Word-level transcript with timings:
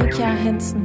Anja 0.00 0.12
Kjær 0.12 0.26
Hansen. 0.26 0.80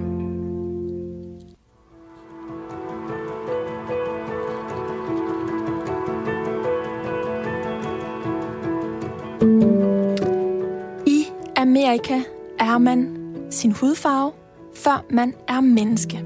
I 11.07 11.25
Amerika 11.55 12.21
er 12.59 12.77
man 12.77 13.09
sin 13.51 13.71
hudfarve, 13.71 14.31
før 14.73 15.05
man 15.09 15.33
er 15.47 15.61
menneske. 15.61 16.23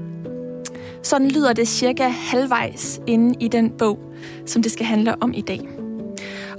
Sådan 1.02 1.28
lyder 1.28 1.52
det 1.52 1.68
cirka 1.68 2.08
halvvejs 2.08 3.00
inde 3.06 3.34
i 3.40 3.48
den 3.48 3.70
bog, 3.70 3.98
som 4.46 4.62
det 4.62 4.72
skal 4.72 4.86
handle 4.86 5.22
om 5.22 5.32
i 5.34 5.40
dag. 5.40 5.79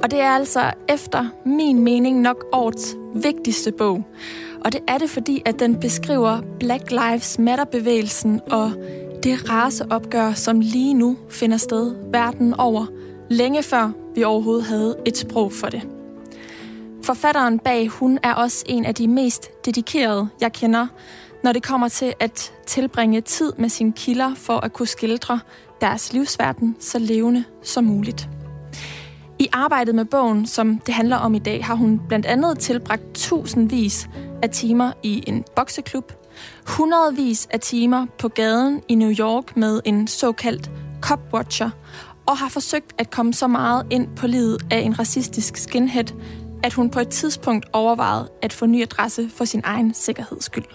Og 0.04 0.12
det 0.12 0.20
er 0.20 0.30
altså 0.30 0.74
efter 0.90 1.26
min 1.46 1.80
mening 1.80 2.22
nok 2.22 2.46
årets 2.54 2.96
vigtigste 3.16 3.72
bog. 3.72 4.04
Og 4.66 4.72
det 4.72 4.82
er 4.88 4.98
det, 4.98 5.10
fordi 5.10 5.42
at 5.46 5.60
den 5.60 5.80
beskriver 5.80 6.42
Black 6.60 6.92
Lives 6.92 7.40
Matter-bevægelsen 7.40 8.42
og 8.52 8.72
det 9.24 9.50
raceopgør, 9.50 10.34
som 10.34 10.60
lige 10.60 10.94
nu 10.94 11.18
finder 11.30 11.58
sted 11.58 11.96
verden 12.12 12.54
over, 12.54 12.86
længe 13.30 13.64
før 13.64 13.92
vi 14.16 14.24
overhovedet 14.24 14.66
havde 14.66 14.98
et 15.06 15.18
sprog 15.18 15.54
for 15.54 15.68
det. 15.68 15.82
Forfatteren 17.04 17.60
bag 17.60 17.88
hun 17.88 18.20
er 18.24 18.34
også 18.34 18.66
en 18.68 18.86
af 18.86 18.96
de 18.96 19.08
mest 19.08 19.66
dedikerede, 19.66 20.28
jeg 20.42 20.54
kender, 20.54 20.88
når 21.44 21.52
det 21.52 21.64
kommer 21.64 21.88
til 21.88 22.14
at 22.20 22.54
tilbringe 22.66 23.22
tid 23.22 23.54
med 23.58 23.70
sine 23.70 23.94
kilder 23.94 24.34
for 24.36 24.58
at 24.58 24.74
kunne 24.74 24.88
skildre 24.88 25.40
deres 25.82 26.14
livsverden 26.14 26.76
så 26.80 27.00
levende 27.00 27.44
som 27.64 27.84
muligt. 27.84 28.30
I 29.42 29.48
arbejdet 29.54 29.96
med 29.96 30.06
bogen, 30.06 30.46
som 30.46 30.80
det 30.86 30.94
handler 30.94 31.18
om 31.18 31.36
i 31.36 31.40
dag, 31.40 31.66
har 31.66 31.76
hun 31.76 32.02
blandt 32.08 32.26
andet 32.26 32.60
tilbragt 32.60 33.04
tusindvis 33.14 34.10
af 34.44 34.50
timer 34.50 34.92
i 35.04 35.24
en 35.28 35.44
bokseklub, 35.56 36.12
hundredvis 36.68 37.48
af 37.52 37.60
timer 37.60 38.06
på 38.20 38.28
gaden 38.28 38.82
i 38.88 38.96
New 38.96 39.12
York 39.20 39.58
med 39.58 39.82
en 39.86 40.08
såkaldt 40.08 40.72
copwatcher, 41.02 41.70
og 42.26 42.38
har 42.38 42.50
forsøgt 42.50 42.94
at 42.98 43.12
komme 43.12 43.34
så 43.34 43.48
meget 43.48 43.88
ind 43.90 44.08
på 44.16 44.28
livet 44.28 44.58
af 44.72 44.80
en 44.80 45.00
racistisk 45.00 45.58
skinhead, 45.58 46.14
at 46.64 46.74
hun 46.74 46.90
på 46.90 47.00
et 47.00 47.10
tidspunkt 47.10 47.66
overvejede 47.74 48.30
at 48.42 48.54
få 48.54 48.66
ny 48.66 48.82
adresse 48.82 49.30
for 49.30 49.46
sin 49.46 49.62
egen 49.64 49.94
sikkerheds 49.94 50.46
skyld. 50.46 50.66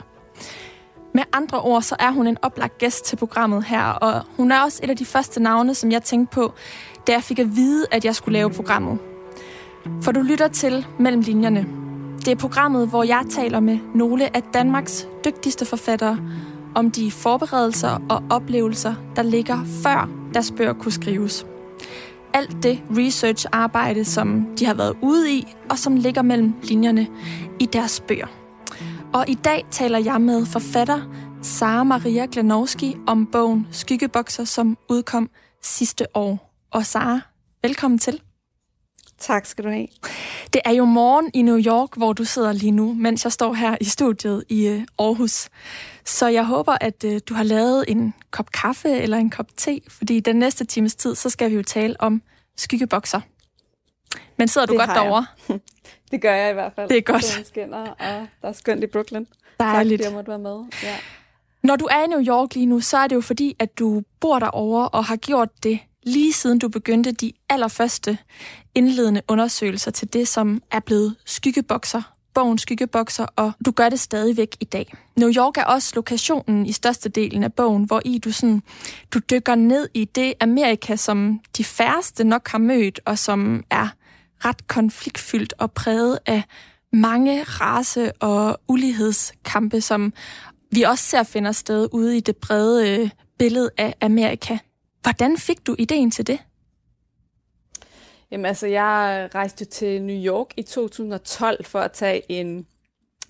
Med 1.15 1.23
andre 1.33 1.61
ord, 1.61 1.83
så 1.83 1.97
er 1.99 2.11
hun 2.11 2.27
en 2.27 2.37
oplagt 2.43 2.79
gæst 2.79 3.05
til 3.05 3.17
programmet 3.17 3.65
her, 3.65 3.83
og 3.83 4.23
hun 4.37 4.53
er 4.53 4.61
også 4.61 4.81
et 4.83 4.91
af 4.91 4.97
de 4.97 5.05
første 5.05 5.43
navne, 5.43 5.75
som 5.75 5.93
jeg 5.93 6.03
tænkte 6.03 6.35
på, 6.35 6.55
da 7.07 7.13
jeg 7.13 7.23
fik 7.23 7.39
at 7.39 7.57
vide, 7.57 7.87
at 7.91 8.05
jeg 8.05 8.15
skulle 8.15 8.39
lave 8.39 8.51
programmet. 8.51 8.99
For 10.03 10.13
du 10.13 10.21
lytter 10.21 10.49
til 10.49 10.87
Mellem 10.99 11.21
Linjerne. 11.21 11.67
Det 12.19 12.29
er 12.29 12.37
programmet, 12.37 12.89
hvor 12.89 13.03
jeg 13.03 13.25
taler 13.31 13.61
med 13.61 13.79
nogle 13.95 14.37
af 14.37 14.43
Danmarks 14.43 15.09
dygtigste 15.25 15.65
forfattere 15.65 16.19
om 16.75 16.91
de 16.91 17.11
forberedelser 17.11 18.03
og 18.09 18.23
oplevelser, 18.31 18.95
der 19.17 19.23
ligger 19.23 19.65
før 19.83 20.09
deres 20.35 20.53
bøger 20.57 20.73
kunne 20.73 20.93
skrives 20.93 21.47
alt 22.37 22.63
det 22.63 22.83
research-arbejde, 22.91 24.05
som 24.05 24.47
de 24.59 24.65
har 24.65 24.75
været 24.75 24.97
ude 25.03 25.33
i, 25.33 25.55
og 25.71 25.79
som 25.79 25.97
ligger 25.97 26.23
mellem 26.23 26.55
linjerne 26.63 27.07
i 27.61 27.67
deres 27.67 28.01
bøger. 28.01 28.27
Og 29.13 29.25
i 29.29 29.35
dag 29.35 29.67
taler 29.71 29.99
jeg 29.99 30.21
med 30.21 30.47
forfatter 30.47 31.01
Sara 31.43 31.85
Maria 31.85 32.27
Glanowski 32.33 32.97
om 33.07 33.27
bogen 33.27 33.67
Skyggebokser, 33.71 34.45
som 34.45 34.77
udkom 34.89 35.31
sidste 35.63 36.07
år. 36.15 36.46
Og 36.77 36.87
Sara, 36.87 37.21
velkommen 37.63 37.99
til. 37.99 38.21
Tak 39.19 39.47
skal 39.47 39.65
du 39.65 39.71
have. 39.71 39.87
Det 40.53 40.61
er 40.65 40.71
jo 40.71 40.85
morgen 40.85 41.31
i 41.35 41.43
New 41.43 41.59
York, 41.59 41.97
hvor 41.97 42.13
du 42.13 42.25
sidder 42.25 42.53
lige 42.53 42.71
nu, 42.71 42.95
mens 42.95 43.25
jeg 43.25 43.33
står 43.33 43.55
her 43.55 43.77
i 43.81 43.85
studiet 43.85 44.45
i 44.49 44.67
øh, 44.67 44.83
Aarhus. 44.99 45.49
Så 46.05 46.29
jeg 46.29 46.45
håber, 46.45 46.77
at 46.81 47.05
øh, 47.05 47.21
du 47.29 47.35
har 47.35 47.43
lavet 47.43 47.85
en 47.89 48.15
kop 48.31 48.53
kaffe 48.53 48.89
eller 48.89 49.17
en 49.17 49.31
kop 49.31 49.47
te, 49.57 49.81
fordi 49.89 50.21
den 50.21 50.37
næste 50.37 50.65
times 50.65 50.95
tid, 50.95 51.15
så 51.15 51.31
skal 51.31 51.51
vi 51.51 51.57
jo 51.57 51.63
tale 51.63 51.97
om 51.99 52.23
skyggebokser. 52.57 53.21
Men 54.37 54.49
sidder 54.49 54.67
du 54.67 54.73
det 54.73 54.81
godt 54.81 54.91
derovre? 54.91 55.27
det 56.11 56.23
gør 56.23 56.35
jeg 56.35 56.51
i 56.51 56.55
hvert 56.55 56.73
fald. 56.77 56.89
Det 56.89 56.97
er 56.97 57.03
godt. 57.03 57.25
Solen 57.25 57.47
skinner, 57.47 57.79
og 57.79 58.27
der 58.43 58.49
er 58.49 58.53
skønt 58.53 58.85
i 58.85 58.87
Brooklyn. 58.87 59.25
Dejligt. 59.61 60.03
Tak, 60.03 60.11
jeg 60.11 60.15
måtte 60.15 60.29
være 60.29 60.39
med. 60.39 60.65
Ja. 60.83 60.97
Når 61.63 61.77
du 61.77 61.85
er 61.85 62.05
i 62.05 62.07
New 62.07 62.27
York 62.27 62.55
lige 62.55 62.67
nu, 62.67 62.81
så 62.81 62.97
er 62.97 63.07
det 63.07 63.17
jo 63.17 63.21
fordi, 63.21 63.57
at 63.59 63.79
du 63.79 64.03
bor 64.21 64.39
derovre 64.39 64.89
og 64.89 65.05
har 65.05 65.17
gjort 65.17 65.49
det 65.63 65.81
lige 66.07 66.33
siden 66.33 66.59
du 66.59 66.69
begyndte 66.69 67.13
de 67.13 67.33
allerførste 67.49 68.19
indledende 68.75 69.23
undersøgelser 69.29 69.91
til 69.91 70.13
det, 70.13 70.29
som 70.29 70.63
er 70.71 70.81
blevet 70.81 71.17
skyggebokser, 71.25 72.03
bogen 72.35 72.59
Skyggebokser, 72.59 73.27
og 73.37 73.53
du 73.67 73.71
gør 73.71 73.89
det 73.89 74.01
stadigvæk 74.01 74.57
i 74.61 74.65
dag. 74.65 74.95
New 75.17 75.33
York 75.37 75.57
er 75.57 75.65
også 75.65 75.93
lokationen 75.95 76.67
i 76.67 76.73
størstedelen 76.73 77.43
af 77.43 77.53
bogen, 77.53 77.85
hvor 77.85 78.03
i 78.05 78.19
du 78.19 78.33
sådan, 78.33 78.63
du 79.15 79.19
dykker 79.19 79.55
ned 79.55 79.89
i 79.95 80.05
det 80.05 80.35
Amerika, 80.41 80.97
som 80.97 81.41
de 81.57 81.65
færreste 81.65 82.25
nok 82.25 82.49
har 82.49 82.59
mødt, 82.59 83.01
og 83.05 83.19
som 83.19 83.65
er 83.71 83.89
ret 84.45 84.67
konfliktfyldt 84.67 85.55
og 85.59 85.73
præget 85.73 86.19
af 86.27 86.43
mange 86.93 87.43
race- 87.43 88.13
og 88.13 88.61
ulighedskampe, 88.69 89.81
som 89.81 90.13
vi 90.73 90.83
også 90.83 91.05
ser 91.05 91.23
finder 91.23 91.53
sted 91.53 91.89
ude 91.93 92.17
i 92.17 92.21
det 92.21 92.37
brede 92.37 93.01
øh, 93.01 93.11
billede 93.39 93.71
af 93.79 93.95
Amerika. 94.01 94.59
Hvordan 95.07 95.37
fik 95.37 95.67
du 95.67 95.77
ideen 95.79 96.11
til 96.11 96.27
det? 96.27 96.39
Jamen 98.31 98.47
altså, 98.47 98.67
jeg 98.67 99.29
rejste 99.35 99.65
til 99.65 100.03
New 100.03 100.25
York 100.25 100.47
i 100.57 100.63
2012 100.63 101.65
for 101.65 101.81
at 101.81 101.93
tage 101.93 102.33
en 102.33 102.67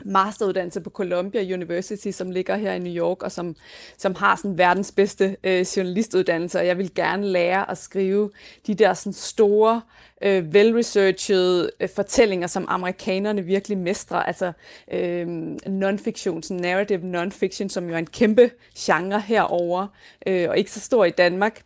masteruddannelse 0.05 0.81
på 0.81 0.91
Columbia 0.91 1.55
University, 1.55 2.11
som 2.11 2.31
ligger 2.31 2.57
her 2.57 2.73
i 2.73 2.79
New 2.79 2.95
York, 2.95 3.23
og 3.23 3.33
som, 3.33 3.57
som 3.99 4.15
har 4.15 4.37
sådan 4.37 4.59
verdens 4.59 4.93
bedste 4.93 5.37
øh, 5.45 5.67
journalistuddannelse, 5.77 6.59
og 6.59 6.67
jeg 6.67 6.79
vil 6.79 6.95
gerne 6.95 7.27
lære 7.27 7.71
at 7.71 7.79
skrive 7.79 8.31
de 8.67 8.75
der 8.75 8.95
sådan 8.95 9.13
store, 9.13 9.83
øh, 10.23 10.45
well-researched 10.45 11.69
øh, 11.81 11.89
fortællinger, 11.97 12.47
som 12.47 12.65
amerikanerne 12.69 13.43
virkelig 13.43 13.79
mestrer, 13.79 14.19
altså 14.19 14.53
øh, 14.93 15.27
non-fiction, 15.67 16.43
sådan 16.43 16.57
narrative 16.57 17.01
non-fiction, 17.01 17.69
som 17.69 17.89
jo 17.89 17.95
er 17.95 17.99
en 17.99 18.07
kæmpe 18.07 18.51
genre 18.79 19.21
herover 19.21 19.87
øh, 20.27 20.51
og 20.51 20.59
ikke 20.59 20.71
så 20.71 20.81
stor 20.81 21.05
i 21.05 21.11
Danmark 21.11 21.66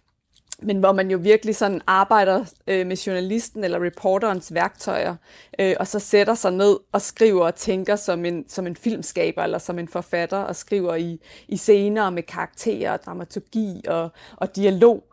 men 0.63 0.79
hvor 0.79 0.93
man 0.93 1.11
jo 1.11 1.19
virkelig 1.19 1.57
sådan 1.57 1.81
arbejder 1.87 2.45
øh, 2.67 2.87
med 2.87 2.97
journalisten 2.97 3.65
eller 3.65 3.85
reporterens 3.85 4.55
værktøjer, 4.55 5.17
øh, 5.59 5.77
og 5.81 5.87
så 5.87 5.99
sætter 5.99 6.35
sig 6.35 6.53
ned 6.53 6.79
og 6.93 7.03
skriver 7.03 7.45
og 7.45 7.55
tænker 7.55 7.97
som 7.97 8.25
en, 8.25 8.49
som 8.49 8.67
en 8.67 8.77
filmskaber 8.77 9.43
eller 9.43 9.59
som 9.59 9.79
en 9.79 9.89
forfatter, 9.89 10.39
og 10.39 10.57
skriver 10.57 10.95
i, 10.95 11.21
i 11.49 11.57
scener 11.57 12.11
med 12.11 12.23
karakterer 12.23 12.93
og 12.93 13.03
dramaturgi 13.05 13.83
og, 13.89 14.11
og 14.37 14.57
dialog. 14.57 15.05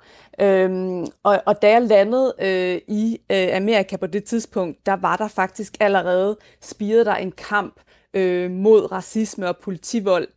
Øhm, 0.41 1.05
og, 1.23 1.41
og 1.45 1.61
da 1.61 1.69
jeg 1.69 1.81
landede 1.81 2.33
øh, 2.39 2.81
i 2.87 3.17
øh, 3.31 3.55
Amerika 3.55 3.97
på 3.97 4.07
det 4.07 4.23
tidspunkt, 4.23 4.85
der 4.85 4.93
var 4.93 5.17
der 5.17 5.27
faktisk 5.27 5.77
allerede 5.79 6.37
spiret 6.61 7.05
der 7.05 7.15
en 7.15 7.31
kamp 7.31 7.79
øh, 8.13 8.51
mod 8.51 8.91
racisme 8.91 9.47
og 9.47 9.57
politivold 9.57 10.27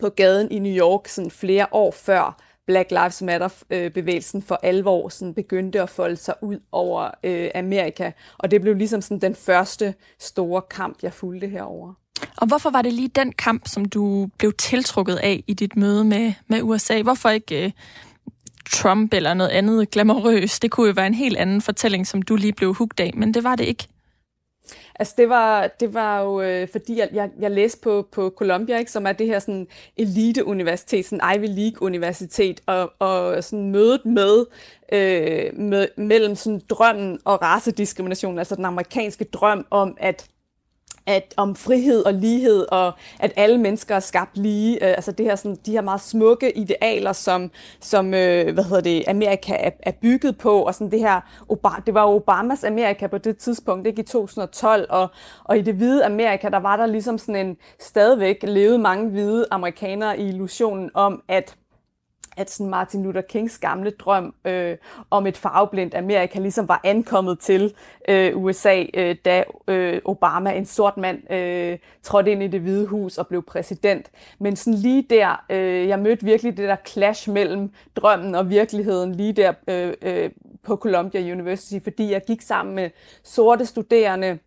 på 0.00 0.08
gaden 0.08 0.50
i 0.50 0.58
New 0.58 0.72
York 0.72 1.08
sådan 1.08 1.30
flere 1.30 1.66
år 1.72 1.90
før 1.90 2.42
Black 2.66 2.90
Lives 2.90 3.22
Matter-bevægelsen 3.22 4.38
øh, 4.38 4.46
for 4.46 4.60
alvor 4.62 5.08
sådan 5.08 5.34
begyndte 5.34 5.82
at 5.82 5.90
folde 5.90 6.16
sig 6.16 6.34
ud 6.42 6.58
over 6.72 7.10
øh, 7.24 7.50
Amerika. 7.54 8.10
Og 8.38 8.50
det 8.50 8.60
blev 8.60 8.74
ligesom 8.74 9.00
sådan 9.00 9.20
den 9.20 9.34
første 9.34 9.94
store 10.18 10.62
kamp, 10.70 11.02
jeg 11.02 11.12
fulgte 11.12 11.48
herover. 11.48 11.94
Og 12.36 12.46
hvorfor 12.46 12.70
var 12.70 12.82
det 12.82 12.92
lige 12.92 13.08
den 13.08 13.32
kamp, 13.32 13.68
som 13.68 13.84
du 13.84 14.28
blev 14.38 14.52
tiltrukket 14.52 15.16
af 15.16 15.44
i 15.46 15.54
dit 15.54 15.76
møde 15.76 16.04
med, 16.04 16.32
med 16.46 16.62
USA? 16.62 17.02
Hvorfor 17.02 17.28
ikke 17.28 17.64
øh, 17.64 17.70
Trump 18.72 19.14
eller 19.14 19.34
noget 19.34 19.50
andet 19.50 19.90
glamorøst? 19.90 20.62
Det 20.62 20.70
kunne 20.70 20.86
jo 20.86 20.92
være 20.96 21.06
en 21.06 21.14
helt 21.14 21.36
anden 21.36 21.60
fortælling, 21.62 22.06
som 22.06 22.22
du 22.22 22.36
lige 22.36 22.52
blev 22.52 22.74
hugt 22.74 23.00
af, 23.00 23.12
men 23.14 23.34
det 23.34 23.44
var 23.44 23.56
det 23.56 23.64
ikke. 23.64 23.88
Altså 24.94 25.14
det 25.18 25.28
var, 25.28 25.66
det 25.80 25.94
var 25.94 26.20
jo, 26.20 26.40
øh, 26.40 26.68
fordi 26.72 26.98
jeg, 26.98 27.08
jeg, 27.12 27.30
jeg 27.40 27.50
læste 27.50 27.80
på, 27.80 28.08
på 28.12 28.32
Columbia, 28.36 28.78
ikke, 28.78 28.90
som 28.90 29.06
er 29.06 29.12
det 29.12 29.26
her 29.26 29.38
sådan 29.38 29.66
elite-universitet, 29.96 31.06
sådan 31.06 31.36
Ivy 31.36 31.46
League-universitet, 31.46 32.60
og, 32.66 32.92
og 32.98 33.44
sådan 33.44 33.70
mødet 33.70 34.06
med, 34.06 34.46
øh, 34.92 35.58
med, 35.58 35.88
mellem 35.96 36.34
sådan 36.34 36.62
drømmen 36.70 37.18
og 37.24 37.42
racediskrimination, 37.42 38.38
altså 38.38 38.56
den 38.56 38.64
amerikanske 38.64 39.24
drøm 39.24 39.66
om, 39.70 39.96
at 40.00 40.26
at 41.06 41.34
om 41.36 41.56
frihed 41.56 42.04
og 42.04 42.14
lighed, 42.14 42.66
og 42.72 42.92
at 43.20 43.32
alle 43.36 43.58
mennesker 43.58 43.94
er 43.94 44.00
skabt 44.00 44.36
lige. 44.36 44.84
Øh, 44.84 44.90
altså 44.90 45.12
det 45.12 45.26
her, 45.26 45.36
sådan, 45.36 45.58
de 45.66 45.72
her 45.72 45.80
meget 45.80 46.00
smukke 46.00 46.58
idealer, 46.58 47.12
som, 47.12 47.50
som 47.80 48.14
øh, 48.14 48.54
hvad 48.54 48.64
hedder 48.64 48.80
det, 48.80 49.04
Amerika 49.08 49.56
er, 49.58 49.70
er 49.82 49.92
bygget 50.02 50.38
på. 50.38 50.62
Og 50.62 50.74
sådan 50.74 50.90
det 50.90 51.00
her, 51.00 51.20
Obama, 51.48 51.76
det 51.86 51.94
var 51.94 52.04
Obamas 52.04 52.64
Amerika 52.64 53.06
på 53.06 53.18
det 53.18 53.38
tidspunkt, 53.38 53.86
ikke 53.86 54.02
i 54.02 54.04
2012. 54.04 54.86
Og, 54.90 55.08
og 55.44 55.58
i 55.58 55.62
det 55.62 55.74
hvide 55.74 56.04
Amerika, 56.04 56.48
der 56.48 56.58
var 56.58 56.76
der 56.76 56.86
ligesom 56.86 57.18
sådan 57.18 57.46
en, 57.46 57.56
stadigvæk 57.80 58.42
levede 58.42 58.78
mange 58.78 59.10
hvide 59.10 59.46
amerikanere 59.50 60.18
i 60.18 60.28
illusionen 60.28 60.90
om, 60.94 61.22
at 61.28 61.56
at 62.36 62.50
sådan 62.50 62.70
Martin 62.70 63.02
Luther 63.02 63.20
Kings 63.20 63.58
gamle 63.58 63.90
drøm 63.90 64.34
øh, 64.44 64.76
om 65.10 65.26
et 65.26 65.36
farveblindt 65.36 65.94
Amerika 65.94 66.38
ligesom 66.38 66.68
var 66.68 66.80
ankommet 66.84 67.38
til 67.38 67.74
øh, 68.08 68.36
USA, 68.36 68.84
øh, 68.94 69.16
da 69.24 69.44
øh, 69.68 70.00
Obama, 70.04 70.52
en 70.52 70.66
sort 70.66 70.96
mand, 70.96 71.32
øh, 71.32 71.78
trådte 72.02 72.32
ind 72.32 72.42
i 72.42 72.46
det 72.46 72.60
hvide 72.60 72.86
hus 72.86 73.18
og 73.18 73.26
blev 73.26 73.42
præsident. 73.42 74.10
Men 74.38 74.56
sådan 74.56 74.78
lige 74.78 75.02
der, 75.10 75.44
øh, 75.50 75.88
jeg 75.88 75.98
mødte 75.98 76.24
virkelig 76.24 76.56
det 76.56 76.68
der 76.68 76.76
clash 76.86 77.30
mellem 77.30 77.70
drømmen 77.96 78.34
og 78.34 78.50
virkeligheden 78.50 79.14
lige 79.14 79.32
der 79.32 79.52
øh, 79.68 79.92
øh, 80.02 80.30
på 80.62 80.76
Columbia 80.76 81.32
University, 81.32 81.78
fordi 81.84 82.12
jeg 82.12 82.22
gik 82.26 82.40
sammen 82.40 82.74
med 82.74 82.90
sorte 83.22 83.66
studerende, 83.66 84.38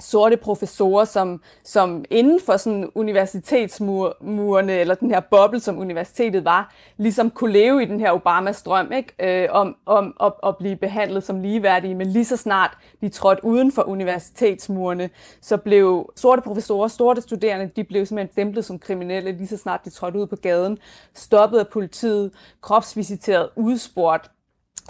sorte 0.00 0.36
professorer, 0.36 1.04
som, 1.04 1.42
som 1.64 2.04
inden 2.10 2.40
for 2.46 2.56
sådan 2.56 2.90
universitetsmurene, 2.94 4.72
eller 4.72 4.94
den 4.94 5.10
her 5.10 5.20
boble, 5.20 5.60
som 5.60 5.78
universitetet 5.78 6.44
var, 6.44 6.74
ligesom 6.96 7.30
kunne 7.30 7.52
leve 7.52 7.82
i 7.82 7.86
den 7.86 8.00
her 8.00 8.10
Obamas 8.12 8.62
drøm, 8.62 8.92
ikke? 8.92 9.42
Øh, 9.42 9.48
om, 9.50 9.76
om 9.86 10.16
at, 10.22 10.32
at 10.46 10.56
blive 10.56 10.76
behandlet 10.76 11.24
som 11.24 11.42
ligeværdige, 11.42 11.94
men 11.94 12.06
lige 12.06 12.24
så 12.24 12.36
snart 12.36 12.78
de 13.00 13.08
trådte 13.08 13.44
uden 13.44 13.72
for 13.72 13.82
universitetsmurene, 13.82 15.10
så 15.40 15.56
blev 15.56 16.12
sorte 16.16 16.42
professorer, 16.42 16.88
sorte 16.88 17.20
studerende, 17.20 17.70
de 17.76 17.84
blev 17.84 18.06
simpelthen 18.06 18.32
stemplet 18.32 18.64
som 18.64 18.78
kriminelle, 18.78 19.32
lige 19.32 19.48
så 19.48 19.56
snart 19.56 19.84
de 19.84 19.90
trådte 19.90 20.18
ud 20.18 20.26
på 20.26 20.36
gaden, 20.36 20.78
stoppet 21.14 21.58
af 21.58 21.68
politiet, 21.68 22.30
kropsvisiteret, 22.60 23.48
udspurgt, 23.56 24.30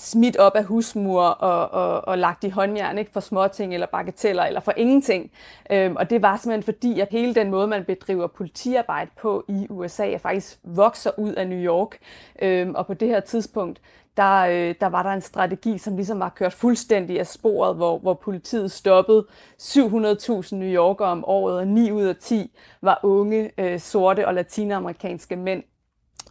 smidt 0.00 0.36
op 0.36 0.56
af 0.56 0.64
husmur 0.64 1.22
og, 1.22 1.70
og, 1.70 2.08
og 2.08 2.18
lagt 2.18 2.44
i 2.44 2.48
håndjern 2.48 2.98
ikke 2.98 3.12
for 3.12 3.20
småting 3.20 3.74
eller 3.74 3.86
bagateller 3.86 4.42
eller 4.42 4.60
for 4.60 4.72
ingenting. 4.76 5.30
Øhm, 5.72 5.96
og 5.96 6.10
det 6.10 6.22
var 6.22 6.36
simpelthen 6.36 6.74
fordi, 6.74 7.00
at 7.00 7.08
hele 7.10 7.34
den 7.34 7.50
måde, 7.50 7.66
man 7.66 7.84
bedriver 7.84 8.26
politiarbejde 8.26 9.10
på 9.20 9.44
i 9.48 9.66
USA, 9.70 10.10
er 10.10 10.18
faktisk 10.18 10.58
vokser 10.64 11.10
ud 11.18 11.32
af 11.32 11.48
New 11.48 11.58
York. 11.58 11.98
Øhm, 12.42 12.74
og 12.74 12.86
på 12.86 12.94
det 12.94 13.08
her 13.08 13.20
tidspunkt, 13.20 13.80
der, 14.16 14.40
øh, 14.40 14.74
der 14.80 14.86
var 14.86 15.02
der 15.02 15.10
en 15.10 15.20
strategi, 15.20 15.78
som 15.78 15.96
ligesom 15.96 16.20
var 16.20 16.28
kørt 16.28 16.52
fuldstændig 16.52 17.20
af 17.20 17.26
sporet, 17.26 17.76
hvor, 17.76 17.98
hvor 17.98 18.14
politiet 18.14 18.72
stoppede 18.72 19.26
700.000 19.62 20.54
New 20.54 20.68
Yorkere 20.68 21.08
om 21.08 21.24
året, 21.24 21.58
og 21.58 21.66
9 21.66 21.90
ud 21.90 22.02
af 22.02 22.16
10 22.16 22.50
var 22.82 23.00
unge, 23.02 23.50
øh, 23.58 23.80
sorte 23.80 24.26
og 24.26 24.34
latinamerikanske 24.34 25.36
mænd 25.36 25.62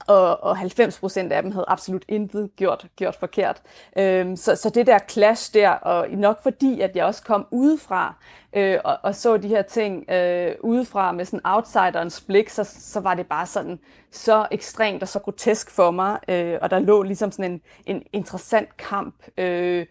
og, 0.07 0.43
og 0.43 0.57
90 0.57 0.99
procent 0.99 1.31
af 1.31 1.43
dem 1.43 1.51
havde 1.51 1.65
absolut 1.67 2.05
intet 2.07 2.49
gjort, 2.55 2.85
gjort 2.95 3.15
forkert. 3.15 3.61
Øhm, 3.97 4.35
så, 4.35 4.55
så 4.55 4.69
det 4.69 4.87
der 4.87 4.99
clash 5.09 5.53
der, 5.53 5.69
og 5.69 6.07
nok 6.09 6.43
fordi, 6.43 6.81
at 6.81 6.95
jeg 6.95 7.05
også 7.05 7.23
kom 7.23 7.47
udefra 7.51 8.15
øh, 8.53 8.79
og, 8.83 8.97
og 9.03 9.15
så 9.15 9.37
de 9.37 9.47
her 9.47 9.61
ting 9.61 10.11
øh, 10.11 10.55
udefra 10.61 11.11
med 11.11 11.25
sådan 11.25 11.41
outsiderens 11.43 12.21
blik, 12.21 12.49
så, 12.49 12.63
så 12.63 12.99
var 12.99 13.13
det 13.13 13.27
bare 13.27 13.45
sådan 13.45 13.79
så 14.11 14.47
ekstremt 14.51 15.01
og 15.01 15.07
så 15.07 15.19
grotesk 15.19 15.71
for 15.71 15.91
mig, 15.91 16.19
øh, 16.27 16.57
og 16.61 16.69
der 16.69 16.79
lå 16.79 17.03
ligesom 17.03 17.31
sådan 17.31 17.51
en, 17.51 17.61
en 17.85 18.03
interessant 18.13 18.77
kamp, 18.77 19.15
øh, 19.37 19.85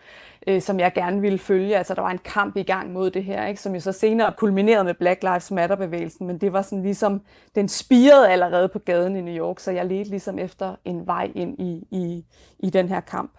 øh, 0.46 0.62
som 0.62 0.80
jeg 0.80 0.92
gerne 0.94 1.20
ville 1.20 1.38
følge. 1.38 1.76
Altså 1.76 1.94
der 1.94 2.02
var 2.02 2.10
en 2.10 2.20
kamp 2.24 2.56
i 2.56 2.62
gang 2.62 2.92
mod 2.92 3.10
det 3.10 3.24
her, 3.24 3.46
ikke? 3.46 3.60
som 3.60 3.74
jo 3.74 3.80
så 3.80 3.92
senere 3.92 4.32
kulminerede 4.36 4.84
med 4.84 4.94
Black 4.94 5.22
Lives 5.22 5.50
Matter-bevægelsen, 5.50 6.26
men 6.26 6.38
det 6.38 6.52
var 6.52 6.62
sådan 6.62 6.82
ligesom, 6.82 7.22
den 7.54 7.68
spirede 7.68 8.28
allerede 8.28 8.68
på 8.68 8.78
gaden 8.78 9.16
i 9.16 9.20
New 9.20 9.34
York, 9.34 9.60
så 9.60 9.70
jeg 9.70 9.86
ledte 9.86 10.10
ligesom 10.10 10.38
efter 10.38 10.74
en 10.84 11.06
vej 11.06 11.30
ind 11.34 11.60
i, 11.60 11.86
i, 11.90 12.24
i 12.58 12.70
den 12.70 12.88
her 12.88 13.00
kamp. 13.00 13.30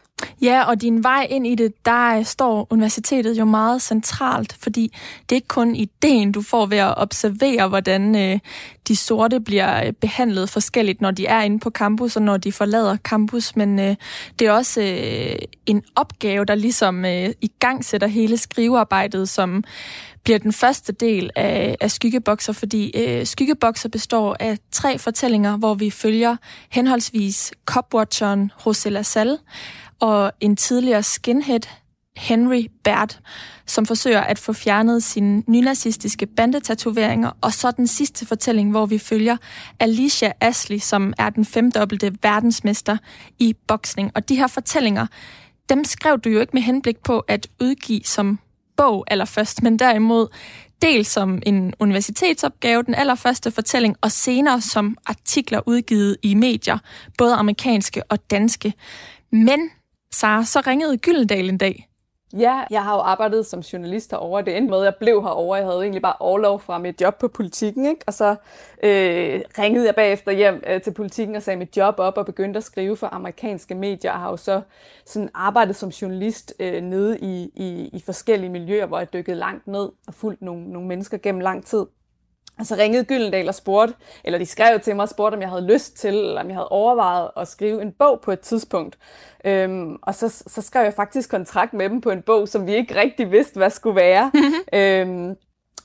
Ja, 0.42 0.64
og 0.64 0.82
din 0.82 1.04
vej 1.04 1.28
ind 1.30 1.48
i 1.48 1.56
det, 1.56 1.86
der 1.86 2.24
står 2.24 2.68
universitetet 2.70 3.40
jo 3.40 3.46
meget 3.46 3.82
centralt, 3.82 4.58
fordi 4.62 4.94
det 5.22 5.32
er 5.32 5.36
ikke 5.36 5.48
kun 5.48 5.76
ideen, 5.76 6.32
du 6.32 6.42
får 6.42 6.66
ved 6.66 6.78
at 6.78 6.94
observere, 6.98 7.68
hvordan 7.68 8.16
øh, 8.16 8.40
de 8.88 8.96
sorte 8.96 9.40
bliver 9.40 9.86
øh, 9.86 9.94
behandlet 9.94 10.50
forskelligt, 10.50 11.02
når 11.02 11.12
de 11.12 11.26
er 11.26 11.42
inde 11.42 11.60
på 11.60 11.70
campus 11.70 12.16
og 12.16 12.22
når 12.22 12.38
de 12.38 12.52
forlader 12.52 12.98
campus, 12.98 13.56
men 13.56 13.80
øh, 13.80 13.96
det 14.40 14.48
er 14.48 14.52
også 14.52 14.82
øh, 14.82 15.36
en 15.66 15.84
opgave, 15.96 16.46
der 16.46 16.56
ligesom 16.56 17.06
øh, 17.06 17.30
i 17.42 17.52
gang 17.60 17.86
sætter 17.86 18.08
hele 18.08 18.38
skrivearbejdet, 18.38 19.30
som 19.30 19.64
bliver 20.24 20.40
den 20.40 20.54
første 20.54 20.94
del 20.94 21.30
af, 21.36 21.78
af 21.82 21.92
Skyggebokser, 21.92 22.54
fordi 22.54 22.92
øh, 22.96 23.26
Skyggebokser 23.26 23.90
består 23.90 24.36
af 24.40 24.58
tre 24.72 24.98
fortællinger, 24.98 25.58
hvor 25.58 25.74
vi 25.74 25.90
følger 25.90 26.36
henholdsvis 26.70 27.52
copwatcheren 27.66 28.52
Rosella 28.66 29.00
Lassalle, 29.00 29.38
og 30.00 30.32
en 30.40 30.56
tidligere 30.56 31.04
skinhead, 31.04 31.62
Henry 32.18 32.66
Bert, 32.84 33.20
som 33.66 33.86
forsøger 33.86 34.22
at 34.22 34.40
få 34.40 34.54
fjernet 34.54 35.04
sine 35.04 35.44
nynazistiske 35.48 36.26
bandetatoveringer, 36.26 37.32
og 37.42 37.54
så 37.54 37.72
den 37.72 37.88
sidste 37.88 38.26
fortælling, 38.26 38.72
hvor 38.72 38.86
vi 38.86 38.98
følger 38.98 39.38
Alicia 39.80 40.32
Ashley, 40.42 40.78
som 40.78 41.14
er 41.18 41.30
den 41.30 41.46
femdobbelte 41.46 42.16
verdensmester 42.24 42.98
i 43.40 43.56
boksning. 43.68 44.12
Og 44.16 44.30
de 44.30 44.36
her 44.36 44.48
fortællinger, 44.48 45.08
dem 45.70 45.84
skrev 45.84 46.20
du 46.20 46.30
jo 46.30 46.40
ikke 46.40 46.54
med 46.54 46.62
henblik 46.62 46.98
på 46.98 47.20
at 47.20 47.48
udgive 47.62 48.02
som 48.04 48.40
bog 48.78 49.06
allerførst, 49.08 49.64
men 49.64 49.80
derimod 49.80 50.28
dels 50.82 51.08
som 51.08 51.42
en 51.46 51.74
universitetsopgave, 51.80 52.84
den 52.84 52.96
allerførste 52.96 53.52
fortælling, 53.52 53.96
og 54.02 54.12
senere 54.12 54.62
som 54.62 54.98
artikler 55.06 55.62
udgivet 55.66 56.18
i 56.24 56.34
medier, 56.34 56.78
både 57.18 57.34
amerikanske 57.34 58.04
og 58.04 58.32
danske. 58.32 58.74
Men 59.32 59.70
Sara, 60.12 60.44
så 60.44 60.62
ringede 60.68 60.98
Gyldendal 60.98 61.50
en 61.50 61.58
dag. 61.58 61.90
Ja, 62.38 62.64
jeg 62.70 62.84
har 62.84 62.94
jo 62.94 63.00
arbejdet 63.00 63.46
som 63.46 63.60
journalist 63.60 64.12
herovre. 64.12 64.42
Det 64.42 64.58
endte 64.58 64.70
med, 64.70 64.80
at 64.80 64.86
jeg 64.86 64.94
blev 65.00 65.22
herovre. 65.22 65.56
Jeg 65.58 65.66
havde 65.66 65.82
egentlig 65.82 66.02
bare 66.02 66.16
overlov 66.20 66.60
fra 66.60 66.78
mit 66.78 67.02
job 67.02 67.20
på 67.20 67.28
politikken. 67.28 67.86
Ikke? 67.86 68.02
Og 68.08 68.14
så 68.14 68.30
øh, 68.84 69.42
ringede 69.60 69.86
jeg 69.86 69.96
bagefter 69.96 70.32
hjem 70.32 70.64
øh, 70.68 70.82
til 70.82 70.94
politikken 70.94 71.36
og 71.36 71.42
sagde 71.44 71.60
mit 71.60 71.78
job 71.78 71.96
op 71.98 72.18
og 72.18 72.26
begyndte 72.26 72.58
at 72.58 72.64
skrive 72.64 72.98
for 72.98 73.08
amerikanske 73.14 73.76
medier. 73.76 74.12
Jeg 74.12 74.20
har 74.20 74.30
jo 74.30 74.38
så 74.38 74.62
sådan 75.06 75.30
arbejdet 75.34 75.76
som 75.76 75.90
journalist 75.90 76.54
øh, 76.60 76.82
nede 76.82 77.20
i, 77.20 77.52
i, 77.56 77.90
i 77.94 78.02
forskellige 78.06 78.50
miljøer, 78.50 78.86
hvor 78.86 78.98
jeg 78.98 79.14
dykkede 79.14 79.38
langt 79.38 79.68
ned 79.68 79.90
og 80.08 80.14
fulgt 80.14 80.42
nogle, 80.42 80.72
nogle 80.72 80.88
mennesker 80.88 81.18
gennem 81.18 81.42
lang 81.42 81.66
tid. 81.66 81.86
Og 82.60 82.66
så 82.66 82.76
ringede 82.76 83.04
Gyldendal 83.04 83.48
og 83.48 83.56
spurgte, 83.56 83.94
eller 84.24 84.40
de 84.40 84.46
skrev 84.46 84.80
til 84.80 84.96
mig 84.96 85.04
og 85.04 85.10
spurgte, 85.10 85.36
om 85.36 85.42
jeg 85.42 85.50
havde 85.50 85.74
lyst 85.74 85.98
til, 85.98 86.14
eller 86.14 86.42
om 86.42 86.48
jeg 86.48 86.56
havde 86.56 86.70
overvejet 86.70 87.30
at 87.38 87.48
skrive 87.48 87.82
en 87.82 87.92
bog 87.92 88.22
på 88.22 88.32
et 88.32 88.40
tidspunkt. 88.40 88.98
Øhm, 89.46 89.96
og 90.02 90.16
så, 90.16 90.44
så 90.48 90.62
skrev 90.62 90.84
jeg 90.84 90.94
faktisk 90.94 91.30
kontrakt 91.30 91.74
med 91.74 91.90
dem 91.90 92.02
på 92.02 92.10
en 92.10 92.22
bog, 92.22 92.48
som 92.48 92.68
vi 92.68 92.76
ikke 92.76 92.96
rigtig 92.96 93.32
vidste, 93.32 93.58
hvad 93.58 93.70
skulle 93.70 93.96
være. 93.96 94.32
øhm, 94.74 95.36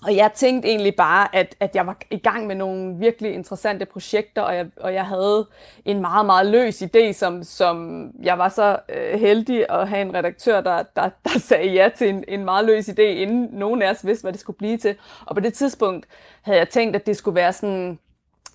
og 0.05 0.17
jeg 0.17 0.31
tænkte 0.35 0.69
egentlig 0.69 0.97
bare, 0.97 1.37
at, 1.37 1.57
at 1.61 1.77
jeg 1.77 1.87
var 1.87 1.97
i 2.11 2.19
gang 2.19 2.47
med 2.47 2.55
nogle 2.55 2.99
virkelig 2.99 3.35
interessante 3.35 3.85
projekter, 3.85 4.43
og 4.43 4.57
jeg, 4.57 4.67
og 4.77 4.95
jeg 4.95 5.07
havde 5.07 5.47
en 5.85 6.01
meget, 6.01 6.27
meget 6.27 6.47
løs 6.47 6.83
idé, 6.83 7.13
som, 7.13 7.43
som 7.43 8.09
jeg 8.23 8.39
var 8.39 8.49
så 8.49 8.79
øh, 8.89 9.21
heldig 9.21 9.67
at 9.71 9.89
have 9.89 10.03
en 10.03 10.15
redaktør, 10.15 10.61
der, 10.61 10.83
der, 10.97 11.11
der 11.25 11.39
sagde 11.49 11.73
ja 11.73 11.89
til 11.97 12.09
en, 12.09 12.25
en 12.29 12.45
meget 12.45 12.67
løs 12.67 12.89
idé, 12.89 13.03
inden 13.03 13.49
nogen 13.53 13.83
af 13.83 13.91
os 13.91 14.07
vidste, 14.07 14.23
hvad 14.25 14.33
det 14.33 14.41
skulle 14.41 14.57
blive 14.57 14.77
til. 14.77 14.97
Og 15.27 15.37
på 15.37 15.41
det 15.41 15.55
tidspunkt 15.55 16.07
havde 16.43 16.59
jeg 16.59 16.69
tænkt, 16.69 16.97
at 16.97 17.07
det 17.07 17.17
skulle 17.17 17.35
være 17.35 17.53
sådan 17.53 17.99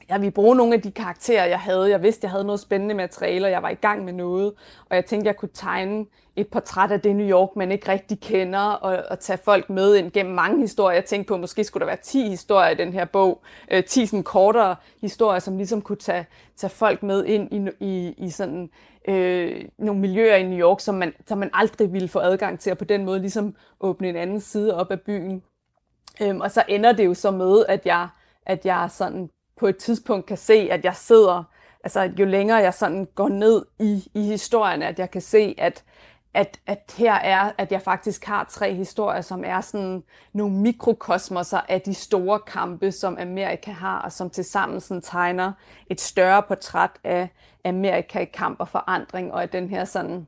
jeg 0.10 0.22
ville 0.22 0.32
bruge 0.32 0.56
nogle 0.56 0.74
af 0.74 0.82
de 0.82 0.92
karakterer, 0.92 1.46
jeg 1.46 1.60
havde. 1.60 1.90
Jeg 1.90 2.04
vidste, 2.04 2.26
jeg 2.26 2.32
havde 2.32 2.44
noget 2.44 2.60
spændende 2.60 2.96
materiale, 2.96 3.46
og 3.46 3.52
jeg 3.52 3.64
var 3.64 3.70
i 3.70 3.76
gang 3.76 4.06
med 4.06 4.14
noget. 4.14 4.54
Og 4.90 4.96
jeg 4.96 5.06
tænkte, 5.06 5.28
jeg 5.28 5.36
kunne 5.36 5.50
tegne 5.54 6.06
et 6.40 6.48
portræt 6.48 6.92
af 6.92 7.02
det 7.02 7.16
New 7.16 7.30
York, 7.30 7.56
man 7.56 7.72
ikke 7.72 7.92
rigtig 7.92 8.20
kender, 8.20 8.60
og, 8.60 9.04
og 9.10 9.20
tage 9.20 9.40
folk 9.46 9.70
med 9.70 9.96
ind 9.96 10.12
gennem 10.12 10.36
mange 10.36 10.62
historier. 10.62 10.96
Jeg 10.96 11.06
tænkte 11.06 11.28
på, 11.28 11.34
at 11.34 11.40
måske 11.40 11.64
skulle 11.64 11.82
der 11.82 11.86
være 11.86 12.02
10 12.04 12.30
historier 12.30 12.70
i 12.70 12.76
den 12.76 12.94
her 12.94 13.06
bog. 13.06 13.42
Øh, 13.72 13.84
10 13.84 14.06
sådan 14.06 14.24
kortere 14.24 14.76
historier, 15.02 15.40
som 15.40 15.58
ligesom 15.58 15.82
kunne 15.82 15.96
tage, 15.96 16.26
tage 16.58 16.72
folk 16.72 17.04
med 17.04 17.26
ind 17.26 17.54
i, 17.54 17.70
i, 17.80 18.14
i 18.18 18.30
sådan 18.30 18.70
øh, 19.08 19.66
nogle 19.78 20.02
miljøer 20.02 20.36
i 20.36 20.44
New 20.44 20.60
York, 20.60 20.80
som 20.80 20.96
man, 20.96 21.14
som 21.28 21.38
man 21.38 21.50
aldrig 21.54 21.94
ville 21.94 22.08
få 22.08 22.20
adgang 22.20 22.60
til, 22.60 22.72
og 22.72 22.78
på 22.78 22.86
den 22.86 23.06
måde 23.06 23.20
ligesom 23.20 23.56
åbne 23.80 24.10
en 24.10 24.16
anden 24.16 24.42
side 24.42 24.76
op 24.76 24.92
af 24.92 25.02
byen. 25.02 25.44
Øhm, 26.22 26.42
og 26.42 26.52
så 26.52 26.64
ender 26.68 26.92
det 26.92 27.06
jo 27.06 27.14
så 27.14 27.32
med, 27.32 27.66
at 27.68 27.86
jeg, 27.86 28.08
at 28.46 28.66
jeg 28.66 28.90
sådan 28.92 29.30
på 29.60 29.68
et 29.68 29.78
tidspunkt 29.78 30.26
kan 30.26 30.38
se, 30.38 30.68
at 30.72 30.86
jeg 30.86 30.96
sidder, 30.96 31.44
altså 31.84 32.12
jo 32.20 32.26
længere 32.26 32.58
jeg 32.58 32.74
sådan 32.74 33.08
går 33.16 33.30
ned 33.30 33.66
i, 33.80 34.12
i 34.14 34.22
historien, 34.22 34.82
at 34.82 35.00
jeg 35.00 35.12
kan 35.12 35.22
se, 35.22 35.56
at, 35.58 35.84
at, 36.34 36.60
at 36.68 36.94
her 36.98 37.14
er, 37.14 37.52
at 37.58 37.72
jeg 37.72 37.82
faktisk 37.82 38.26
har 38.26 38.44
tre 38.44 38.74
historier, 38.74 39.22
som 39.22 39.44
er 39.46 39.62
sådan 39.62 40.04
nogle 40.34 40.56
mikrokosmoser 40.56 41.62
af 41.70 41.82
de 41.82 41.94
store 41.94 42.40
kampe, 42.40 42.92
som 42.92 43.18
Amerika 43.20 43.72
har, 43.72 44.02
og 44.02 44.12
som 44.12 44.30
tilsammen 44.30 44.82
sådan 44.82 45.02
tegner 45.02 45.52
et 45.90 46.02
større 46.02 46.44
portræt 46.44 46.92
af 47.04 47.30
Amerika 47.66 48.20
i 48.20 48.26
kamp 48.26 48.60
og 48.60 48.68
forandring, 48.68 49.34
og 49.34 49.42
af 49.42 49.50
den 49.50 49.70
her 49.70 49.86
sådan 49.86 50.28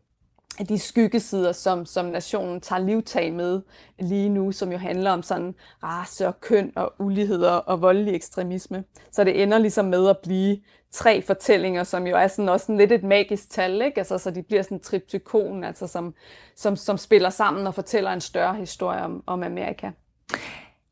de 0.70 0.80
skyggesider, 0.80 1.52
som, 1.52 1.86
som 1.86 2.06
nationen 2.06 2.62
tager 2.62 2.82
livtag 2.82 3.34
med 3.34 3.62
lige 4.00 4.30
nu, 4.30 4.52
som 4.52 4.72
jo 4.72 4.78
handler 4.78 5.12
om 5.12 5.24
sådan 5.24 5.56
race 5.84 6.28
og 6.28 6.40
køn 6.40 6.72
og 6.76 6.94
uligheder 7.00 7.52
og 7.52 7.82
voldelig 7.82 8.16
ekstremisme. 8.16 8.84
Så 9.12 9.24
det 9.24 9.44
ender 9.44 9.58
ligesom 9.58 9.86
med 9.86 10.10
at 10.10 10.18
blive 10.24 10.58
tre 10.92 11.22
fortællinger, 11.22 11.84
som 11.84 12.08
jo 12.08 12.16
er 12.16 12.28
sådan 12.28 12.50
også 12.50 12.66
sådan 12.66 12.78
lidt 12.78 12.92
et 12.92 13.04
magisk 13.04 13.50
tal, 13.50 13.82
ikke? 13.82 13.98
Altså, 13.98 14.18
så 14.18 14.32
de 14.32 14.44
bliver 14.44 14.62
sådan 14.62 14.78
en 14.78 14.84
triptykon, 14.84 15.64
altså 15.64 15.88
som, 15.88 16.14
som, 16.56 16.76
som 16.76 16.98
spiller 16.98 17.30
sammen 17.30 17.68
og 17.68 17.76
fortæller 17.76 18.12
en 18.12 18.22
større 18.22 18.56
historie 18.56 19.02
om, 19.02 19.24
om 19.28 19.44
Amerika. 19.44 19.90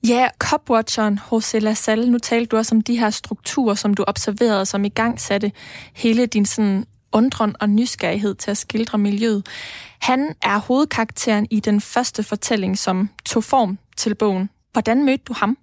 Ja, 0.08 0.30
Copwatcheren 0.39 1.20
José 1.32 1.60
LaSalle, 1.60 2.12
nu 2.12 2.18
talte 2.18 2.46
du 2.46 2.58
også 2.58 2.75
om 2.75 2.82
de 2.82 3.00
her 3.00 3.10
strukturer, 3.10 3.74
som 3.74 3.94
du 3.94 4.04
observerede, 4.08 4.66
som 4.66 4.86
i 4.86 4.89
gang 4.89 5.20
satte 5.20 5.51
hele 5.96 6.25
din 6.25 6.46
sådan 6.46 6.86
undren 7.12 7.56
og 7.60 7.70
nysgerrighed 7.70 8.36
til 8.36 8.51
at 8.51 8.58
skildre 8.58 8.98
miljøet. 8.98 9.48
Han 10.00 10.36
er 10.42 10.58
hovedkarakteren 10.58 11.48
i 11.51 11.60
den 11.60 11.82
første 11.82 12.24
fortælling, 12.24 12.78
som 12.78 13.10
tog 13.25 13.44
form 13.44 13.78
til 13.98 14.16
bogen. 14.16 14.50
Hvordan 14.72 15.06
mødte 15.06 15.24
du 15.28 15.34
ham? 15.34 15.58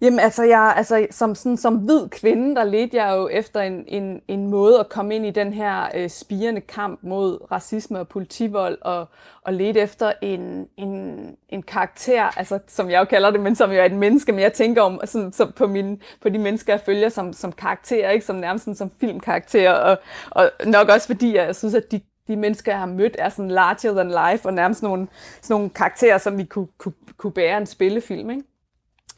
Jamen 0.00 0.18
altså, 0.20 0.44
jeg, 0.44 0.74
altså 0.76 1.06
som, 1.10 1.34
sådan, 1.34 1.56
som 1.56 1.76
hvid 1.76 2.08
kvinde, 2.08 2.56
der 2.56 2.64
ledte 2.64 2.96
jeg 2.96 3.16
jo 3.16 3.28
efter 3.28 3.60
en, 3.60 3.84
en, 3.88 4.20
en 4.28 4.46
måde 4.46 4.80
at 4.80 4.88
komme 4.88 5.14
ind 5.14 5.26
i 5.26 5.30
den 5.30 5.52
her 5.52 5.88
øh, 5.94 6.10
spirende 6.10 6.60
kamp 6.60 7.00
mod 7.02 7.50
racisme 7.52 8.00
og 8.00 8.08
politivold, 8.08 8.78
og, 8.80 9.08
og 9.42 9.52
ledte 9.52 9.80
efter 9.80 10.12
en, 10.22 10.68
en, 10.76 11.20
en 11.48 11.62
karakter, 11.62 12.38
altså, 12.38 12.58
som 12.68 12.90
jeg 12.90 13.00
jo 13.00 13.04
kalder 13.04 13.30
det, 13.30 13.40
men 13.40 13.54
som 13.54 13.70
jo 13.72 13.80
er 13.80 13.84
et 13.84 13.92
menneske, 13.92 14.32
men 14.32 14.40
jeg 14.40 14.52
tænker 14.52 14.82
om 14.82 15.00
sådan, 15.04 15.32
så 15.32 15.50
på, 15.56 15.66
mine, 15.66 15.98
på 16.22 16.28
de 16.28 16.38
mennesker, 16.38 16.72
jeg 16.72 16.80
følger 16.80 17.08
som, 17.08 17.32
som 17.32 17.52
karakterer, 17.52 18.10
ikke 18.10 18.26
som 18.26 18.36
nærmest 18.36 18.64
sådan, 18.64 18.76
som 18.76 18.90
filmkarakterer, 19.00 19.72
og, 19.72 19.98
og 20.30 20.50
nok 20.66 20.88
også 20.88 21.06
fordi 21.06 21.36
jeg 21.36 21.56
synes, 21.56 21.74
at 21.74 21.92
de, 21.92 22.00
de 22.28 22.36
mennesker, 22.36 22.72
jeg 22.72 22.78
har 22.78 22.86
mødt, 22.86 23.16
er 23.18 23.28
sådan 23.28 23.50
larger 23.50 23.92
than 23.92 24.08
life, 24.08 24.48
og 24.48 24.54
nærmest 24.54 24.82
nogle, 24.82 25.08
sådan 25.42 25.54
nogle 25.54 25.70
karakterer, 25.70 26.18
som 26.18 26.38
vi 26.38 26.44
kunne, 26.44 26.68
kunne, 26.78 26.94
kunne 27.16 27.32
bære 27.32 27.58
en 27.58 27.66
spillefilm, 27.66 28.30
ikke? 28.30 28.42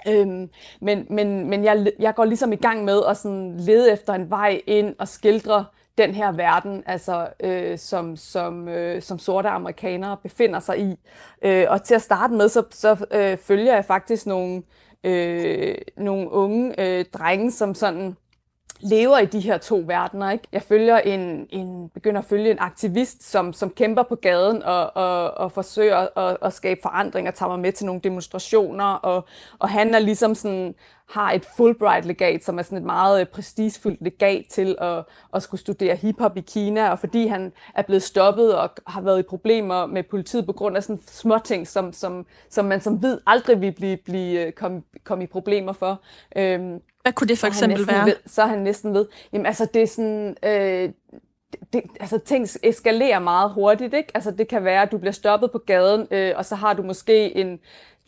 Øhm, 0.06 0.50
men 0.80 1.06
men, 1.10 1.50
men 1.50 1.64
jeg, 1.64 1.92
jeg 1.98 2.14
går 2.14 2.24
ligesom 2.24 2.52
i 2.52 2.56
gang 2.56 2.84
med 2.84 3.02
at 3.08 3.16
sådan 3.16 3.56
lede 3.56 3.92
efter 3.92 4.12
en 4.12 4.30
vej 4.30 4.60
ind 4.66 4.94
og 4.98 5.08
skildre 5.08 5.64
den 5.98 6.14
her 6.14 6.32
verden, 6.32 6.82
altså 6.86 7.28
øh, 7.40 7.78
som, 7.78 8.16
som, 8.16 8.68
øh, 8.68 9.02
som 9.02 9.18
sorte 9.18 9.48
amerikanere 9.48 10.16
befinder 10.22 10.60
sig 10.60 10.80
i. 10.80 10.96
Øh, 11.42 11.66
og 11.68 11.82
til 11.82 11.94
at 11.94 12.02
starte 12.02 12.34
med, 12.34 12.48
så, 12.48 12.62
så 12.70 13.06
øh, 13.10 13.36
følger 13.36 13.74
jeg 13.74 13.84
faktisk 13.84 14.26
nogle, 14.26 14.62
øh, 15.04 15.74
nogle 15.96 16.30
unge 16.30 16.80
øh, 16.80 17.04
drenge, 17.04 17.50
som 17.50 17.74
sådan 17.74 18.16
lever 18.80 19.18
i 19.18 19.26
de 19.26 19.40
her 19.40 19.58
to 19.58 19.84
verdener. 19.86 20.30
Ikke? 20.30 20.44
Jeg 20.52 20.62
følger 20.62 20.98
en, 20.98 21.46
en, 21.50 21.88
begynder 21.88 22.20
at 22.20 22.24
følge 22.24 22.50
en 22.50 22.58
aktivist, 22.58 23.30
som, 23.30 23.52
som 23.52 23.70
kæmper 23.70 24.02
på 24.02 24.14
gaden 24.14 24.62
og, 24.62 24.96
og, 24.96 25.30
og 25.30 25.52
forsøger 25.52 26.18
at, 26.18 26.36
at 26.42 26.52
skabe 26.52 26.80
forandring 26.82 27.28
og 27.28 27.34
tager 27.34 27.50
mig 27.50 27.58
med 27.58 27.72
til 27.72 27.86
nogle 27.86 28.00
demonstrationer. 28.00 28.84
Og, 28.84 29.24
og 29.58 29.68
han 29.68 29.94
er 29.94 29.98
ligesom 29.98 30.34
sådan, 30.34 30.74
har 31.08 31.32
et 31.32 31.44
Fulbright-legat, 31.56 32.44
som 32.44 32.58
er 32.58 32.62
sådan 32.62 32.78
et 32.78 32.84
meget 32.84 33.20
øh, 33.20 33.26
prestigefyldt 33.26 34.02
legat 34.02 34.44
til 34.50 34.76
at, 34.80 35.04
at 35.34 35.42
skulle 35.42 35.60
studere 35.60 35.96
hiphop 35.96 36.36
i 36.36 36.40
Kina, 36.40 36.90
og 36.90 36.98
fordi 36.98 37.26
han 37.26 37.52
er 37.74 37.82
blevet 37.82 38.02
stoppet 38.02 38.54
og 38.54 38.70
har 38.86 39.00
været 39.00 39.18
i 39.18 39.22
problemer 39.22 39.86
med 39.86 40.02
politiet 40.02 40.46
på 40.46 40.52
grund 40.52 40.76
af 40.76 40.82
sådan 40.82 41.02
små 41.06 41.38
ting, 41.38 41.68
som, 41.68 41.92
som, 41.92 42.26
som 42.50 42.64
man 42.64 42.80
som 42.80 43.02
ved 43.02 43.20
aldrig 43.26 43.60
vil 43.60 43.72
blive, 43.72 43.96
blive 43.96 44.46
øh, 44.46 44.52
komme 44.52 44.82
kom 45.04 45.20
i 45.20 45.26
problemer 45.26 45.72
for. 45.72 46.00
Øhm, 46.36 46.80
hvad 47.08 47.12
kunne 47.12 47.28
det 47.28 47.38
for 47.38 47.46
eksempel 47.46 47.86
være? 47.86 48.06
Ved, 48.06 48.16
så 48.26 48.42
er 48.42 48.46
han 48.46 48.58
næsten 48.58 48.94
ved. 48.94 49.06
Jamen 49.32 49.46
altså, 49.46 49.66
det 49.74 49.82
er 49.82 49.86
sådan... 49.86 50.36
Øh, 50.44 50.90
det, 51.72 51.82
altså 52.00 52.18
ting 52.18 52.48
eskalerer 52.62 53.18
meget 53.18 53.50
hurtigt, 53.50 53.94
ikke? 53.94 54.10
Altså 54.14 54.30
det 54.30 54.48
kan 54.48 54.64
være, 54.64 54.82
at 54.82 54.92
du 54.92 54.98
bliver 54.98 55.12
stoppet 55.12 55.52
på 55.52 55.58
gaden, 55.58 56.06
øh, 56.10 56.32
og 56.36 56.44
så 56.44 56.54
har 56.54 56.74
du 56.74 56.82
måske 56.82 57.36
en, 57.36 57.58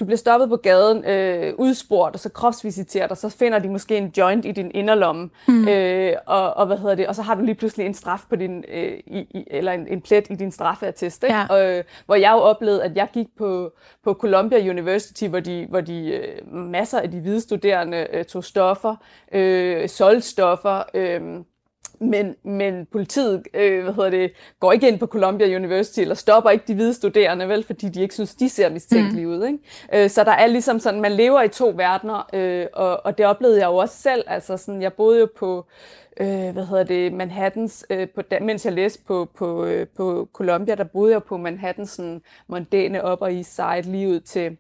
du 0.00 0.04
bliver 0.04 0.16
stoppet 0.19 0.49
på 0.49 0.57
gaden, 0.57 1.04
øh, 1.04 1.54
udspurgt, 1.59 2.14
og 2.14 2.21
så 2.21 2.28
kropsvisiteret, 2.28 3.11
og 3.11 3.16
så 3.16 3.28
finder 3.28 3.59
de 3.59 3.69
måske 3.69 3.97
en 3.97 4.12
joint 4.16 4.45
i 4.45 4.52
din 4.52 4.71
inderlomme, 4.75 5.30
mm. 5.49 5.69
øh, 5.69 6.12
og, 6.26 6.57
og 6.57 6.66
hvad 6.66 6.78
hedder 6.78 6.95
det, 6.95 7.07
og 7.07 7.14
så 7.14 7.23
har 7.23 7.35
du 7.35 7.42
lige 7.42 7.54
pludselig 7.54 7.87
en 7.87 7.95
straf 7.95 8.21
på 8.28 8.37
din, 8.37 8.64
øh, 8.69 8.92
i, 9.07 9.19
i, 9.19 9.45
eller 9.50 9.73
en, 9.73 9.87
en 9.88 10.00
plet 10.00 10.26
i 10.30 10.35
din 10.35 10.52
straffeattest, 10.52 11.25
ikke? 11.25 11.37
Ja. 11.37 11.47
Og, 11.50 11.62
øh, 11.62 11.85
hvor 12.07 12.14
jeg 12.14 12.33
jo 12.33 12.38
oplevede, 12.38 12.85
at 12.85 12.97
jeg 12.97 13.09
gik 13.12 13.26
på, 13.38 13.73
på 14.04 14.14
Columbia 14.14 14.71
University, 14.71 15.25
hvor 15.25 15.40
de, 15.40 15.66
hvor 15.69 15.80
de 15.80 16.07
øh, 16.07 16.54
masser 16.54 17.00
af 17.00 17.11
de 17.11 17.21
hvide 17.21 17.40
studerende 17.40 18.07
øh, 18.12 18.25
tog 18.25 18.45
stoffer, 18.45 18.97
øh, 19.33 19.88
solgte 19.88 20.28
stoffer, 20.28 20.83
øh, 20.95 21.21
men, 22.00 22.37
men 22.42 22.87
politiet 22.92 23.42
øh, 23.54 23.83
hvad 23.83 23.95
hedder 23.95 24.11
det, 24.11 24.33
går 24.61 24.73
ikke 24.73 24.88
ind 24.88 24.99
på 24.99 25.07
Columbia 25.07 25.57
University, 25.57 26.00
eller 26.00 26.14
stopper 26.14 26.50
ikke 26.50 26.64
de 26.69 26.75
hvide 26.75 26.95
studerende, 26.95 27.49
vel, 27.49 27.64
fordi 27.64 27.88
de 27.88 28.02
ikke 28.02 28.14
synes, 28.14 28.35
de 28.35 28.49
ser 28.49 28.69
mistænkelige 28.69 29.26
mm. 29.26 29.33
ud. 29.33 29.47
Ikke? 29.47 29.59
Øh, 29.95 30.11
så 30.11 30.25
der 30.25 30.33
er 30.33 30.47
ligesom 30.47 30.78
sådan, 30.78 31.00
man 31.00 31.12
lever 31.12 31.42
i 31.42 31.49
to 31.49 31.73
verdener, 31.76 32.28
øh, 32.33 32.66
og, 32.73 33.07
og 33.07 33.19
det 33.19 33.26
oplevede 33.26 33.59
jeg 33.61 33.66
jo 33.66 33.76
også 33.76 33.97
selv. 33.97 34.25
Altså 34.26 34.57
sådan, 34.57 34.83
jeg 34.83 34.92
boede 34.92 35.21
jo 35.21 35.28
på, 35.37 35.66
øh, 36.21 36.50
hvad 36.50 36.66
hedder 36.66 36.85
det, 36.85 37.12
Manhattans, 37.12 37.87
øh, 37.90 38.09
på, 38.09 38.23
mens 38.40 38.64
jeg 38.64 38.73
læste 38.73 39.02
på, 39.07 39.28
på, 39.38 39.64
øh, 39.64 39.87
på 39.97 40.28
Columbia, 40.33 40.75
der 40.75 40.85
boede 40.85 41.12
jeg 41.12 41.23
på 41.23 41.37
Manhattans 41.37 41.90
sådan, 41.90 42.23
mondæne 42.47 43.04
op 43.04 43.23
og 43.23 43.35
East 43.35 43.54
Side, 43.54 43.92
lige 43.92 44.09
ud 44.09 44.21
til 44.21 44.57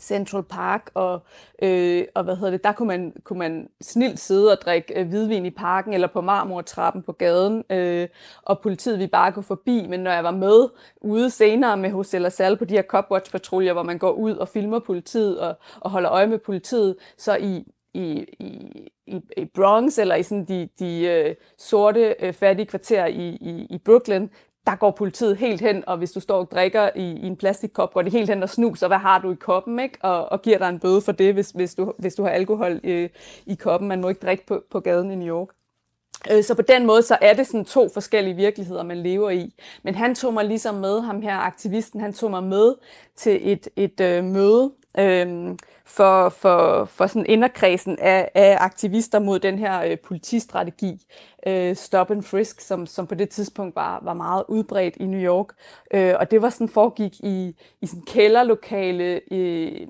Central 0.00 0.42
Park, 0.42 0.90
og, 0.94 1.22
øh, 1.62 2.04
og 2.14 2.24
hvad 2.24 2.36
hedder 2.36 2.50
det, 2.50 2.64
der 2.64 2.72
kunne 2.72 2.88
man, 2.88 3.12
kunne 3.24 3.38
man 3.38 3.68
snilt 3.80 4.20
sidde 4.20 4.52
og 4.52 4.58
drikke 4.64 5.00
øh, 5.00 5.08
hvidvin 5.08 5.46
i 5.46 5.50
parken, 5.50 5.94
eller 5.94 6.08
på 6.08 6.20
marmortrappen 6.20 7.02
på 7.02 7.12
gaden, 7.12 7.64
øh, 7.70 8.08
og 8.42 8.60
politiet 8.60 8.98
vi 8.98 9.06
bare 9.06 9.32
gå 9.32 9.42
forbi, 9.42 9.86
men 9.88 10.00
når 10.00 10.10
jeg 10.10 10.24
var 10.24 10.30
med 10.30 10.68
ude 11.00 11.30
senere 11.30 11.76
med 11.76 11.90
Jose 11.90 12.30
Sal 12.30 12.56
på 12.56 12.64
de 12.64 12.74
her 12.74 12.82
Copwatch-patruljer, 12.82 13.72
hvor 13.72 13.82
man 13.82 13.98
går 13.98 14.12
ud 14.12 14.36
og 14.36 14.48
filmer 14.48 14.78
politiet 14.78 15.40
og, 15.40 15.54
og 15.80 15.90
holder 15.90 16.12
øje 16.12 16.26
med 16.26 16.38
politiet, 16.38 16.96
så 17.16 17.36
i, 17.36 17.64
i, 17.94 18.26
i, 18.38 19.20
i, 19.36 19.44
Bronx, 19.44 19.98
eller 19.98 20.14
i 20.14 20.22
sådan 20.22 20.44
de, 20.44 20.68
de 20.78 21.06
øh, 21.06 21.34
sorte, 21.58 22.14
øh, 22.20 22.32
fattige 22.32 22.66
kvarterer 22.66 23.06
i, 23.06 23.28
i, 23.28 23.66
i 23.70 23.78
Brooklyn, 23.78 24.28
der 24.68 24.76
går 24.76 24.90
politiet 24.90 25.36
helt 25.36 25.60
hen, 25.60 25.84
og 25.86 25.96
hvis 25.98 26.12
du 26.12 26.20
står 26.20 26.38
og 26.38 26.50
drikker 26.50 26.90
i, 26.96 27.02
i 27.02 27.26
en 27.26 27.36
plastikkop, 27.36 27.94
går 27.94 28.02
det 28.02 28.12
helt 28.12 28.30
hen 28.30 28.42
og 28.42 28.48
snuser, 28.48 28.88
hvad 28.88 28.98
har 28.98 29.18
du 29.18 29.32
i 29.32 29.34
koppen, 29.34 29.78
ikke? 29.78 29.98
Og, 30.02 30.32
og 30.32 30.42
giver 30.42 30.58
dig 30.58 30.68
en 30.68 30.78
bøde 30.78 31.00
for 31.00 31.12
det, 31.12 31.34
hvis, 31.34 31.50
hvis, 31.50 31.74
du, 31.74 31.92
hvis 31.98 32.14
du 32.14 32.22
har 32.22 32.30
alkohol 32.30 32.80
i, 32.84 33.08
i 33.46 33.54
koppen. 33.54 33.88
Man 33.88 34.00
må 34.00 34.08
ikke 34.08 34.20
drikke 34.20 34.46
på, 34.46 34.62
på 34.70 34.80
gaden 34.80 35.10
i 35.10 35.14
New 35.14 35.36
York. 35.36 35.48
Øh, 36.30 36.44
så 36.44 36.54
på 36.54 36.62
den 36.62 36.86
måde, 36.86 37.02
så 37.02 37.18
er 37.20 37.34
det 37.34 37.46
sådan 37.46 37.64
to 37.64 37.88
forskellige 37.88 38.36
virkeligheder, 38.36 38.82
man 38.82 38.96
lever 38.96 39.30
i. 39.30 39.54
Men 39.82 39.94
han 39.94 40.14
tog 40.14 40.34
mig 40.34 40.44
ligesom 40.44 40.74
med, 40.74 41.00
ham 41.00 41.22
her 41.22 41.36
aktivisten, 41.36 42.00
han 42.00 42.12
tog 42.12 42.30
mig 42.30 42.42
med 42.42 42.74
til 43.16 43.52
et, 43.52 43.68
et 43.76 44.00
øh, 44.00 44.24
møde, 44.24 44.72
øh, 44.98 45.56
for, 45.88 46.28
for, 46.28 46.84
for 46.84 47.06
sådan 47.06 47.26
inderkredsen 47.26 47.98
af, 47.98 48.30
af 48.34 48.56
aktivister 48.60 49.18
mod 49.18 49.38
den 49.38 49.58
her 49.58 49.82
øh, 49.82 49.98
politistrategi, 49.98 51.06
øh, 51.46 51.76
Stop 51.76 52.10
and 52.10 52.22
Frisk, 52.22 52.60
som, 52.60 52.86
som 52.86 53.06
på 53.06 53.14
det 53.14 53.28
tidspunkt 53.28 53.76
var, 53.76 54.00
var 54.02 54.14
meget 54.14 54.44
udbredt 54.48 54.96
i 54.96 55.06
New 55.06 55.20
York. 55.20 55.46
Øh, 55.94 56.14
og 56.20 56.30
det 56.30 56.42
var 56.42 56.50
sådan 56.50 56.68
foregik 56.68 57.20
i, 57.20 57.56
i 57.80 57.86
sådan 57.86 58.02
kælderlokale 58.06 59.20
øh, 59.32 59.88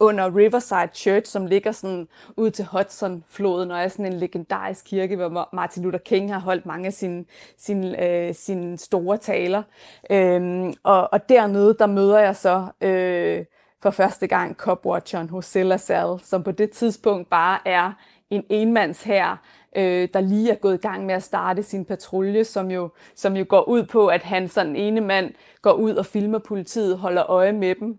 under 0.00 0.36
Riverside 0.36 0.90
Church, 0.94 1.32
som 1.32 1.46
ligger 1.46 1.72
sådan 1.72 2.08
ud 2.36 2.50
til 2.50 2.64
Hudson-floden, 2.64 3.70
og 3.70 3.78
er 3.78 3.88
sådan 3.88 4.06
en 4.06 4.18
legendarisk 4.18 4.84
kirke, 4.84 5.16
hvor 5.16 5.48
Martin 5.52 5.82
Luther 5.82 5.98
King 5.98 6.32
har 6.32 6.40
holdt 6.40 6.66
mange 6.66 6.86
af 6.86 6.92
sine, 6.92 7.24
sine, 7.58 8.04
øh, 8.04 8.34
sine 8.34 8.78
store 8.78 9.16
taler. 9.16 9.62
Øh, 10.10 10.72
og, 10.82 11.12
og 11.12 11.28
dernede, 11.28 11.76
der 11.78 11.86
møder 11.86 12.18
jeg 12.18 12.36
så... 12.36 12.66
Øh, 12.80 13.44
for 13.82 13.90
første 13.90 14.26
gang 14.26 14.56
Copwatcheren 14.56 15.28
hos 15.28 15.44
Sal, 15.44 16.20
som 16.22 16.42
på 16.42 16.50
det 16.50 16.70
tidspunkt 16.70 17.30
bare 17.30 17.58
er 17.64 17.92
en 18.30 18.44
enmands 18.48 19.02
her, 19.02 19.36
øh, 19.76 20.08
der 20.14 20.20
lige 20.20 20.50
er 20.50 20.54
gået 20.54 20.74
i 20.74 20.86
gang 20.88 21.06
med 21.06 21.14
at 21.14 21.22
starte 21.22 21.62
sin 21.62 21.84
patrulje, 21.84 22.44
som 22.44 22.70
jo, 22.70 22.90
som 23.14 23.36
jo 23.36 23.44
går 23.48 23.68
ud 23.68 23.84
på, 23.84 24.06
at 24.06 24.22
han 24.22 24.48
sådan 24.48 24.76
ene 24.76 25.00
mand 25.00 25.34
går 25.62 25.72
ud 25.72 25.94
og 25.94 26.06
filmer 26.06 26.38
politiet, 26.38 26.98
holder 26.98 27.30
øje 27.30 27.52
med 27.52 27.74
dem, 27.74 27.98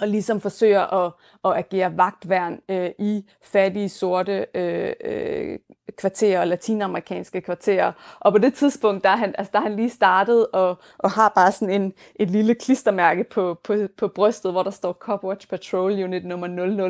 og 0.00 0.08
ligesom 0.08 0.40
forsøger 0.40 1.06
at, 1.06 1.12
at 1.44 1.56
agere 1.56 1.96
vagtværn 1.96 2.60
øh, 2.68 2.90
i 2.98 3.24
fattige, 3.42 3.88
sorte 3.88 4.46
øh, 4.54 4.92
øh, 5.04 5.58
kvarterer, 5.96 6.44
latinamerikanske 6.44 7.40
kvarterer. 7.40 7.92
Og 8.20 8.32
på 8.32 8.38
det 8.38 8.54
tidspunkt, 8.54 9.04
der 9.04 9.10
er 9.10 9.16
han, 9.16 9.34
altså, 9.38 9.50
der 9.52 9.58
er 9.58 9.62
han 9.62 9.76
lige 9.76 9.90
startet 9.90 10.46
og, 10.52 10.78
og 10.98 11.10
har 11.10 11.32
bare 11.34 11.52
sådan 11.52 11.82
en, 11.82 11.92
et 12.14 12.30
lille 12.30 12.54
klistermærke 12.54 13.24
på, 13.24 13.60
på, 13.64 13.74
på 13.96 14.08
brystet, 14.08 14.52
hvor 14.52 14.62
der 14.62 14.70
står 14.70 14.92
Copwatch 14.92 15.48
Patrol 15.48 16.04
Unit 16.04 16.24
nummer 16.24 16.46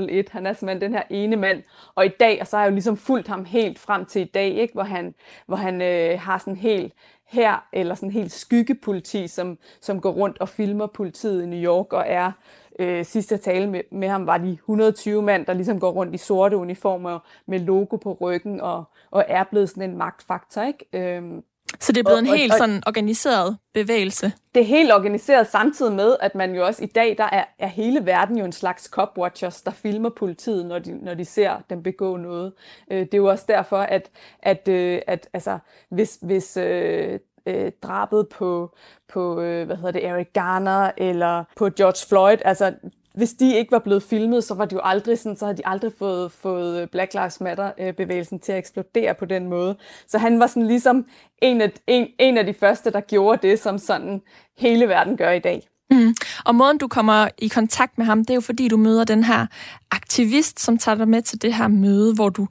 001. 0.08 0.28
Han 0.28 0.46
er 0.46 0.52
simpelthen 0.52 0.80
den 0.80 0.98
her 0.98 1.02
ene 1.10 1.36
mand. 1.36 1.62
Og 1.94 2.06
i 2.06 2.10
dag, 2.20 2.40
og 2.40 2.46
så 2.46 2.56
har 2.56 2.64
jeg 2.64 2.70
jo 2.70 2.74
ligesom 2.74 2.96
fulgt 2.96 3.28
ham 3.28 3.44
helt 3.44 3.78
frem 3.78 4.06
til 4.06 4.22
i 4.22 4.30
dag, 4.34 4.48
ikke? 4.48 4.74
hvor 4.74 4.82
han, 4.82 5.14
hvor 5.46 5.56
han 5.56 5.82
øh, 5.82 6.20
har 6.20 6.38
sådan 6.38 6.56
helt 6.56 6.92
her, 7.26 7.66
eller 7.72 7.94
sådan 7.94 8.10
helt 8.10 8.32
skyggepoliti, 8.32 9.28
som, 9.28 9.58
som 9.80 10.00
går 10.00 10.10
rundt 10.10 10.38
og 10.38 10.48
filmer 10.48 10.86
politiet 10.86 11.42
i 11.42 11.46
New 11.46 11.60
York 11.64 11.92
og 11.92 12.04
er 12.06 12.32
øh, 12.78 13.04
sidste 13.04 13.36
tale 13.36 13.70
med, 13.70 13.80
med 13.92 14.08
ham, 14.08 14.26
var 14.26 14.38
de 14.38 14.52
120 14.52 15.22
mand, 15.22 15.46
der 15.46 15.52
ligesom 15.52 15.80
går 15.80 15.90
rundt 15.90 16.14
i 16.14 16.18
sorte 16.18 16.56
uniformer 16.56 17.18
med 17.46 17.58
logo 17.58 17.96
på 17.96 18.18
ryggen 18.20 18.60
og, 18.60 18.84
og 19.10 19.24
er 19.28 19.44
blevet 19.44 19.68
sådan 19.70 19.90
en 19.90 19.98
magtfaktor. 19.98 20.62
Ikke? 20.62 20.86
Øhm, 20.92 21.42
så 21.80 21.92
det 21.92 21.98
er 21.98 22.04
blevet 22.04 22.20
og, 22.20 22.28
en 22.28 22.38
helt 22.38 22.52
og, 22.52 22.58
sådan 22.58 22.82
organiseret 22.86 23.56
bevægelse? 23.74 24.32
Det 24.54 24.60
er 24.60 24.66
helt 24.66 24.92
organiseret 24.92 25.46
samtidig 25.46 25.92
med, 25.92 26.16
at 26.20 26.34
man 26.34 26.54
jo 26.54 26.66
også 26.66 26.84
i 26.84 26.86
dag, 26.86 27.14
der 27.18 27.24
er, 27.24 27.44
er 27.58 27.66
hele 27.66 28.06
verden 28.06 28.38
jo 28.38 28.44
en 28.44 28.52
slags 28.52 28.84
copwatchers, 28.84 29.62
der 29.62 29.70
filmer 29.70 30.10
politiet, 30.10 30.66
når 30.66 30.78
de, 30.78 31.04
når 31.04 31.14
de 31.14 31.24
ser 31.24 31.62
dem 31.70 31.82
begå 31.82 32.16
noget. 32.16 32.52
Øh, 32.90 32.98
det 32.98 33.14
er 33.14 33.18
jo 33.18 33.26
også 33.26 33.44
derfor, 33.48 33.78
at, 33.78 34.10
at, 34.42 34.68
øh, 34.68 35.00
at 35.06 35.28
altså, 35.32 35.58
hvis, 35.88 36.18
hvis 36.22 36.56
øh, 36.56 37.18
øh, 37.46 37.72
drabet 37.82 38.28
på, 38.28 38.74
på 39.12 39.40
øh, 39.40 39.66
hvad 39.66 39.76
hedder 39.76 39.90
det, 39.90 40.06
Eric 40.06 40.32
Garner 40.32 40.90
eller 40.96 41.44
på 41.56 41.68
George 41.76 42.08
Floyd. 42.08 42.38
Altså, 42.44 42.74
hvis 43.14 43.32
de 43.32 43.56
ikke 43.56 43.72
var 43.72 43.78
blevet 43.78 44.02
filmet, 44.02 44.44
så 44.44 44.54
var 44.54 44.64
de 44.64 44.74
jo 44.74 44.80
aldrig 44.84 45.18
sådan, 45.18 45.36
så 45.36 45.44
havde 45.44 45.56
de 45.56 45.66
aldrig 45.66 45.92
fået, 45.98 46.32
fået 46.32 46.82
øh, 46.82 46.88
Black 46.88 47.14
Lives 47.14 47.40
Matter-bevægelsen 47.40 48.36
øh, 48.36 48.40
til 48.40 48.52
at 48.52 48.58
eksplodere 48.58 49.14
på 49.14 49.24
den 49.24 49.48
måde. 49.48 49.76
Så 50.06 50.18
han 50.18 50.40
var 50.40 50.46
sådan 50.46 50.66
ligesom 50.66 51.06
en 51.42 51.60
af, 51.60 51.72
en, 51.86 52.08
en 52.18 52.38
af 52.38 52.46
de 52.46 52.54
første, 52.54 52.90
der 52.90 53.00
gjorde 53.00 53.48
det, 53.48 53.58
som 53.58 53.78
sådan 53.78 54.22
hele 54.58 54.88
verden 54.88 55.16
gør 55.16 55.30
i 55.30 55.38
dag. 55.38 55.68
Mm. 55.90 56.14
Og 56.44 56.54
måden, 56.54 56.78
du 56.78 56.88
kommer 56.88 57.28
i 57.38 57.48
kontakt 57.48 57.98
med 57.98 58.06
ham, 58.06 58.18
det 58.18 58.30
er 58.30 58.34
jo 58.34 58.40
fordi, 58.40 58.68
du 58.68 58.76
møder 58.76 59.04
den 59.04 59.24
her 59.24 59.46
aktivist, 59.90 60.60
som 60.60 60.78
tager 60.78 60.96
dig 60.96 61.08
med 61.08 61.22
til 61.22 61.42
det 61.42 61.54
her 61.54 61.68
møde, 61.68 62.14
hvor 62.14 62.28
du 62.28 62.46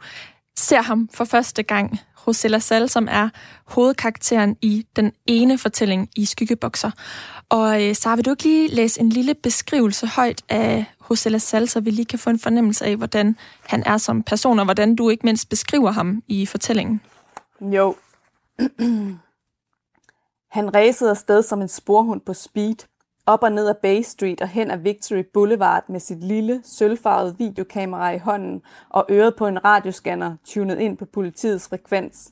ser 0.58 0.82
ham 0.82 1.10
for 1.14 1.26
første 1.26 1.64
gang. 1.64 2.00
José 2.28 2.48
Lassalle, 2.48 2.88
som 2.88 3.08
er 3.12 3.30
hovedkarakteren 3.66 4.58
i 4.62 4.86
den 4.96 5.12
ene 5.28 5.58
fortælling 5.58 6.10
i 6.16 6.26
Skyggebokser. 6.26 6.92
Og 7.50 7.84
øh, 7.84 7.96
Sara, 7.96 8.16
vil 8.16 8.26
du 8.26 8.30
ikke 8.30 8.44
lige 8.44 8.68
læse 8.68 9.02
en 9.02 9.10
lille 9.10 9.34
beskrivelse 9.34 10.08
højt 10.08 10.42
af 10.50 10.86
José 11.04 11.30
Lassalle, 11.30 11.68
så 11.68 11.80
vi 11.80 11.90
lige 11.90 12.06
kan 12.06 12.20
få 12.20 12.30
en 12.30 12.40
fornemmelse 12.40 12.86
af, 12.86 12.96
hvordan 12.96 13.38
han 13.66 13.84
er 13.86 13.98
som 13.98 14.24
person, 14.24 14.60
og 14.60 14.66
hvordan 14.66 14.96
du 14.96 15.10
ikke 15.10 15.26
mindst 15.26 15.50
beskriver 15.50 15.92
ham 15.92 16.24
i 16.28 16.46
fortællingen? 16.46 17.02
Jo. 17.62 17.96
han 20.58 20.76
ræsede 20.76 21.10
afsted 21.10 21.44
som 21.44 21.62
en 21.62 21.68
sporhund 21.68 22.22
på 22.22 22.34
speed, 22.34 22.76
op 23.26 23.44
og 23.44 23.52
ned 23.52 23.68
ad 23.68 23.76
Bay 23.82 24.02
Street 24.02 24.42
og 24.42 24.48
hen 24.48 24.72
ad 24.72 24.78
Victory 24.78 25.24
Boulevard 25.34 25.84
med 25.90 26.00
sit 26.00 26.24
lille, 26.24 26.62
sølvfarvede 26.64 27.38
videokamera 27.38 28.12
i 28.12 28.18
hånden 28.18 28.62
og 28.90 29.06
øret 29.10 29.36
på 29.36 29.48
en 29.48 29.66
radioscanner 29.66 30.36
tunet 30.46 30.80
ind 30.80 30.98
på 30.98 31.06
politiets 31.06 31.68
frekvens. 31.68 32.32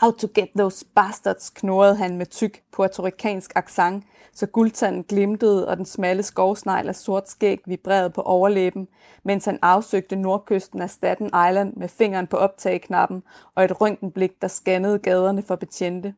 How 0.00 0.10
to 0.10 0.28
get 0.34 0.48
those 0.56 0.86
bastards, 0.94 1.50
knurrede 1.50 1.96
han 1.96 2.16
med 2.16 2.26
tyk 2.26 2.62
puertorikansk 2.72 3.52
accent, 3.54 4.04
så 4.34 4.46
guldtanden 4.46 5.02
glimtede 5.02 5.68
og 5.68 5.76
den 5.76 5.86
smalle 5.86 6.22
skovsnegl 6.22 6.88
af 6.88 6.96
sort 6.96 7.30
skæg 7.30 7.60
vibrerede 7.66 8.10
på 8.10 8.20
overlæben, 8.22 8.88
mens 9.24 9.44
han 9.44 9.58
afsøgte 9.62 10.16
nordkysten 10.16 10.82
af 10.82 10.90
Staten 10.90 11.26
Island 11.26 11.76
med 11.76 11.88
fingeren 11.88 12.26
på 12.26 12.36
optageknappen 12.36 13.22
og 13.54 13.64
et 13.64 13.80
røntgenblik, 13.80 14.42
der 14.42 14.48
scannede 14.48 14.98
gaderne 14.98 15.42
for 15.42 15.56
betjente. 15.56 16.14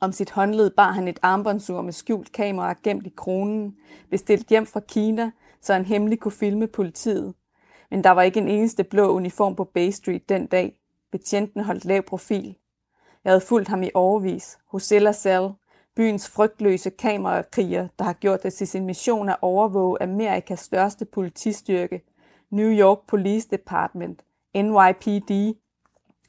Om 0.00 0.12
sit 0.12 0.30
håndled 0.30 0.70
bar 0.70 0.92
han 0.92 1.08
et 1.08 1.18
armbåndsur 1.22 1.82
med 1.82 1.92
skjult 1.92 2.32
kamera 2.32 2.74
gemt 2.82 3.06
i 3.06 3.12
kronen, 3.16 3.76
bestilt 4.10 4.48
hjem 4.48 4.66
fra 4.66 4.80
Kina, 4.80 5.30
så 5.60 5.72
han 5.72 5.84
hemmelig 5.84 6.20
kunne 6.20 6.32
filme 6.32 6.66
politiet. 6.66 7.34
Men 7.90 8.04
der 8.04 8.10
var 8.10 8.22
ikke 8.22 8.40
en 8.40 8.48
eneste 8.48 8.84
blå 8.84 9.08
uniform 9.08 9.56
på 9.56 9.64
Bay 9.64 9.90
Street 9.90 10.28
den 10.28 10.46
dag. 10.46 10.78
Betjenten 11.12 11.64
holdt 11.64 11.84
lav 11.84 12.02
profil. 12.02 12.56
Jeg 13.24 13.32
havde 13.32 13.40
fulgt 13.40 13.68
ham 13.68 13.82
i 13.82 13.90
overvis. 13.94 14.58
Hosella 14.66 15.12
Cell, 15.12 15.48
byens 15.94 16.28
frygtløse 16.28 16.90
kamerakriger, 16.90 17.88
der 17.98 18.04
har 18.04 18.12
gjort 18.12 18.42
det 18.42 18.52
til 18.52 18.66
sin 18.68 18.86
mission 18.86 19.28
at 19.28 19.36
overvåge 19.42 20.02
Amerikas 20.02 20.60
største 20.60 21.04
politistyrke, 21.04 22.02
New 22.50 22.70
York 22.70 22.98
Police 23.06 23.48
Department, 23.50 24.22
NYPD, 24.54 25.56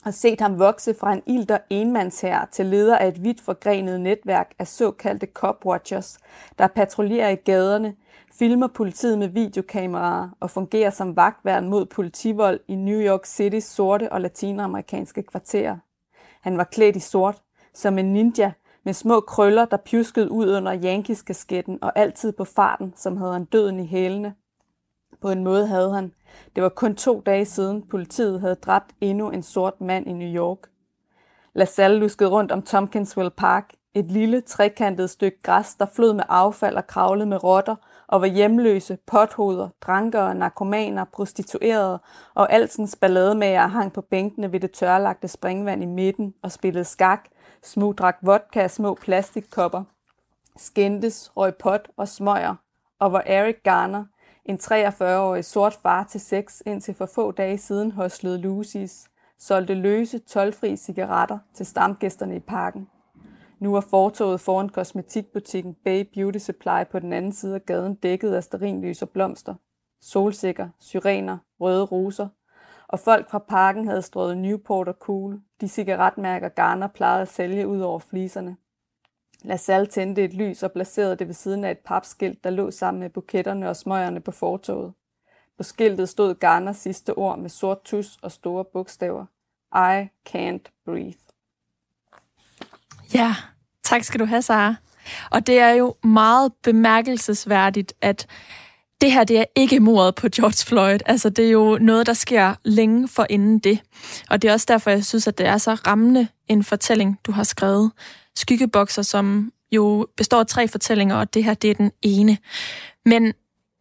og 0.06 0.13
set 0.13 0.42
ham 0.42 0.60
vokse 0.60 0.94
fra 0.94 1.13
en 1.13 1.24
ilter 1.25 1.58
enmandsherre 1.70 2.48
til 2.51 2.66
leder 2.66 2.98
af 2.98 3.08
et 3.08 3.24
vidt 3.24 3.42
forgrenet 3.42 4.01
netværk 4.01 4.54
af 4.60 4.68
såkaldte 4.68 5.27
copwatchers, 5.34 6.18
der 6.58 6.68
patruljerer 6.68 7.30
i 7.30 7.36
gaderne, 7.36 7.96
filmer 8.34 8.68
politiet 8.68 9.20
med 9.20 9.27
videokameraer 9.27 10.30
og 10.39 10.50
fungerer 10.50 10.89
som 10.89 11.16
vagtværn 11.16 11.70
mod 11.70 11.86
politivold 11.86 12.60
i 12.68 12.75
New 12.75 13.00
York 13.00 13.25
Citys 13.25 13.63
sorte 13.63 14.12
og 14.12 14.22
latinamerikanske 14.22 15.24
kvarterer. 15.24 15.77
Han 16.42 16.58
var 16.58 16.63
klædt 16.63 16.96
i 16.96 17.00
sort, 17.00 17.42
som 17.74 17.98
en 17.98 18.13
ninja, 18.13 18.51
med 18.84 18.94
små 18.94 19.20
krøller, 19.20 19.66
der 19.66 19.77
pjuskede 19.77 20.32
ud 20.32 20.56
under 20.56 20.82
Yankees-kasketten 20.84 21.80
og 21.82 22.00
altid 22.00 22.32
på 22.32 22.44
farten, 22.44 22.94
som 22.96 23.18
havde 23.18 23.34
han 23.34 23.46
døden 23.46 23.80
i 23.80 23.86
hælene. 23.86 24.34
På 25.22 25.30
en 25.30 25.44
måde 25.44 25.68
havde 25.68 25.94
han. 25.94 26.12
Det 26.55 26.63
var 26.63 26.69
kun 26.69 26.96
to 26.96 27.22
dage 27.25 27.46
siden, 27.46 27.88
politiet 27.88 28.41
havde 28.41 28.55
dræbt 28.55 28.96
endnu 29.01 29.29
en 29.29 29.43
sort 29.43 29.81
mand 29.81 30.07
i 30.07 30.13
New 30.13 30.36
York. 30.36 30.57
LaSalle 31.53 31.98
luskede 31.98 32.29
rundt 32.29 32.51
om 32.51 32.62
Tompkinsville 32.62 33.31
Park, 33.31 33.74
et 33.93 34.12
lille, 34.12 34.41
trekantet 34.41 35.10
stykke 35.10 35.41
græs, 35.41 35.75
der 35.75 35.86
flød 35.96 36.13
med 36.13 36.24
affald 36.29 36.75
og 36.75 36.88
kravlede 36.88 37.29
med 37.29 37.43
rotter, 37.43 37.75
og 38.07 38.22
var 38.22 38.27
hjemløse, 38.27 38.98
pothoveder, 39.07 39.69
drankere, 39.81 40.36
narkomaner, 40.36 41.03
prostituerede 41.03 42.00
og 42.34 42.53
altsens 42.53 42.96
ballademager 42.96 43.68
hang 43.68 43.94
på 43.94 44.01
bænkene 44.01 44.51
ved 44.51 44.59
det 44.59 44.72
tørlagte 44.72 45.27
springvand 45.27 45.83
i 45.83 45.85
midten 45.85 46.33
og 46.42 46.51
spillede 46.51 46.83
skak, 46.83 47.29
smugdrak 47.63 48.18
vodka 48.22 48.61
af 48.61 48.72
små 48.72 48.96
plastikkopper, 49.01 49.83
skændtes, 50.57 51.37
røg 51.37 51.55
pot 51.55 51.90
og 51.98 52.07
smøger, 52.07 52.55
og 53.00 53.09
hvor 53.09 53.24
Eric 53.25 53.55
Garner, 53.63 54.05
en 54.48 54.60
43-årig 54.64 55.46
sort 55.46 55.74
far 55.74 56.03
til 56.03 56.22
sex 56.22 56.62
indtil 56.66 56.94
for 56.94 57.05
få 57.05 57.31
dage 57.31 57.57
siden 57.57 57.92
hoslede 57.92 58.40
Lucy's, 58.40 59.07
solgte 59.40 59.74
løse, 59.74 60.20
tolvfri 60.20 60.77
cigaretter 60.77 61.40
til 61.53 61.66
stamgæsterne 61.66 62.36
i 62.36 62.40
parken. 62.40 62.88
Nu 63.60 63.75
er 63.75 63.81
fortoget 63.81 64.42
foran 64.42 64.70
kosmetikbutikken 64.70 65.74
Bay 65.83 66.05
Beauty 66.14 66.38
Supply 66.38 66.83
på 66.92 67.00
den 67.00 67.14
anden 67.14 67.33
side 67.33 67.55
af 67.55 67.66
gaden 67.66 67.96
dækket 67.96 68.33
af 68.33 68.44
sterinlys 68.44 69.01
og 69.01 69.10
blomster, 69.10 69.55
solsikker, 70.01 70.70
syrener, 70.79 71.38
røde 71.60 71.83
roser, 71.83 72.27
og 72.88 73.00
folk 73.00 73.29
fra 73.29 73.40
parken 73.40 73.88
havde 73.88 74.01
strået 74.01 74.38
Newport 74.38 74.88
og 74.88 74.96
Cool, 75.00 75.42
de 75.62 75.68
cigaretmærker 75.68 76.50
Garner 76.50 76.88
plejede 76.88 77.22
at 77.22 77.27
sælge 77.27 77.68
ud 77.68 77.79
over 77.79 78.00
fliserne. 78.00 78.57
LaSalle 79.43 79.87
tændte 79.87 80.23
et 80.23 80.33
lys 80.33 80.63
og 80.63 80.71
placerede 80.71 81.15
det 81.15 81.27
ved 81.27 81.33
siden 81.33 81.63
af 81.63 81.71
et 81.71 81.77
papskilt, 81.77 82.43
der 82.43 82.50
lå 82.50 82.71
sammen 82.71 83.01
med 83.01 83.09
buketterne 83.09 83.69
og 83.69 83.75
smøgerne 83.75 84.19
på 84.19 84.31
fortoget. 84.31 84.93
På 85.57 85.63
skiltet 85.63 86.09
stod 86.09 86.35
Garners 86.35 86.77
sidste 86.77 87.13
ord 87.13 87.39
med 87.39 87.50
sort 87.50 87.83
tus 87.83 88.17
og 88.21 88.31
store 88.31 88.65
bogstaver. 88.65 89.25
I 89.75 90.09
can't 90.29 90.83
breathe. 90.85 91.19
Ja, 93.13 93.35
tak 93.83 94.03
skal 94.03 94.19
du 94.19 94.25
have, 94.25 94.41
Sara. 94.41 94.75
Og 95.31 95.47
det 95.47 95.59
er 95.59 95.69
jo 95.69 95.95
meget 96.03 96.53
bemærkelsesværdigt, 96.63 97.93
at 98.01 98.27
det 99.01 99.11
her 99.11 99.23
det 99.23 99.39
er 99.39 99.45
ikke 99.55 99.79
mordet 99.79 100.15
på 100.15 100.27
George 100.35 100.65
Floyd. 100.67 101.00
Altså, 101.05 101.29
det 101.29 101.45
er 101.45 101.50
jo 101.50 101.77
noget, 101.81 102.07
der 102.07 102.13
sker 102.13 102.55
længe 102.63 103.07
for 103.07 103.25
inden 103.29 103.59
det. 103.59 103.79
Og 104.29 104.41
det 104.41 104.50
er 104.50 104.53
også 104.53 104.65
derfor, 104.69 104.89
jeg 104.89 105.05
synes, 105.05 105.27
at 105.27 105.37
det 105.37 105.45
er 105.45 105.57
så 105.57 105.73
rammende 105.73 106.27
en 106.47 106.63
fortælling, 106.63 107.19
du 107.23 107.31
har 107.31 107.43
skrevet. 107.43 107.91
Skyggebokser, 108.37 109.01
som 109.01 109.51
jo 109.71 110.07
består 110.17 110.39
af 110.39 110.47
tre 110.47 110.67
fortællinger, 110.67 111.15
og 111.15 111.33
det 111.33 111.43
her 111.43 111.53
det 111.53 111.69
er 111.69 111.73
den 111.73 111.91
ene. 112.01 112.37
Men 113.05 113.33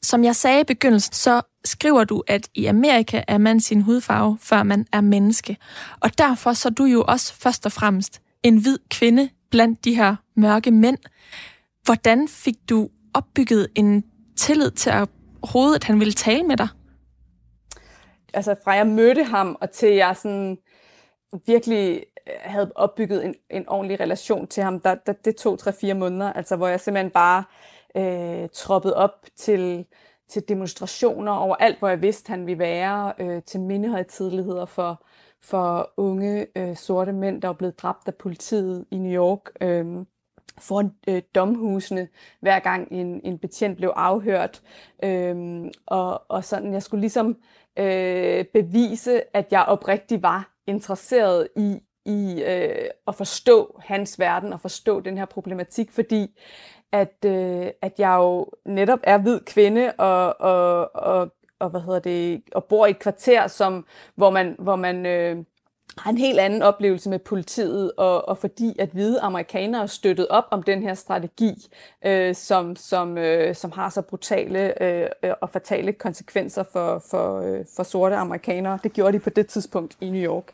som 0.02 0.24
jeg 0.24 0.36
sagde 0.36 0.60
i 0.60 0.64
begyndelsen, 0.64 1.12
så 1.12 1.42
skriver 1.64 2.04
du, 2.04 2.22
at 2.26 2.48
i 2.54 2.66
Amerika 2.66 3.22
er 3.28 3.38
man 3.38 3.60
sin 3.60 3.80
hudfarve, 3.80 4.38
før 4.40 4.62
man 4.62 4.86
er 4.92 5.00
menneske. 5.00 5.56
Og 6.00 6.18
derfor 6.18 6.52
så 6.52 6.68
er 6.68 6.72
du 6.72 6.84
jo 6.84 7.04
også 7.08 7.34
først 7.34 7.66
og 7.66 7.72
fremmest 7.72 8.20
en 8.42 8.58
hvid 8.58 8.78
kvinde 8.90 9.28
blandt 9.50 9.84
de 9.84 9.94
her 9.94 10.16
mørke 10.36 10.70
mænd. 10.70 10.98
Hvordan 11.84 12.28
fik 12.28 12.54
du 12.70 12.88
opbygget 13.14 13.68
en 13.74 14.04
tillid 14.36 14.70
til 14.70 14.90
at 14.90 15.08
overhovedet, 15.42 15.76
at 15.76 15.84
han 15.84 16.00
ville 16.00 16.12
tale 16.12 16.42
med 16.42 16.56
dig? 16.56 16.68
Altså 18.34 18.54
fra 18.64 18.72
jeg 18.72 18.86
mødte 18.86 19.24
ham, 19.24 19.56
og 19.60 19.70
til 19.70 19.88
jeg 19.88 20.16
sådan 20.16 20.58
virkelig 21.46 22.04
havde 22.40 22.72
opbygget 22.74 23.24
en, 23.24 23.34
en 23.50 23.68
ordentlig 23.68 24.00
relation 24.00 24.46
til 24.46 24.62
ham, 24.62 24.80
der, 24.80 24.94
der, 24.94 25.12
det 25.12 25.36
tog 25.36 25.58
3-4 25.62 25.94
måneder, 25.94 26.32
altså 26.32 26.56
hvor 26.56 26.68
jeg 26.68 26.80
simpelthen 26.80 27.10
bare 27.10 27.44
øh, 27.96 28.48
troppede 28.52 28.96
op 28.96 29.26
til, 29.36 29.86
til 30.28 30.48
demonstrationer 30.48 31.32
over 31.32 31.56
alt, 31.56 31.78
hvor 31.78 31.88
jeg 31.88 32.02
vidste, 32.02 32.30
han 32.30 32.46
ville 32.46 32.58
være, 32.58 33.12
øh, 33.18 33.42
til 33.42 33.60
mindehøjtidligheder 33.60 34.64
for, 34.64 35.04
for 35.42 35.90
unge 35.96 36.46
øh, 36.56 36.76
sorte 36.76 37.12
mænd, 37.12 37.42
der 37.42 37.48
var 37.48 37.54
blevet 37.54 37.78
dræbt 37.78 38.08
af 38.08 38.14
politiet 38.14 38.84
i 38.90 38.98
New 38.98 39.22
York. 39.22 39.50
Øh, 39.60 39.86
foran 40.58 40.90
øh, 41.08 41.22
domhusene, 41.34 42.08
hver 42.40 42.58
gang 42.58 42.88
en, 42.92 43.20
en 43.24 43.38
betjent 43.38 43.76
blev 43.76 43.92
afhørt. 43.96 44.62
Øhm, 45.04 45.70
og, 45.86 46.30
og 46.30 46.44
sådan, 46.44 46.72
jeg 46.72 46.82
skulle 46.82 47.00
ligesom 47.00 47.36
øh, 47.78 48.44
bevise, 48.44 49.36
at 49.36 49.46
jeg 49.50 49.64
oprigtigt 49.68 50.22
var 50.22 50.52
interesseret 50.66 51.48
i, 51.56 51.80
i 52.06 52.42
øh, 52.42 52.88
at 53.08 53.14
forstå 53.14 53.80
hans 53.84 54.18
verden 54.18 54.52
og 54.52 54.60
forstå 54.60 55.00
den 55.00 55.18
her 55.18 55.24
problematik, 55.24 55.90
fordi 55.90 56.38
at, 56.92 57.24
øh, 57.26 57.66
at 57.82 57.92
jeg 57.98 58.16
jo 58.16 58.46
netop 58.64 58.98
er 59.02 59.18
hvid 59.18 59.40
kvinde 59.40 59.92
og, 59.98 60.40
og, 60.40 60.90
og, 60.94 61.32
og 61.58 61.70
hvad 61.70 61.80
hedder 61.80 62.00
det, 62.00 62.42
og 62.54 62.64
bor 62.64 62.86
i 62.86 62.90
et 62.90 62.98
kvarter, 62.98 63.46
som, 63.46 63.86
hvor 64.14 64.30
man, 64.30 64.56
hvor 64.58 64.76
man 64.76 65.06
øh, 65.06 65.44
har 65.98 66.10
en 66.10 66.18
helt 66.18 66.40
anden 66.40 66.62
oplevelse 66.62 67.10
med 67.10 67.18
politiet, 67.18 67.92
og, 67.96 68.28
og 68.28 68.38
fordi 68.38 68.76
at 68.78 68.88
hvide 68.88 69.20
amerikanere 69.20 69.88
støttede 69.88 70.28
op 70.30 70.44
om 70.50 70.62
den 70.62 70.82
her 70.82 70.94
strategi, 70.94 71.66
øh, 72.06 72.34
som, 72.34 72.76
som, 72.76 73.18
øh, 73.18 73.54
som 73.54 73.72
har 73.72 73.90
så 73.90 74.02
brutale 74.02 74.82
øh, 74.82 75.08
øh, 75.22 75.32
og 75.40 75.50
fatale 75.50 75.92
konsekvenser 75.92 76.62
for, 76.72 77.02
for, 77.10 77.40
øh, 77.40 77.64
for 77.76 77.82
sorte 77.82 78.16
amerikanere. 78.16 78.78
Det 78.82 78.92
gjorde 78.92 79.12
de 79.12 79.18
på 79.18 79.30
det 79.30 79.46
tidspunkt 79.46 79.96
i 80.00 80.10
New 80.10 80.22
York. 80.32 80.44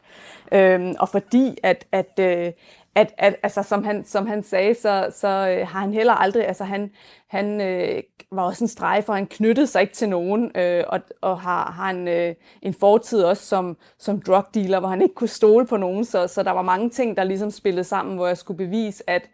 Øh, 0.53 0.95
og 1.01 1.09
fordi 1.09 1.59
at, 1.63 1.87
at, 1.93 2.19
øh, 2.19 2.53
at, 2.95 3.15
at 3.19 3.37
altså, 3.43 3.63
som, 3.63 3.85
han, 3.85 4.05
som 4.05 4.27
han 4.27 4.43
sagde, 4.43 4.75
så, 4.75 5.13
så 5.17 5.29
øh, 5.29 5.69
har 5.69 5.81
han 5.81 5.93
heller 5.93 6.13
aldrig, 6.13 6.49
altså 6.49 6.65
han, 6.65 6.91
han 7.27 7.61
øh, 7.61 8.03
var 8.33 8.43
også 8.43 8.65
en 8.65 8.69
streg, 8.69 9.03
for 9.07 9.13
han 9.13 9.27
knyttede 9.27 9.67
sig 9.67 9.83
ikke 9.83 9.95
til 9.95 10.09
nogen, 10.09 10.51
øh, 10.55 10.85
og, 10.89 11.01
og 11.21 11.41
har, 11.41 11.71
har 11.71 11.91
en, 11.91 12.09
øh, 12.09 12.35
en 12.63 12.75
fortid 12.75 13.23
også 13.23 13.47
som, 13.47 13.77
som 13.99 14.21
drug 14.21 14.45
dealer, 14.55 14.81
hvor 14.81 14.89
han 14.89 15.03
ikke 15.03 15.15
kunne 15.15 15.29
stole 15.29 15.67
på 15.67 15.77
nogen, 15.77 16.05
så, 16.05 16.27
så 16.27 16.43
der 16.43 16.51
var 16.51 16.63
mange 16.63 16.91
ting, 16.91 17.17
der 17.17 17.25
ligesom 17.25 17.51
spillede 17.51 17.85
sammen, 17.85 18.17
hvor 18.17 18.27
jeg 18.27 18.39
skulle 18.39 18.59
bevise, 18.59 19.11
at, 19.11 19.31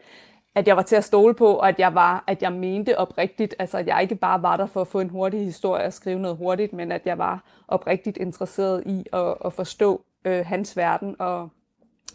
at 0.55 0.68
jeg 0.68 0.77
var 0.77 0.83
til 0.83 0.97
at 0.97 1.05
stole 1.05 1.35
på, 1.35 1.55
og 1.55 1.68
at 1.68 1.79
jeg, 1.79 1.94
var, 1.94 2.25
at 2.27 2.42
jeg 2.42 2.53
mente 2.53 2.99
oprigtigt, 2.99 3.55
altså 3.59 3.79
at 3.79 3.87
jeg 3.87 4.03
ikke 4.03 4.14
bare 4.14 4.42
var 4.42 4.57
der 4.57 4.66
for 4.66 4.81
at 4.81 4.88
få 4.88 5.01
en 5.01 5.11
hurtig 5.11 5.44
historie 5.44 5.85
og 5.85 5.92
skrive 5.92 6.18
noget 6.18 6.37
hurtigt, 6.37 6.73
men 6.73 6.92
at 6.92 7.03
jeg 7.07 7.18
var 7.18 7.44
oprigtigt 7.68 8.16
interesseret 8.16 8.83
i 8.87 9.05
at, 9.12 9.35
at 9.44 9.53
forstå 9.53 10.03
øh, 10.25 10.47
hans 10.47 10.77
verden 10.77 11.16
og, 11.18 11.49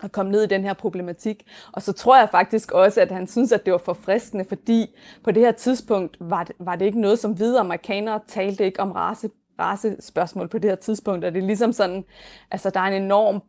at 0.03 0.11
komme 0.11 0.31
ned 0.31 0.43
i 0.43 0.47
den 0.47 0.63
her 0.63 0.73
problematik. 0.73 1.45
Og 1.71 1.81
så 1.81 1.93
tror 1.93 2.17
jeg 2.17 2.29
faktisk 2.31 2.71
også, 2.71 3.01
at 3.01 3.11
han 3.11 3.27
synes, 3.27 3.51
at 3.51 3.65
det 3.65 3.71
var 3.71 3.77
forfriskende, 3.77 4.45
fordi 4.45 4.95
på 5.23 5.31
det 5.31 5.43
her 5.43 5.51
tidspunkt 5.51 6.17
var 6.19 6.43
det, 6.43 6.55
var 6.59 6.75
det 6.75 6.85
ikke 6.85 7.01
noget, 7.01 7.19
som 7.19 7.31
hvide 7.31 7.59
amerikanere 7.59 8.19
talte 8.27 8.65
ikke 8.65 8.79
om 8.79 8.91
race, 8.91 9.29
race 9.59 9.95
spørgsmål 9.99 10.47
på 10.47 10.57
det 10.57 10.69
her 10.69 10.75
tidspunkt. 10.75 11.25
Og 11.25 11.33
det 11.33 11.43
er 11.43 11.47
ligesom 11.47 11.73
sådan, 11.73 12.05
altså 12.51 12.69
der 12.69 12.79
er 12.79 12.87
en 12.87 13.03
enorm 13.03 13.41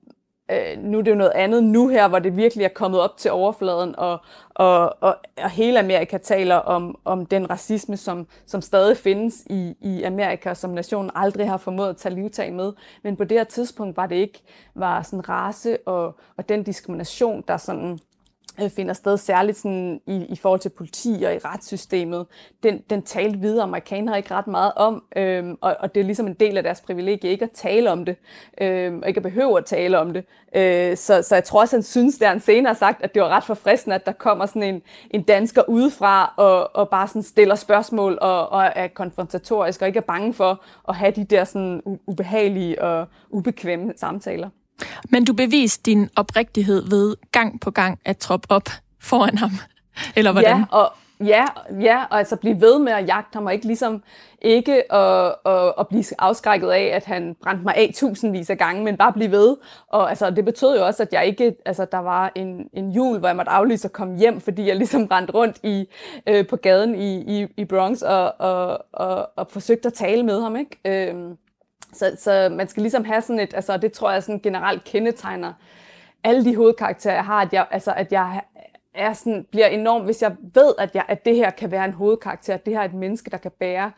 øh, 0.50 0.78
nu 0.78 0.98
er 0.98 1.02
det 1.02 1.10
jo 1.10 1.16
noget 1.16 1.32
andet 1.34 1.64
nu 1.64 1.88
her, 1.88 2.08
hvor 2.08 2.18
det 2.18 2.36
virkelig 2.36 2.64
er 2.64 2.68
kommet 2.68 3.00
op 3.00 3.16
til 3.16 3.30
overfladen, 3.30 3.94
og, 3.98 4.20
og, 4.54 5.02
og, 5.02 5.16
og 5.42 5.50
hele 5.50 5.78
Amerika 5.78 6.18
taler 6.18 6.56
om, 6.56 6.98
om 7.04 7.26
den 7.26 7.50
racisme, 7.50 7.96
som, 7.96 8.26
som 8.46 8.60
stadig 8.60 8.96
findes 8.96 9.44
i, 9.50 9.76
i 9.80 10.02
Amerika, 10.02 10.54
som 10.54 10.70
nationen 10.70 11.10
aldrig 11.14 11.48
har 11.48 11.56
formået 11.56 11.88
at 11.88 11.96
tage 11.96 12.14
livtag 12.14 12.52
med. 12.52 12.72
Men 13.02 13.16
på 13.16 13.24
det 13.24 13.38
her 13.38 13.44
tidspunkt 13.44 13.96
var 13.96 14.06
det 14.06 14.16
ikke 14.16 14.42
var 14.74 15.02
sådan 15.02 15.28
race 15.28 15.78
og, 15.86 16.16
og 16.36 16.48
den 16.48 16.62
diskrimination, 16.62 17.44
der 17.48 17.56
sådan 17.56 17.98
Øh, 18.62 18.70
finder 18.70 18.94
sted, 18.94 19.16
særligt 19.16 19.58
sådan 19.58 20.00
i, 20.06 20.26
i 20.28 20.36
forhold 20.36 20.60
til 20.60 20.68
politi 20.68 21.22
og 21.26 21.34
i 21.34 21.38
retssystemet, 21.38 22.26
den, 22.62 22.82
den 22.90 23.02
talte 23.02 23.38
hvide 23.38 23.62
amerikanere 23.62 24.16
ikke 24.16 24.34
ret 24.34 24.46
meget 24.46 24.72
om, 24.76 25.04
øhm, 25.16 25.58
og, 25.60 25.76
og 25.80 25.94
det 25.94 26.00
er 26.00 26.04
ligesom 26.04 26.26
en 26.26 26.34
del 26.34 26.56
af 26.56 26.62
deres 26.62 26.80
privilegie 26.80 27.30
ikke 27.30 27.44
at 27.44 27.50
tale 27.50 27.92
om 27.92 28.04
det, 28.04 28.16
øhm, 28.60 28.98
og 29.02 29.08
ikke 29.08 29.18
at 29.18 29.22
behøve 29.22 29.58
at 29.58 29.64
tale 29.64 29.98
om 29.98 30.12
det. 30.12 30.24
Øh, 30.56 30.96
så, 30.96 31.22
så 31.22 31.34
jeg 31.34 31.44
tror 31.44 31.60
også, 31.60 31.76
han 31.76 31.82
synes, 31.82 32.18
der 32.18 32.28
han 32.28 32.40
senere 32.40 32.72
har 32.72 32.78
sagt, 32.78 33.02
at 33.02 33.14
det 33.14 33.22
var 33.22 33.28
ret 33.28 33.44
forfriskende, 33.44 33.94
at 33.94 34.06
der 34.06 34.12
kommer 34.12 34.46
sådan 34.46 34.62
en, 34.62 34.82
en 35.10 35.22
dansker 35.22 35.62
udefra 35.68 36.34
og, 36.36 36.76
og 36.76 36.88
bare 36.88 37.08
sådan 37.08 37.22
stiller 37.22 37.54
spørgsmål 37.54 38.18
og, 38.20 38.48
og 38.48 38.72
er 38.74 38.88
konfrontatorisk 38.88 39.82
og 39.82 39.88
ikke 39.88 39.98
er 39.98 40.02
bange 40.02 40.34
for 40.34 40.64
at 40.88 40.94
have 40.94 41.12
de 41.12 41.24
der 41.24 41.44
sådan 41.44 41.82
ubehagelige 42.06 42.82
og 42.82 43.06
ubekvemme 43.30 43.92
samtaler. 43.96 44.48
Men 45.08 45.24
du 45.24 45.32
beviste 45.32 45.82
din 45.90 46.10
oprigtighed 46.16 46.88
ved 46.90 47.16
gang 47.32 47.60
på 47.60 47.70
gang 47.70 47.98
at 48.04 48.18
troppe 48.18 48.50
op 48.50 48.68
foran 49.00 49.38
ham, 49.38 49.50
eller 50.16 50.32
hvordan? 50.32 50.58
Ja, 50.58 50.64
og, 50.70 50.92
ja, 51.20 51.44
ja, 51.80 52.04
og 52.10 52.18
altså 52.18 52.36
blive 52.36 52.60
ved 52.60 52.78
med 52.78 52.92
at 52.92 53.08
jagte 53.08 53.36
ham, 53.36 53.46
og 53.46 53.54
ikke 53.54 53.66
ligesom 53.66 54.02
ikke 54.44 54.92
at, 54.92 55.34
at, 55.46 55.72
at 55.78 55.88
blive 55.88 56.04
afskrækket 56.18 56.70
af, 56.70 56.82
at 56.82 57.04
han 57.04 57.36
brændte 57.42 57.64
mig 57.64 57.74
af 57.76 57.90
tusindvis 57.94 58.50
af 58.50 58.58
gange, 58.58 58.84
men 58.84 58.96
bare 58.96 59.12
blive 59.12 59.30
ved. 59.30 59.56
Og 59.88 60.08
altså, 60.08 60.30
det 60.30 60.44
betød 60.44 60.78
jo 60.78 60.86
også, 60.86 61.02
at 61.02 61.12
jeg 61.12 61.26
ikke, 61.26 61.56
altså, 61.66 61.86
der 61.92 61.98
var 61.98 62.32
en, 62.34 62.68
en 62.72 62.90
jul, 62.90 63.18
hvor 63.18 63.28
jeg 63.28 63.36
måtte 63.36 63.50
aflyse 63.50 63.88
og 63.88 63.92
komme 63.92 64.18
hjem, 64.18 64.40
fordi 64.40 64.68
jeg 64.68 64.76
ligesom 64.76 65.04
rendte 65.04 65.32
rundt 65.32 65.56
i, 65.62 65.88
øh, 66.28 66.46
på 66.46 66.56
gaden 66.56 66.94
i, 66.94 67.40
i, 67.40 67.46
i 67.56 67.64
Bronx 67.64 68.02
og, 68.02 68.34
og, 68.38 68.84
og, 68.92 69.30
og 69.36 69.46
forsøgte 69.50 69.86
at 69.86 69.94
tale 69.94 70.22
med 70.22 70.42
ham. 70.42 70.56
Ikke? 70.56 71.10
Øh, 71.12 71.14
så, 71.94 72.16
så 72.18 72.48
man 72.52 72.68
skal 72.68 72.80
ligesom 72.80 73.04
have 73.04 73.22
sådan 73.22 73.40
et, 73.40 73.54
altså 73.54 73.76
det 73.76 73.92
tror 73.92 74.12
jeg 74.12 74.22
sådan 74.22 74.40
generelt 74.40 74.84
kendetegner 74.84 75.52
alle 76.24 76.44
de 76.44 76.56
hovedkarakterer, 76.56 77.14
jeg 77.14 77.24
har, 77.24 77.42
at 77.42 77.52
jeg, 77.52 77.66
altså, 77.70 77.92
at 77.96 78.12
jeg 78.12 78.40
er 78.94 79.12
sådan, 79.12 79.46
bliver 79.50 79.66
enorm, 79.66 80.02
hvis 80.02 80.22
jeg 80.22 80.36
ved, 80.54 80.74
at, 80.78 80.90
jeg, 80.94 81.04
at 81.08 81.24
det 81.24 81.36
her 81.36 81.50
kan 81.50 81.70
være 81.70 81.84
en 81.84 81.92
hovedkarakter, 81.92 82.54
at 82.54 82.66
det 82.66 82.74
her 82.74 82.80
er 82.80 82.84
et 82.84 82.94
menneske, 82.94 83.30
der 83.30 83.36
kan 83.36 83.50
bære 83.60 83.90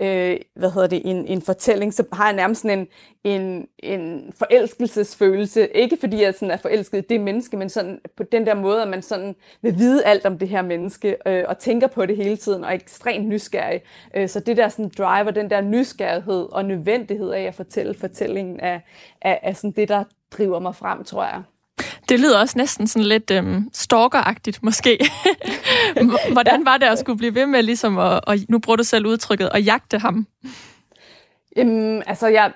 øh, 0.00 0.36
hvad 0.54 0.70
hedder 0.70 0.88
det, 0.88 1.02
en, 1.04 1.26
en 1.26 1.42
fortælling, 1.42 1.94
så 1.94 2.04
har 2.12 2.26
jeg 2.26 2.36
nærmest 2.36 2.60
sådan 2.60 2.78
en, 2.78 2.86
en, 3.24 3.68
en 3.78 4.32
forelskelsesfølelse. 4.38 5.68
Ikke 5.68 5.96
fordi 6.00 6.22
jeg 6.22 6.34
sådan 6.34 6.50
er 6.50 6.56
forelsket 6.56 6.98
i 6.98 7.06
det 7.08 7.20
menneske, 7.20 7.56
men 7.56 7.68
sådan 7.68 8.00
på 8.16 8.22
den 8.22 8.46
der 8.46 8.54
måde, 8.54 8.82
at 8.82 8.88
man 8.88 9.02
sådan 9.02 9.36
vil 9.62 9.78
vide 9.78 10.04
alt 10.04 10.26
om 10.26 10.38
det 10.38 10.48
her 10.48 10.62
menneske, 10.62 11.16
øh, 11.26 11.44
og 11.48 11.58
tænker 11.58 11.86
på 11.86 12.06
det 12.06 12.16
hele 12.16 12.36
tiden, 12.36 12.64
og 12.64 12.70
er 12.70 12.74
ekstremt 12.74 13.28
nysgerrig. 13.28 13.80
Øh, 14.16 14.28
så 14.28 14.40
det 14.40 14.56
der 14.56 14.68
sådan 14.68 14.90
driver, 14.98 15.30
den 15.30 15.50
der 15.50 15.60
nysgerrighed 15.60 16.48
og 16.52 16.64
nødvendighed 16.64 17.30
af 17.30 17.42
at 17.42 17.54
fortælle 17.54 17.94
fortællingen, 17.94 18.60
er, 18.60 18.80
er, 19.20 19.38
er 19.42 19.52
sådan 19.52 19.70
det, 19.70 19.88
der 19.88 20.04
driver 20.30 20.58
mig 20.58 20.74
frem, 20.74 21.04
tror 21.04 21.24
jeg. 21.24 21.42
Det 22.08 22.20
lyder 22.20 22.38
også 22.38 22.58
næsten 22.58 22.86
sådan 22.86 23.06
lidt 23.06 23.30
øhm, 23.30 23.70
stalkeragtigt, 23.72 24.62
måske. 24.62 24.98
Hvordan 26.32 26.64
var 26.64 26.76
det 26.76 26.86
at 26.86 26.98
skulle 26.98 27.18
blive 27.18 27.34
ved 27.34 27.46
med, 27.46 27.62
ligesom, 27.62 27.98
at, 27.98 28.24
og 28.24 28.36
nu 28.48 28.58
bruger 28.58 28.76
du 28.76 28.84
selv 28.84 29.06
udtrykket, 29.06 29.50
at 29.54 29.66
jagte 29.66 29.98
ham? 29.98 30.26
Jamen, 31.56 32.02
altså, 32.06 32.28
jeg, 32.28 32.52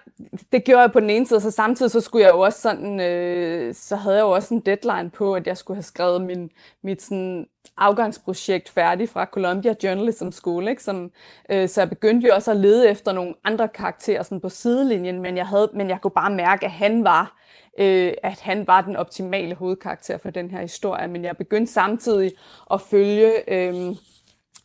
det 0.52 0.64
gjorde 0.64 0.80
jeg 0.80 0.92
på 0.92 1.00
den 1.00 1.10
ene 1.10 1.26
side, 1.26 1.40
så 1.40 1.50
samtidig 1.50 1.90
så 1.92 2.00
skulle 2.00 2.24
jeg 2.24 2.32
jo 2.34 2.40
også 2.40 2.60
sådan, 2.60 3.00
øh, 3.00 3.74
så 3.74 3.96
havde 3.96 4.16
jeg 4.16 4.22
jo 4.22 4.30
også 4.30 4.54
en 4.54 4.60
deadline 4.60 5.10
på, 5.10 5.34
at 5.34 5.46
jeg 5.46 5.56
skulle 5.56 5.76
have 5.76 5.82
skrevet 5.82 6.22
min, 6.22 6.50
mit 6.82 7.02
sådan 7.02 7.46
afgangsprojekt 7.76 8.68
færdig 8.68 9.08
fra 9.08 9.24
Columbia 9.24 9.74
Journalism 9.84 10.30
School, 10.30 10.68
ikke? 10.68 10.82
Som, 10.82 11.10
øh, 11.50 11.68
så 11.68 11.80
jeg 11.80 11.88
begyndte 11.88 12.28
jo 12.28 12.34
også 12.34 12.50
at 12.50 12.56
lede 12.56 12.88
efter 12.90 13.12
nogle 13.12 13.34
andre 13.44 13.68
karakterer 13.68 14.22
sådan 14.22 14.40
på 14.40 14.48
sidelinjen, 14.48 15.22
men 15.22 15.36
jeg, 15.36 15.46
havde, 15.46 15.70
men 15.74 15.88
jeg 15.88 16.00
kunne 16.00 16.10
bare 16.10 16.30
mærke, 16.30 16.64
at 16.64 16.72
han 16.72 17.04
var 17.04 17.36
øh, 17.78 18.12
at 18.22 18.40
han 18.40 18.66
var 18.66 18.80
den 18.80 18.96
optimale 18.96 19.54
hovedkarakter 19.54 20.18
for 20.18 20.30
den 20.30 20.50
her 20.50 20.60
historie. 20.60 21.08
Men 21.08 21.24
jeg 21.24 21.36
begyndte 21.36 21.72
samtidig 21.72 22.32
at 22.70 22.80
følge 22.80 23.52
øh, 23.52 23.96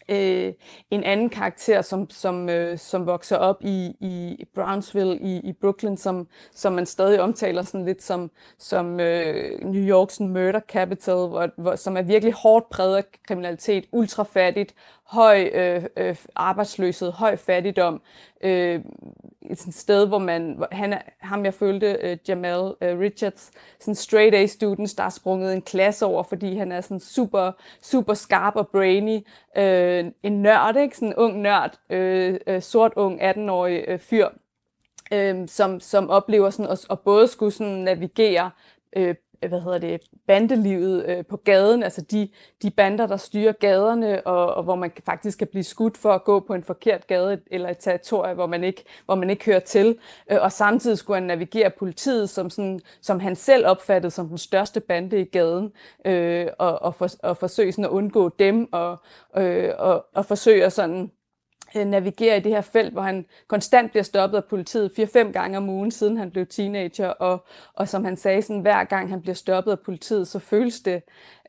øh, 0.09 0.53
en 0.91 1.03
anden 1.03 1.29
karakter, 1.29 1.81
som, 1.81 2.09
som, 2.09 2.49
øh, 2.49 2.77
som 2.77 3.05
vokser 3.05 3.37
op 3.37 3.57
i, 3.61 3.95
i 3.99 4.45
Brownsville 4.55 5.19
i, 5.19 5.39
i 5.39 5.53
Brooklyn, 5.53 5.97
som, 5.97 6.27
som 6.51 6.73
man 6.73 6.85
stadig 6.85 7.21
omtaler 7.21 7.61
sådan 7.61 7.85
lidt 7.85 8.03
som, 8.03 8.31
som 8.57 8.99
øh, 8.99 9.65
New 9.65 9.83
Yorks 9.89 10.19
murder 10.19 10.59
capital, 10.59 11.15
hvor, 11.15 11.49
hvor, 11.61 11.75
som 11.75 11.97
er 11.97 12.01
virkelig 12.01 12.33
hårdt 12.33 12.69
præget 12.69 12.97
af 12.97 13.03
kriminalitet, 13.27 13.85
ultrafattigt, 13.91 14.75
høj 15.11 15.49
øh, 15.53 15.83
øh, 15.97 16.15
arbejdsløshed, 16.35 17.11
høj 17.11 17.35
fattigdom, 17.35 18.01
øh, 18.43 18.81
et 19.49 19.59
sted, 19.59 20.07
hvor 20.07 20.17
man, 20.17 20.53
hvor 20.57 20.67
han, 20.71 21.01
ham 21.19 21.45
jeg 21.45 21.53
følte, 21.53 21.97
øh, 22.01 22.17
Jamal 22.27 22.73
øh, 22.81 22.99
Richards, 22.99 23.51
sådan 23.79 23.95
straight 23.95 24.35
A 24.35 24.45
students, 24.45 24.93
der 24.93 25.03
er 25.03 25.09
sprunget 25.09 25.53
en 25.53 25.61
klasse 25.61 26.05
over, 26.05 26.23
fordi 26.23 26.55
han 26.55 26.71
er 26.71 26.81
sådan 26.81 26.99
super, 26.99 27.51
super 27.81 28.13
skarp 28.13 28.55
og 28.55 28.67
brainy, 28.67 29.19
øh, 29.57 30.05
en 30.23 30.41
nørd, 30.41 30.75
ikke? 30.75 30.95
Sådan 30.95 31.07
en 31.07 31.15
ung 31.15 31.41
nørd, 31.41 31.79
øh, 31.89 32.39
øh, 32.47 32.61
sort 32.61 32.93
ung 32.95 33.21
18-årig 33.21 33.85
øh, 33.87 33.99
fyr, 33.99 34.27
øh, 35.13 35.47
som, 35.47 35.79
som 35.79 36.09
oplever 36.09 36.49
sådan 36.49 36.71
at, 36.71 36.85
at 36.89 36.99
både 36.99 37.27
skulle 37.27 37.51
sådan 37.51 37.73
navigere 37.73 38.51
øh, 38.95 39.15
hvad 39.47 39.61
hedder 39.61 39.77
det, 39.77 40.01
bandelivet 40.27 41.05
øh, 41.05 41.25
på 41.25 41.37
gaden, 41.37 41.83
altså 41.83 42.01
de, 42.01 42.29
de 42.61 42.69
bander, 42.71 43.07
der 43.07 43.17
styrer 43.17 43.51
gaderne, 43.51 44.27
og, 44.27 44.53
og 44.53 44.63
hvor 44.63 44.75
man 44.75 44.91
faktisk 45.05 45.37
kan 45.37 45.47
blive 45.47 45.63
skudt 45.63 45.97
for 45.97 46.11
at 46.11 46.23
gå 46.23 46.39
på 46.39 46.53
en 46.53 46.63
forkert 46.63 47.07
gade 47.07 47.41
eller 47.51 47.69
et 47.69 47.77
territorie, 47.77 48.33
hvor 48.33 48.47
man 48.47 48.63
ikke, 48.63 48.83
hvor 49.05 49.15
man 49.15 49.29
ikke 49.29 49.45
hører 49.45 49.59
til. 49.59 49.97
Øh, 50.31 50.37
og 50.41 50.51
samtidig 50.51 50.97
skulle 50.97 51.17
han 51.17 51.27
navigere 51.27 51.69
politiet, 51.69 52.29
som, 52.29 52.49
sådan, 52.49 52.79
som 53.01 53.19
han 53.19 53.35
selv 53.35 53.67
opfattede 53.67 54.11
som 54.11 54.27
den 54.27 54.37
største 54.37 54.79
bande 54.79 55.21
i 55.21 55.25
gaden, 55.25 55.71
øh, 56.05 56.47
og, 56.59 56.81
og, 56.81 56.95
for, 56.95 57.07
og 57.23 57.37
forsøge 57.37 57.71
sådan 57.71 57.85
at 57.85 57.89
undgå 57.89 58.29
dem, 58.39 58.73
og, 58.73 58.97
øh, 59.37 59.73
og, 59.77 60.05
og 60.15 60.25
forsøge 60.25 60.65
at 60.65 60.73
sådan 60.73 61.11
Øh, 61.75 61.85
navigerer 61.85 62.35
i 62.35 62.39
det 62.39 62.51
her 62.51 62.61
felt, 62.61 62.93
hvor 62.93 63.01
han 63.01 63.25
konstant 63.47 63.91
bliver 63.91 64.03
stoppet 64.03 64.37
af 64.37 64.45
politiet 64.45 64.91
fire-fem 64.95 65.31
gange 65.33 65.57
om 65.57 65.69
ugen, 65.69 65.91
siden 65.91 66.17
han 66.17 66.31
blev 66.31 66.45
teenager, 66.45 67.07
og, 67.07 67.45
og 67.73 67.87
som 67.87 68.05
han 68.05 68.17
sagde, 68.17 68.41
sådan, 68.41 68.61
hver 68.61 68.83
gang 68.83 69.09
han 69.09 69.21
bliver 69.21 69.35
stoppet 69.35 69.71
af 69.71 69.79
politiet, 69.79 70.27
så 70.27 70.39
føles 70.39 70.79
det 70.79 71.01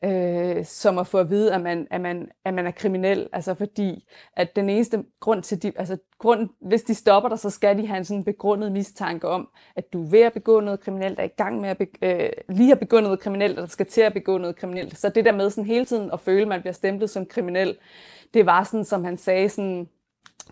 øh, 0.05 0.65
som 0.65 0.99
at 0.99 1.07
få 1.07 1.19
at 1.19 1.31
vide, 1.31 1.55
at 1.55 1.61
man, 1.61 1.87
at, 1.91 2.01
man, 2.01 2.29
at 2.45 2.55
man 2.55 2.67
er 2.67 2.71
kriminel, 2.71 3.29
altså 3.33 3.55
fordi, 3.55 4.09
at 4.37 4.57
den 4.57 4.71
eneste 4.71 5.05
grund 5.21 5.43
til, 5.43 5.63
de, 5.63 5.73
altså 5.77 5.99
grund, 6.19 6.49
hvis 6.61 6.83
de 6.83 6.95
stopper 6.95 7.29
dig, 7.29 7.39
så 7.39 7.51
skal 7.51 7.79
de 7.79 7.87
have 7.87 7.99
en 7.99 8.05
sådan 8.05 8.25
begrundet 8.25 8.73
mistanke 8.73 9.29
om, 9.29 9.49
at 9.77 9.93
du 9.93 10.05
er 10.05 10.11
ved 10.11 10.21
at 10.21 10.33
begå 10.33 10.61
noget 10.61 10.81
kriminelt, 10.81 11.19
er 11.19 11.25
i 11.25 11.29
gang 11.37 11.61
med 11.61 11.69
at 11.69 11.79
be, 11.79 11.87
øh, 12.03 12.31
lige 12.49 12.69
har 12.69 12.77
begået 12.77 13.03
noget 13.03 13.21
kriminelt, 13.21 13.55
eller 13.55 13.69
skal 13.69 13.87
til 13.87 14.01
at 14.01 14.13
begå 14.13 14.39
noget 14.39 14.57
kriminelt. 14.57 14.99
Så 14.99 15.09
det 15.09 15.25
der 15.25 15.33
med 15.33 15.51
sådan 15.51 15.65
hele 15.65 15.85
tiden 15.85 16.11
at 16.13 16.21
føle, 16.21 16.43
at 16.43 16.49
man 16.49 16.61
bliver 16.61 16.75
stemplet 16.75 17.11
som 17.11 17.27
kriminel, 17.27 17.77
det 18.35 18.47
var 18.47 18.65
sådan, 18.65 18.85
som 18.85 19.05
han 19.05 19.17
sagde, 19.17 19.49
sådan, 19.49 19.89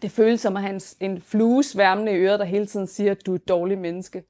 det 0.03 0.11
føles 0.11 0.41
som 0.41 0.57
at 0.57 0.63
have 0.63 0.81
en, 1.01 1.21
flue 1.21 1.65
sværmende 1.65 2.13
i 2.13 2.17
øret, 2.17 2.39
der 2.39 2.45
hele 2.45 2.67
tiden 2.67 2.87
siger, 2.87 3.11
at 3.11 3.27
du 3.27 3.33
er 3.33 3.37
et 3.37 3.49
dårligt 3.49 3.81
menneske. 3.81 4.23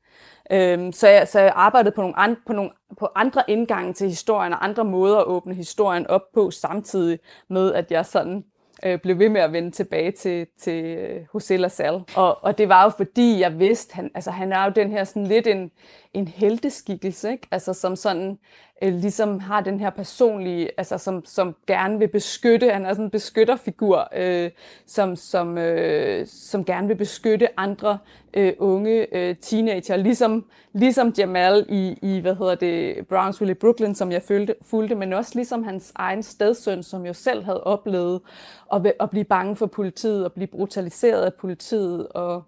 Øhm, 0.50 0.92
så, 0.92 1.08
jeg, 1.08 1.28
så 1.28 1.40
jeg 1.40 1.52
arbejdede 1.54 1.94
på 1.94 2.00
nogle, 2.00 2.18
an, 2.18 2.36
på 2.46 2.52
nogle 2.52 2.70
på 2.98 3.08
andre 3.14 3.42
indgange 3.48 3.92
til 3.92 4.08
historien, 4.08 4.52
og 4.52 4.64
andre 4.64 4.84
måder 4.84 5.18
at 5.18 5.26
åbne 5.26 5.54
historien 5.54 6.06
op 6.06 6.32
på, 6.34 6.50
samtidig 6.50 7.18
med, 7.48 7.72
at 7.72 7.90
jeg 7.90 8.06
sådan 8.06 8.44
øh, 8.84 8.98
blev 8.98 9.18
ved 9.18 9.28
med 9.28 9.40
at 9.40 9.52
vende 9.52 9.70
tilbage 9.70 10.10
til, 10.10 10.46
til 10.58 10.84
øh, 10.84 11.20
Hosella 11.32 11.68
Sal. 11.68 12.02
Og, 12.16 12.44
og 12.44 12.58
det 12.58 12.68
var 12.68 12.84
jo 12.84 12.90
fordi, 12.90 13.40
jeg 13.40 13.58
vidste, 13.58 13.94
han, 13.94 14.10
altså, 14.14 14.30
han 14.30 14.52
er 14.52 14.64
jo 14.64 14.72
den 14.76 14.90
her 14.90 15.04
sådan 15.04 15.26
lidt 15.26 15.46
en, 15.46 15.70
en 16.14 16.28
helteskikkelse, 16.28 17.30
ikke? 17.30 17.48
Altså, 17.50 17.72
som 17.72 17.96
sådan 17.96 18.38
øh, 18.82 18.94
ligesom 18.94 19.40
har 19.40 19.60
den 19.60 19.80
her 19.80 19.90
personlige, 19.90 20.70
altså 20.76 20.98
som, 20.98 21.24
som 21.24 21.56
gerne 21.66 21.98
vil 21.98 22.08
beskytte, 22.08 22.70
han 22.70 22.86
er 22.86 22.90
sådan 22.90 23.04
en 23.04 23.10
beskytterfigur, 23.10 24.08
øh, 24.16 24.50
som, 24.86 25.16
som, 25.16 25.58
øh, 25.58 26.26
som 26.26 26.64
gerne 26.64 26.88
vil 26.88 26.96
beskytte 26.96 27.60
andre 27.60 27.98
øh, 28.34 28.52
unge 28.58 29.16
øh, 29.16 29.36
teenager, 29.36 29.96
ligesom, 29.96 30.44
ligesom 30.72 31.14
Jamal 31.18 31.66
i, 31.68 31.98
i, 32.02 32.20
hvad 32.20 32.34
hedder 32.34 32.54
det, 32.54 33.06
Brownsville 33.08 33.52
i 33.52 33.54
Brooklyn, 33.54 33.94
som 33.94 34.12
jeg 34.12 34.22
følte, 34.22 34.54
fulgte, 34.62 34.94
men 34.94 35.12
også 35.12 35.32
ligesom 35.34 35.64
hans 35.64 35.92
egen 35.94 36.22
stedsøn, 36.22 36.82
som 36.82 37.06
jo 37.06 37.12
selv 37.12 37.44
havde 37.44 37.64
oplevet 37.64 38.20
at, 38.72 38.92
at 39.00 39.10
blive 39.10 39.24
bange 39.24 39.56
for 39.56 39.66
politiet, 39.66 40.24
og 40.24 40.32
blive 40.32 40.46
brutaliseret 40.46 41.24
af 41.24 41.34
politiet, 41.34 42.08
og 42.08 42.42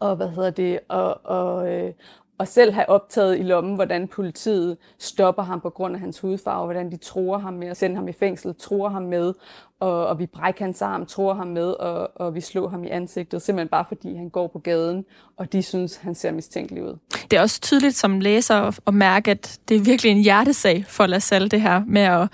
og 0.00 0.16
hvad 0.16 0.28
hedder 0.28 0.50
det, 0.50 0.78
og, 0.88 1.20
og, 1.24 1.72
øh, 1.72 1.92
og 2.38 2.48
selv 2.48 2.72
have 2.72 2.88
optaget 2.88 3.38
i 3.38 3.42
lommen, 3.42 3.74
hvordan 3.74 4.08
politiet 4.08 4.76
stopper 4.98 5.42
ham 5.42 5.60
på 5.60 5.70
grund 5.70 5.94
af 5.94 6.00
hans 6.00 6.20
hudfarve, 6.20 6.64
hvordan 6.64 6.90
de 6.90 6.96
tror 6.96 7.38
ham 7.38 7.52
med 7.52 7.68
at 7.68 7.76
sende 7.76 7.96
ham 7.96 8.08
i 8.08 8.12
fængsel, 8.12 8.54
tror 8.58 8.88
ham 8.88 9.02
med, 9.02 9.34
og, 9.80 10.06
og 10.06 10.18
vi 10.18 10.26
brækker 10.26 10.64
hans 10.64 10.82
arm, 10.82 11.06
tror 11.06 11.34
ham 11.34 11.46
med, 11.46 11.66
og, 11.66 12.10
og 12.16 12.34
vi 12.34 12.40
slår 12.40 12.68
ham 12.68 12.84
i 12.84 12.88
ansigtet, 12.88 13.42
simpelthen 13.42 13.68
bare 13.68 13.84
fordi 13.88 14.16
han 14.16 14.28
går 14.28 14.46
på 14.52 14.58
gaden, 14.58 15.04
og 15.36 15.52
de 15.52 15.62
synes, 15.62 15.96
han 15.96 16.14
ser 16.14 16.32
mistænkelig 16.32 16.82
ud. 16.82 16.98
Det 17.30 17.36
er 17.36 17.40
også 17.40 17.60
tydeligt 17.60 17.96
som 17.96 18.20
læser 18.20 18.78
at 18.86 18.94
mærke, 18.94 19.30
at 19.30 19.58
det 19.68 19.76
er 19.76 19.80
virkelig 19.80 20.12
en 20.12 20.22
hjertesag 20.22 20.84
for 20.88 21.06
LaSalle, 21.06 21.48
det 21.48 21.60
her 21.60 21.82
med 21.86 22.02
at, 22.02 22.28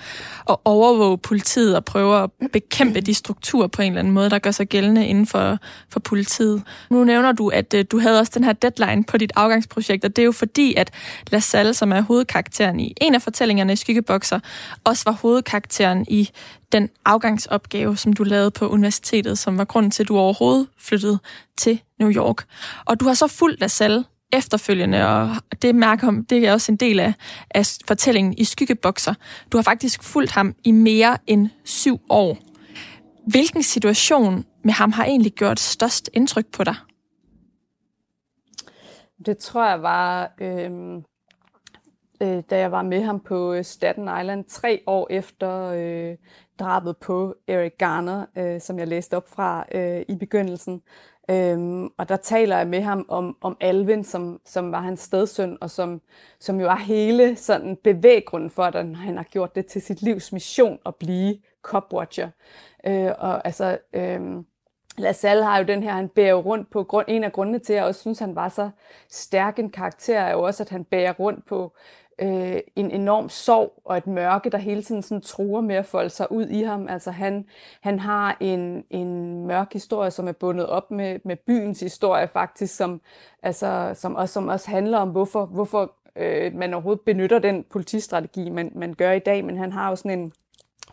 at 0.50 0.56
overvåge 0.64 1.18
politiet 1.18 1.76
og 1.76 1.84
prøve 1.84 2.22
at 2.22 2.30
bekæmpe 2.52 3.00
de 3.00 3.14
strukturer 3.14 3.66
på 3.66 3.82
en 3.82 3.92
eller 3.92 3.98
anden 3.98 4.14
måde, 4.14 4.30
der 4.30 4.38
gør 4.38 4.50
sig 4.50 4.68
gældende 4.68 5.06
inden 5.06 5.26
for, 5.26 5.58
for 5.88 6.00
politiet. 6.00 6.62
Nu 6.90 7.04
nævner 7.04 7.32
du, 7.32 7.48
at 7.48 7.74
øh, 7.74 7.84
du 7.90 7.98
havde 7.98 8.20
også 8.20 8.32
den 8.34 8.44
her 8.44 8.52
deadline 8.52 9.04
på 9.04 9.18
dit 9.18 9.32
afgangsprojekt, 9.36 10.04
og 10.04 10.16
det 10.16 10.22
er 10.22 10.26
jo 10.26 10.32
fordi, 10.32 10.74
at 10.74 10.90
LaSalle, 11.30 11.74
som 11.74 11.92
er 11.92 12.00
hovedkarakteren 12.00 12.80
i 12.80 12.94
en 13.00 13.14
af 13.14 13.22
fortællingerne 13.22 13.72
i 13.72 13.76
Skyggebokser, 13.76 14.40
også 14.84 15.02
var 15.06 15.12
hovedkarakteren 15.12 16.06
i 16.08 16.30
den 16.72 16.88
afgangsopgave, 17.04 17.96
som 17.96 18.12
du 18.12 18.22
lavede 18.22 18.50
på 18.50 18.68
universitetet, 18.68 19.38
som 19.38 19.58
var 19.58 19.64
grunden 19.64 19.90
til, 19.90 20.02
at 20.02 20.08
du 20.08 20.18
overhovedet 20.18 20.68
flyttede 20.78 21.18
til 21.56 21.82
New 21.98 22.10
York. 22.10 22.44
Og 22.84 23.00
du 23.00 23.04
har 23.04 23.14
så 23.14 23.26
fulgt 23.26 23.70
selv 23.70 24.04
efterfølgende, 24.32 25.08
og 25.08 25.36
det 25.62 25.74
mærker 25.74 26.10
det 26.30 26.46
er 26.46 26.52
også 26.52 26.72
en 26.72 26.76
del 26.76 27.00
af, 27.00 27.12
af 27.50 27.66
fortællingen 27.86 28.34
i 28.38 28.44
Skyggebokser. 28.44 29.14
Du 29.52 29.56
har 29.56 29.62
faktisk 29.62 30.02
fulgt 30.02 30.30
ham 30.30 30.54
i 30.64 30.70
mere 30.70 31.18
end 31.26 31.48
syv 31.64 32.00
år. 32.08 32.38
Hvilken 33.26 33.62
situation 33.62 34.44
med 34.64 34.72
ham 34.72 34.92
har 34.92 35.04
egentlig 35.04 35.32
gjort 35.32 35.60
størst 35.60 36.10
indtryk 36.12 36.46
på 36.46 36.64
dig? 36.64 36.76
Det 39.26 39.38
tror 39.38 39.68
jeg 39.68 39.82
var, 39.82 40.32
øh, 40.40 40.70
øh, 42.22 42.42
da 42.50 42.58
jeg 42.58 42.72
var 42.72 42.82
med 42.82 43.02
ham 43.02 43.20
på 43.20 43.52
øh, 43.52 43.64
Staten 43.64 44.02
Island 44.20 44.44
tre 44.44 44.82
år 44.86 45.06
efter 45.10 45.66
øh, 45.66 46.16
drabet 46.58 46.96
på 46.96 47.34
Eric 47.48 47.72
Garner, 47.78 48.26
øh, 48.36 48.60
som 48.60 48.78
jeg 48.78 48.88
læste 48.88 49.16
op 49.16 49.28
fra 49.28 49.66
øh, 49.74 50.02
i 50.08 50.14
begyndelsen. 50.14 50.82
Øhm, 51.30 51.86
og 51.98 52.08
der 52.08 52.16
taler 52.16 52.56
jeg 52.56 52.66
med 52.66 52.80
ham 52.80 53.06
om, 53.08 53.36
om 53.40 53.56
Alvin, 53.60 54.04
som, 54.04 54.40
som 54.44 54.72
var 54.72 54.80
hans 54.80 55.00
stedsøn, 55.00 55.58
og 55.60 55.70
som, 55.70 56.00
som 56.40 56.60
jo 56.60 56.66
er 56.66 56.76
hele 56.76 57.36
sådan 57.36 57.76
bevæggrunden 57.84 58.50
for, 58.50 58.62
at 58.62 58.96
han 58.96 59.16
har 59.16 59.24
gjort 59.24 59.54
det 59.54 59.66
til 59.66 59.82
sit 59.82 60.02
livs 60.02 60.32
mission 60.32 60.78
at 60.86 60.94
blive 60.94 61.38
copwatcher. 61.62 62.28
Øh, 62.86 63.10
og 63.18 63.46
altså, 63.46 63.78
øh, 63.92 64.20
LaSalle 64.98 65.44
har 65.44 65.58
jo 65.58 65.64
den 65.64 65.82
her, 65.82 65.92
han 65.92 66.08
bærer 66.08 66.34
rundt 66.34 66.70
på, 66.70 66.84
grund, 66.84 67.06
en 67.08 67.24
af 67.24 67.32
grundene 67.32 67.58
til, 67.58 67.72
at 67.72 67.76
jeg 67.76 67.84
også 67.84 68.00
synes, 68.00 68.18
han 68.18 68.34
var 68.34 68.48
så 68.48 68.70
stærk 69.10 69.58
en 69.58 69.70
karakter, 69.70 70.20
er 70.20 70.32
jo 70.32 70.42
også, 70.42 70.62
at 70.62 70.68
han 70.68 70.84
bærer 70.84 71.12
rundt 71.12 71.46
på 71.46 71.72
øh, 72.18 72.60
en 72.76 72.90
enorm 72.90 73.28
sorg 73.28 73.82
og 73.84 73.96
et 73.96 74.06
mørke, 74.06 74.50
der 74.50 74.58
hele 74.58 74.82
tiden 74.82 75.02
sådan 75.02 75.22
truer 75.22 75.60
med 75.60 75.76
at 75.76 75.86
folde 75.86 76.10
sig 76.10 76.32
ud 76.32 76.46
i 76.46 76.62
ham. 76.62 76.88
Altså 76.88 77.10
han, 77.10 77.44
han 77.80 77.98
har 77.98 78.36
en, 78.40 78.84
en 78.90 79.42
mørk 79.46 79.72
historie, 79.72 80.10
som 80.10 80.28
er 80.28 80.32
bundet 80.32 80.66
op 80.66 80.90
med, 80.90 81.18
med 81.24 81.36
byens 81.36 81.80
historie 81.80 82.28
faktisk, 82.28 82.76
som, 82.76 83.00
altså, 83.42 83.92
som, 83.94 84.16
også, 84.16 84.32
som 84.32 84.48
også 84.48 84.70
handler 84.70 84.98
om, 84.98 85.08
hvorfor, 85.08 85.46
hvorfor 85.46 85.92
øh, 86.16 86.54
man 86.54 86.74
overhovedet 86.74 87.04
benytter 87.04 87.38
den 87.38 87.64
politistrategi, 87.70 88.50
man, 88.50 88.72
man 88.74 88.94
gør 88.94 89.12
i 89.12 89.18
dag. 89.18 89.44
Men 89.44 89.56
han 89.56 89.72
har 89.72 89.90
jo 89.90 89.96
sådan 89.96 90.18
en 90.18 90.32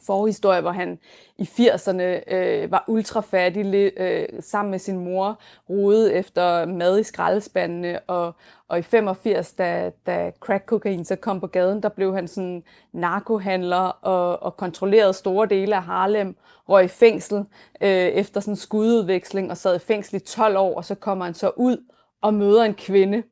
forhistorie, 0.05 0.61
hvor 0.61 0.71
han 0.71 0.99
i 1.37 1.43
80'erne 1.43 2.33
øh, 2.33 2.71
var 2.71 2.83
ultrafattig 2.87 3.91
øh, 3.97 4.27
sammen 4.39 4.71
med 4.71 4.79
sin 4.79 4.97
mor, 4.97 5.39
rode 5.69 6.13
efter 6.13 6.65
mad 6.65 6.99
i 6.99 7.03
skraldespandene, 7.03 7.99
og, 7.99 8.35
og 8.67 8.79
i 8.79 8.81
85, 8.81 9.53
da, 9.53 9.91
da 10.05 10.31
crack 10.39 10.65
kokain 10.65 11.05
så 11.05 11.15
kom 11.15 11.39
på 11.39 11.47
gaden, 11.47 11.83
der 11.83 11.89
blev 11.89 12.15
han 12.15 12.27
sådan 12.27 12.63
narkohandler 12.93 13.97
og, 14.01 14.43
og 14.43 14.57
kontrollerede 14.57 15.13
store 15.13 15.47
dele 15.47 15.75
af 15.75 15.83
Harlem, 15.83 16.35
røg 16.69 16.85
i 16.85 16.87
fængsel 16.87 17.37
øh, 17.81 17.89
efter 17.89 18.41
sådan 18.41 18.51
en 18.51 18.57
skududveksling 18.57 19.51
og 19.51 19.57
sad 19.57 19.75
i 19.75 19.79
fængsel 19.79 20.15
i 20.15 20.19
12 20.19 20.57
år, 20.57 20.75
og 20.75 20.85
så 20.85 20.95
kommer 20.95 21.25
han 21.25 21.33
så 21.33 21.51
ud 21.55 21.77
og 22.21 22.33
møder 22.33 22.63
en 22.63 22.73
kvinde, 22.73 23.23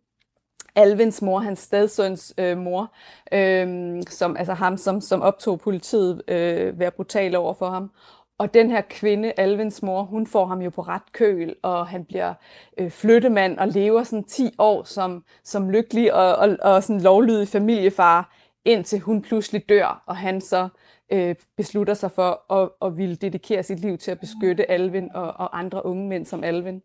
Alvins 0.78 1.22
mor, 1.22 1.40
hans 1.40 1.60
stedsøns 1.60 2.34
øh, 2.38 2.58
mor, 2.58 2.92
øh, 3.32 4.04
som, 4.10 4.38
altså 4.38 4.54
ham, 4.54 4.78
som, 4.78 5.02
som 5.02 5.22
optog 5.22 5.60
politiet 5.60 6.22
øh, 6.28 6.80
være 6.80 6.92
brutal 6.92 7.36
over 7.36 7.54
for 7.54 7.70
ham. 7.70 7.92
Og 8.40 8.54
den 8.54 8.70
her 8.70 8.82
kvinde, 8.90 9.34
Alvins 9.38 9.84
mor, 9.84 10.04
hun 10.04 10.28
får 10.28 10.46
ham 10.46 10.62
jo 10.62 10.70
på 10.70 10.82
ret 10.82 11.12
køl, 11.12 11.56
og 11.64 11.88
han 11.88 12.06
bliver 12.06 12.34
øh, 12.78 12.92
flyttemand 12.92 13.58
og 13.58 13.68
lever 13.68 14.04
sådan 14.04 14.24
10 14.24 14.56
år 14.58 14.84
som, 14.84 15.24
som 15.44 15.70
lykkelig 15.70 16.14
og, 16.14 16.36
og, 16.36 16.58
og 16.62 16.84
sådan 16.84 17.02
lovlydig 17.02 17.48
familiefar, 17.48 18.34
indtil 18.66 19.00
hun 19.00 19.22
pludselig 19.22 19.70
dør, 19.70 20.04
og 20.06 20.18
han 20.18 20.42
så 20.42 20.70
øh, 21.12 21.36
beslutter 21.58 21.94
sig 21.94 22.12
for 22.12 22.54
at, 22.54 22.70
at 22.82 22.98
ville 22.98 23.16
dedikere 23.16 23.64
sit 23.64 23.80
liv 23.80 23.98
til 23.98 24.12
at 24.12 24.20
beskytte 24.20 24.72
Alvin 24.72 25.10
og, 25.14 25.28
og 25.28 25.60
andre 25.60 25.86
unge 25.86 26.08
mænd 26.10 26.26
som 26.26 26.44
Alvin. 26.44 26.82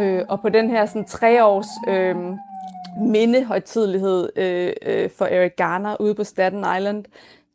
Øh, 0.00 0.22
og 0.28 0.40
på 0.40 0.48
den 0.48 0.70
her 0.70 0.86
sådan 0.86 1.04
tre 1.04 1.44
års 1.44 1.68
øh, 1.88 2.16
mindehøjtidlighed 3.00 4.30
øh, 4.36 4.72
øh, 4.82 5.10
for 5.10 5.24
Eric 5.24 5.52
Garner 5.56 6.00
ude 6.00 6.14
på 6.14 6.24
Staten 6.24 6.64
Island, 6.78 7.04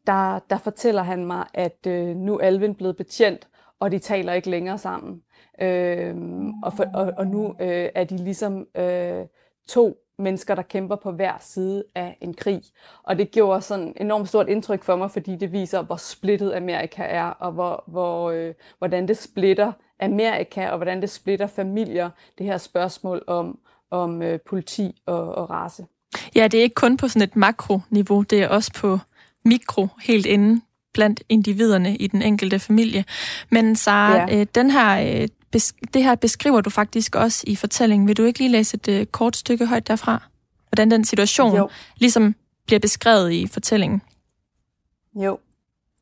der, 0.08 0.40
der 0.50 0.58
fortæller 0.58 1.04
han 1.04 1.26
mig, 1.26 1.46
at 1.54 1.88
øh, 1.88 2.16
nu 2.16 2.38
er 2.38 2.46
Alvin 2.46 2.76
blevet 2.76 2.98
betjent, 2.98 3.48
og 3.80 3.92
de 3.92 4.00
taler 4.00 4.34
ikke 4.34 4.50
længere 4.50 4.78
sammen. 4.78 5.22
Øh, 5.62 6.16
og, 6.64 6.74
for, 6.74 6.86
og, 6.94 7.14
og 7.18 7.28
nu 7.28 7.56
øh, 7.62 7.90
er 7.96 8.04
de 8.04 8.18
ligesom 8.18 8.68
øh, 8.78 9.26
to 9.68 9.98
mennesker, 10.20 10.56
der 10.56 10.62
kæmper 10.62 10.96
på 10.96 11.12
hver 11.12 11.34
side 11.40 11.84
af 11.96 12.18
en 12.22 12.34
krig. 12.34 12.62
Og 13.04 13.18
det 13.18 13.32
gjorde 13.32 13.62
sådan 13.62 13.94
enormt 13.98 14.28
stort 14.28 14.50
indtryk 14.50 14.84
for 14.84 14.96
mig, 14.96 15.12
fordi 15.12 15.36
det 15.36 15.52
viser, 15.52 15.82
hvor 15.82 15.96
splittet 15.96 16.54
Amerika 16.54 17.04
er, 17.04 17.30
og 17.30 17.52
hvor, 17.52 17.84
hvor, 17.88 18.32
øh, 18.32 18.54
hvordan 18.78 19.08
det 19.08 19.18
splitter 19.18 19.72
Amerika, 20.00 20.70
og 20.70 20.78
hvordan 20.78 21.02
det 21.02 21.10
splitter 21.10 21.48
familier, 21.48 22.10
det 22.38 22.46
her 22.46 22.58
spørgsmål 22.58 23.24
om, 23.28 23.60
om 23.92 24.22
øh, 24.22 24.40
politi 24.50 25.02
og, 25.06 25.36
og 25.36 25.50
race. 25.50 25.86
Ja, 26.36 26.48
det 26.48 26.58
er 26.58 26.64
ikke 26.64 26.74
kun 26.74 26.98
på 26.98 27.08
sådan 27.08 27.22
et 27.22 27.36
makroniveau, 27.36 28.22
det 28.22 28.42
er 28.42 28.48
også 28.48 28.72
på 28.74 29.00
mikro, 29.46 29.88
helt 30.02 30.26
inde 30.26 30.62
blandt 30.94 31.24
individerne 31.30 31.96
i 31.96 32.08
den 32.08 32.22
enkelte 32.22 32.60
familie. 32.60 33.06
Men 33.50 33.76
Sara, 33.76 34.16
ja. 34.16 34.40
øh, 34.40 34.46
den 34.56 34.72
her, 34.72 35.22
øh, 35.22 35.28
det 35.94 36.04
her 36.04 36.16
beskriver 36.16 36.62
du 36.62 36.70
faktisk 36.70 37.16
også 37.16 37.44
i 37.48 37.56
fortællingen. 37.56 38.08
Vil 38.08 38.18
du 38.18 38.24
ikke 38.24 38.40
lige 38.40 38.52
læse 38.52 38.76
et 38.76 38.88
øh, 38.88 39.06
kort 39.06 39.36
stykke 39.36 39.66
højt 39.66 39.88
derfra? 39.88 40.24
Hvordan 40.70 40.92
den 40.92 41.06
situation 41.06 41.56
jo. 41.56 41.70
ligesom 41.98 42.36
bliver 42.66 42.80
beskrevet 42.80 43.32
i 43.32 43.48
fortællingen? 43.48 44.02
Jo. 45.16 45.40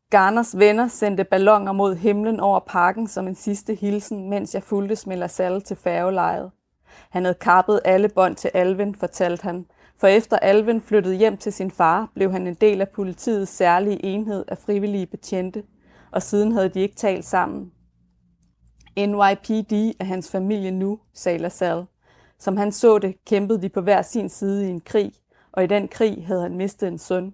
Garners 0.10 0.58
venner 0.58 0.88
sendte 0.88 1.24
ballonger 1.24 1.71
mod 1.71 1.95
himlen 1.95 2.39
over 2.39 2.60
parken 2.60 3.08
som 3.08 3.28
en 3.28 3.36
sidste 3.36 3.76
hilsen, 3.76 4.30
mens 4.30 4.54
jeg 4.54 4.63
fulgte 4.63 5.10
med 5.10 5.17
LaSalle 5.17 5.62
til 5.62 5.78
færgelejet. 5.84 6.52
Han 7.10 7.25
havde 7.25 7.38
kappet 7.41 7.79
alle 7.86 8.10
bånd 8.10 8.36
til 8.36 8.51
Alvin, 8.53 8.95
fortalte 8.95 9.43
han, 9.43 9.65
for 9.97 10.08
efter 10.08 10.38
Alvin 10.38 10.81
flyttede 10.81 11.15
hjem 11.15 11.38
til 11.38 11.53
sin 11.53 11.71
far, 11.71 12.12
blev 12.15 12.31
han 12.31 12.47
en 12.47 12.53
del 12.53 12.81
af 12.81 12.89
politiets 12.89 13.51
særlige 13.51 14.05
enhed 14.05 14.45
af 14.47 14.58
frivillige 14.58 15.05
betjente, 15.05 15.63
og 16.12 16.23
siden 16.23 16.51
havde 16.51 16.69
de 16.69 16.79
ikke 16.79 16.95
talt 16.95 17.25
sammen. 17.25 17.71
NYPD 18.97 19.73
er 19.99 20.03
hans 20.03 20.31
familie 20.31 20.71
nu, 20.71 20.99
sagde 21.13 21.38
LaSalle. 21.38 21.86
Som 22.39 22.58
han 22.58 22.71
så 22.71 22.97
det, 22.97 23.15
kæmpede 23.25 23.62
de 23.62 23.69
på 23.69 23.81
hver 23.81 24.01
sin 24.01 24.29
side 24.29 24.67
i 24.67 24.69
en 24.69 24.81
krig, 24.81 25.12
og 25.51 25.63
i 25.63 25.67
den 25.67 25.88
krig 25.88 26.27
havde 26.27 26.41
han 26.41 26.58
mistet 26.58 26.88
en 26.88 26.97
søn. 26.97 27.34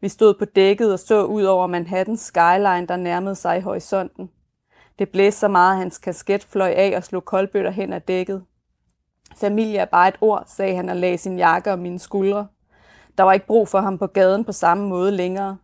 Vi 0.00 0.08
stod 0.08 0.34
på 0.38 0.44
dækket 0.44 0.92
og 0.92 0.98
så 0.98 1.24
ud 1.24 1.42
over 1.42 1.66
Manhattans 1.66 2.20
skyline, 2.20 2.86
der 2.86 2.96
nærmede 2.96 3.34
sig 3.34 3.58
i 3.58 3.60
horisonten. 3.60 4.30
Det 4.98 5.08
blæste 5.08 5.40
så 5.40 5.48
meget, 5.48 5.72
at 5.72 5.78
hans 5.78 5.98
kasket 5.98 6.44
fløj 6.44 6.74
af 6.76 6.96
og 6.96 7.04
slog 7.04 7.24
koldbøtter 7.24 7.70
hen 7.70 7.92
ad 7.92 8.00
dækket. 8.00 8.44
Familie 9.40 9.78
er 9.78 9.84
bare 9.84 10.08
et 10.08 10.16
ord, 10.20 10.44
sagde 10.46 10.76
han 10.76 10.88
og 10.88 10.96
lagde 10.96 11.18
sin 11.18 11.38
jakke 11.38 11.72
om 11.72 11.78
mine 11.78 11.98
skuldre. 11.98 12.46
Der 13.18 13.24
var 13.24 13.32
ikke 13.32 13.46
brug 13.46 13.68
for 13.68 13.80
ham 13.80 13.98
på 13.98 14.06
gaden 14.06 14.44
på 14.44 14.52
samme 14.52 14.88
måde 14.88 15.12
længere. 15.12 15.56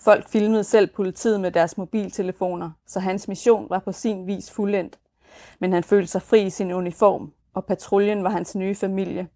Folk 0.00 0.28
filmede 0.28 0.64
selv 0.64 0.86
politiet 0.86 1.40
med 1.40 1.50
deres 1.50 1.78
mobiltelefoner, 1.78 2.70
så 2.86 3.00
hans 3.00 3.28
mission 3.28 3.70
var 3.70 3.78
på 3.78 3.92
sin 3.92 4.26
vis 4.26 4.50
fuldendt. 4.50 4.98
Men 5.58 5.72
han 5.72 5.84
følte 5.84 6.10
sig 6.10 6.22
fri 6.22 6.46
i 6.46 6.50
sin 6.50 6.72
uniform, 6.72 7.32
og 7.54 7.64
patruljen 7.64 8.24
var 8.24 8.30
hans 8.30 8.54
nye 8.54 8.74
familie. 8.74 9.28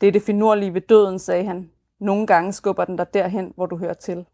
Det 0.00 0.06
er 0.06 0.12
det 0.12 0.22
finurlige 0.22 0.74
ved 0.74 0.80
døden, 0.80 1.18
sagde 1.18 1.44
han. 1.44 1.70
nogle 1.98 2.26
gange 2.26 2.52
skubber 2.52 2.84
den 2.84 2.96
dig 2.96 3.14
derhen, 3.14 3.52
hvor 3.56 3.66
du 3.66 3.76
hører 3.76 3.94
til. 3.94 4.26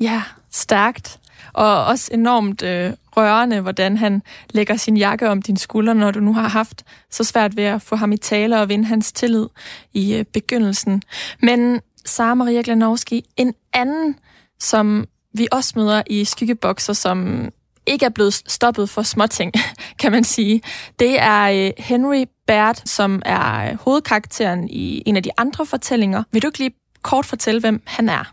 Ja, 0.00 0.22
stærkt. 0.50 1.20
Og 1.52 1.84
også 1.84 2.10
enormt 2.14 2.62
øh, 2.62 2.92
rørende, 3.16 3.60
hvordan 3.60 3.96
han 3.96 4.22
lægger 4.50 4.76
sin 4.76 4.96
jakke 4.96 5.28
om 5.28 5.42
din 5.42 5.56
skulder, 5.56 5.92
når 5.92 6.10
du 6.10 6.20
nu 6.20 6.34
har 6.34 6.48
haft 6.48 6.84
så 7.10 7.24
svært 7.24 7.56
ved 7.56 7.64
at 7.64 7.82
få 7.82 7.96
ham 7.96 8.12
i 8.12 8.16
tale 8.16 8.60
og 8.60 8.68
vinde 8.68 8.84
hans 8.84 9.12
tillid 9.12 9.46
i 9.92 10.14
øh, 10.14 10.24
begyndelsen. 10.24 11.02
Men 11.42 11.80
Sara 12.04 12.34
Maria 12.34 12.60
Glanowski, 12.64 13.24
en 13.36 13.54
anden, 13.72 14.16
som 14.58 15.06
vi 15.34 15.48
også 15.52 15.72
møder 15.76 16.02
i 16.06 16.24
skyggebokser, 16.24 16.92
som 16.92 17.48
ikke 17.86 18.04
er 18.04 18.10
blevet 18.10 18.34
stoppet 18.34 18.90
for 18.90 19.02
småting, 19.02 19.52
kan 20.00 20.12
man 20.12 20.24
sige. 20.24 20.62
Det 20.98 21.20
er 21.20 21.66
øh, 21.66 21.84
Henry 21.84 22.24
Baird, 22.46 22.82
som 22.84 23.22
er 23.24 23.70
øh, 23.70 23.78
hovedkarakteren 23.78 24.68
i 24.68 25.02
en 25.06 25.16
af 25.16 25.22
de 25.22 25.30
andre 25.36 25.66
fortællinger. 25.66 26.22
Vil 26.32 26.42
du 26.42 26.48
ikke 26.48 26.58
lige 26.58 26.74
kort 27.02 27.26
fortælle, 27.26 27.60
hvem 27.60 27.82
han 27.86 28.08
er? 28.08 28.32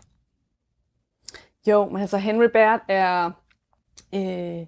Jo, 1.66 1.88
men 1.88 2.02
altså 2.02 2.16
Henry 2.16 2.46
Baird 2.52 2.80
er 2.88 3.30
øh, 4.14 4.66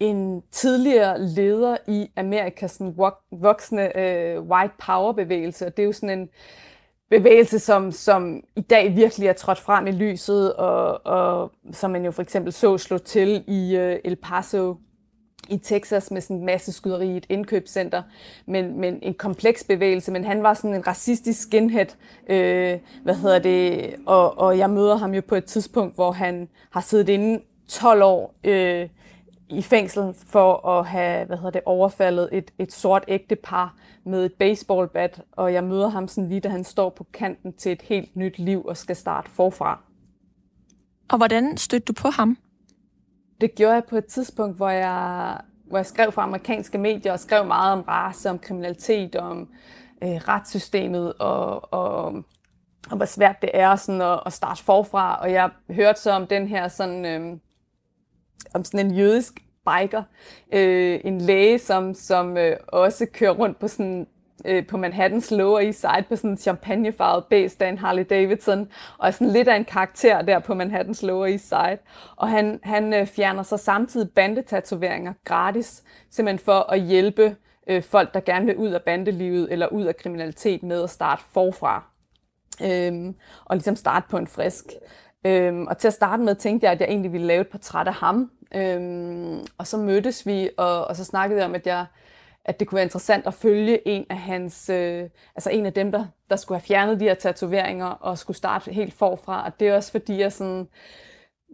en 0.00 0.42
tidligere 0.50 1.22
leder 1.22 1.76
i 1.88 2.10
Amerikas 2.16 2.70
sådan, 2.70 2.94
voksne 3.30 3.98
øh, 3.98 4.42
white 4.42 4.74
power 4.86 5.12
bevægelse. 5.12 5.64
Det 5.64 5.78
er 5.78 5.86
jo 5.86 5.92
sådan 5.92 6.18
en 6.18 6.28
bevægelse, 7.10 7.58
som, 7.58 7.92
som 7.92 8.40
i 8.56 8.60
dag 8.60 8.96
virkelig 8.96 9.28
er 9.28 9.32
trådt 9.32 9.58
frem 9.58 9.86
i 9.86 9.90
lyset, 9.90 10.52
og, 10.54 11.06
og 11.06 11.52
som 11.72 11.90
man 11.90 12.04
jo 12.04 12.10
for 12.10 12.22
eksempel 12.22 12.52
så 12.52 12.78
slå 12.78 12.98
til 12.98 13.44
i 13.46 13.76
øh, 13.76 13.98
El 14.04 14.16
Paso 14.16 14.76
i 15.48 15.58
Texas 15.58 16.10
med 16.10 16.20
sådan 16.20 16.36
en 16.36 16.46
masse 16.46 16.72
skyderi 16.72 17.12
i 17.12 17.16
et 17.16 17.26
indkøbscenter, 17.28 18.02
men, 18.46 18.80
men 18.80 18.98
en 19.02 19.14
kompleks 19.14 19.64
bevægelse, 19.64 20.12
men 20.12 20.24
han 20.24 20.42
var 20.42 20.54
sådan 20.54 20.74
en 20.74 20.86
racistisk 20.86 21.42
skinhead, 21.42 21.86
øh, 22.28 22.78
hvad 23.02 23.14
hedder 23.14 23.38
det, 23.38 23.94
og, 24.06 24.38
og 24.38 24.58
jeg 24.58 24.70
møder 24.70 24.96
ham 24.96 25.14
jo 25.14 25.22
på 25.28 25.34
et 25.34 25.44
tidspunkt, 25.44 25.94
hvor 25.94 26.12
han 26.12 26.48
har 26.70 26.80
siddet 26.80 27.08
inde 27.08 27.40
12 27.72 28.02
år 28.02 28.34
øh, 28.44 28.88
i 29.48 29.62
fængsel 29.62 30.14
for 30.26 30.68
at 30.68 30.86
have, 30.86 31.26
hvad 31.26 31.36
hedder 31.36 31.50
det, 31.50 31.60
overfaldet 31.66 32.28
et, 32.32 32.50
et 32.58 32.72
sort 32.72 33.04
ægtepar 33.08 33.74
med 34.04 34.24
et 34.24 34.32
baseballbat, 34.32 35.22
og 35.32 35.52
jeg 35.52 35.64
møder 35.64 35.88
ham 35.88 36.08
sådan 36.08 36.28
lige, 36.28 36.40
da 36.40 36.48
han 36.48 36.64
står 36.64 36.90
på 36.90 37.06
kanten 37.12 37.52
til 37.52 37.72
et 37.72 37.82
helt 37.82 38.16
nyt 38.16 38.38
liv 38.38 38.64
og 38.64 38.76
skal 38.76 38.96
starte 38.96 39.30
forfra. 39.30 39.78
Og 41.10 41.16
hvordan 41.16 41.56
stødte 41.56 41.84
du 41.84 41.92
på 41.92 42.08
ham? 42.08 42.38
Det 43.40 43.54
gjorde 43.54 43.74
jeg 43.74 43.84
på 43.84 43.96
et 43.96 44.06
tidspunkt, 44.06 44.56
hvor 44.56 44.70
jeg, 44.70 45.38
hvor 45.64 45.78
jeg 45.78 45.86
skrev 45.86 46.12
for 46.12 46.22
amerikanske 46.22 46.78
medier 46.78 47.12
og 47.12 47.20
skrev 47.20 47.46
meget 47.46 47.72
om 47.72 47.80
race, 47.80 48.30
om 48.30 48.38
kriminalitet, 48.38 49.16
om 49.16 49.48
øh, 50.02 50.08
retssystemet 50.08 51.12
og, 51.18 51.72
og, 51.72 52.04
og 52.90 52.96
hvor 52.96 53.04
svært 53.04 53.42
det 53.42 53.50
er 53.54 53.76
sådan 53.76 54.00
at, 54.00 54.20
at 54.26 54.32
starte 54.32 54.64
forfra. 54.64 55.20
Og 55.20 55.32
jeg 55.32 55.50
hørte 55.70 56.00
så 56.00 56.10
om 56.10 56.26
den 56.26 56.48
her 56.48 56.68
sådan, 56.68 57.04
øh, 57.04 57.38
om 58.54 58.64
sådan 58.64 58.86
en 58.86 58.94
jødisk 58.94 59.32
biker, 59.64 60.02
øh, 60.52 61.00
en 61.04 61.20
læge, 61.20 61.58
som, 61.58 61.94
som 61.94 62.36
øh, 62.36 62.56
også 62.68 63.06
kører 63.12 63.30
rundt 63.30 63.58
på 63.58 63.68
sådan 63.68 64.06
øh, 64.44 64.66
på 64.66 64.76
Manhattans 64.76 65.30
Lower 65.30 65.60
East 65.60 65.80
Side 65.80 66.04
på 66.08 66.16
sådan 66.16 66.30
en 66.30 66.36
champagnefarvet 66.36 67.24
base, 67.30 67.68
en 67.68 67.78
Harley 67.78 68.04
Davidson, 68.10 68.68
og 68.98 69.06
er 69.06 69.10
sådan 69.10 69.32
lidt 69.32 69.48
af 69.48 69.56
en 69.56 69.64
karakter 69.64 70.22
der 70.22 70.38
på 70.38 70.54
Manhattans 70.54 71.02
Lower 71.02 71.26
East 71.26 71.48
Side. 71.48 71.78
Og 72.16 72.28
han, 72.28 72.60
han 72.62 72.94
øh, 72.94 73.06
fjerner 73.06 73.42
så 73.42 73.56
samtidig 73.56 74.10
bandetatoveringer 74.10 75.12
gratis, 75.24 75.82
simpelthen 76.10 76.44
for 76.44 76.72
at 76.72 76.80
hjælpe 76.80 77.36
øh, 77.66 77.82
folk, 77.82 78.14
der 78.14 78.20
gerne 78.20 78.46
vil 78.46 78.56
ud 78.56 78.68
af 78.68 78.82
bandelivet 78.82 79.52
eller 79.52 79.66
ud 79.66 79.84
af 79.84 79.96
kriminalitet 79.96 80.62
med 80.62 80.82
at 80.82 80.90
starte 80.90 81.22
forfra. 81.32 81.84
Øhm, 82.62 83.14
og 83.44 83.56
ligesom 83.56 83.76
starte 83.76 84.06
på 84.10 84.16
en 84.16 84.26
frisk. 84.26 84.64
Øhm, 85.26 85.66
og 85.66 85.78
til 85.78 85.88
at 85.88 85.94
starte 85.94 86.22
med 86.22 86.34
tænkte 86.34 86.64
jeg, 86.64 86.72
at 86.72 86.80
jeg 86.80 86.88
egentlig 86.88 87.12
ville 87.12 87.26
lave 87.26 87.40
et 87.40 87.48
portræt 87.48 87.86
af 87.88 87.94
ham. 87.94 88.30
Øhm, 88.54 89.46
og 89.58 89.66
så 89.66 89.76
mødtes 89.76 90.26
vi, 90.26 90.50
og, 90.56 90.84
og 90.84 90.96
så 90.96 91.04
snakkede 91.04 91.38
vi 91.38 91.44
om, 91.44 91.54
at 91.54 91.66
jeg 91.66 91.86
at 92.44 92.60
det 92.60 92.68
kunne 92.68 92.76
være 92.76 92.84
interessant 92.84 93.26
at 93.26 93.34
følge 93.34 93.88
en 93.88 94.06
af 94.10 94.16
hans, 94.18 94.68
øh, 94.68 95.08
altså 95.36 95.50
en 95.50 95.66
af 95.66 95.72
dem, 95.72 95.92
der, 95.92 96.04
der 96.30 96.36
skulle 96.36 96.58
have 96.58 96.66
fjernet 96.66 97.00
de 97.00 97.04
her 97.04 97.14
tatoveringer 97.14 97.86
og 97.86 98.18
skulle 98.18 98.36
starte 98.36 98.72
helt 98.72 98.94
forfra. 98.94 99.44
Og 99.44 99.60
det 99.60 99.68
er 99.68 99.76
også 99.76 99.90
fordi, 99.90 100.20
jeg 100.20 100.32
sådan, 100.32 100.68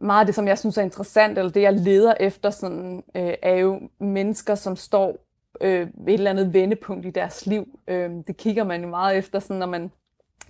meget 0.00 0.20
af 0.20 0.26
det, 0.26 0.34
som 0.34 0.48
jeg 0.48 0.58
synes 0.58 0.78
er 0.78 0.82
interessant, 0.82 1.38
eller 1.38 1.52
det, 1.52 1.62
jeg 1.62 1.72
leder 1.72 2.14
efter, 2.20 2.50
sådan, 2.50 3.02
øh, 3.14 3.34
er 3.42 3.54
jo 3.54 3.80
mennesker, 4.00 4.54
som 4.54 4.76
står 4.76 5.16
øh, 5.60 5.88
et 6.08 6.14
eller 6.14 6.30
andet 6.30 6.52
vendepunkt 6.52 7.06
i 7.06 7.10
deres 7.10 7.46
liv. 7.46 7.68
Øh, 7.88 8.10
det 8.26 8.36
kigger 8.36 8.64
man 8.64 8.82
jo 8.82 8.88
meget 8.88 9.18
efter, 9.18 9.38
sådan, 9.38 9.56
når 9.56 9.66
man 9.66 9.90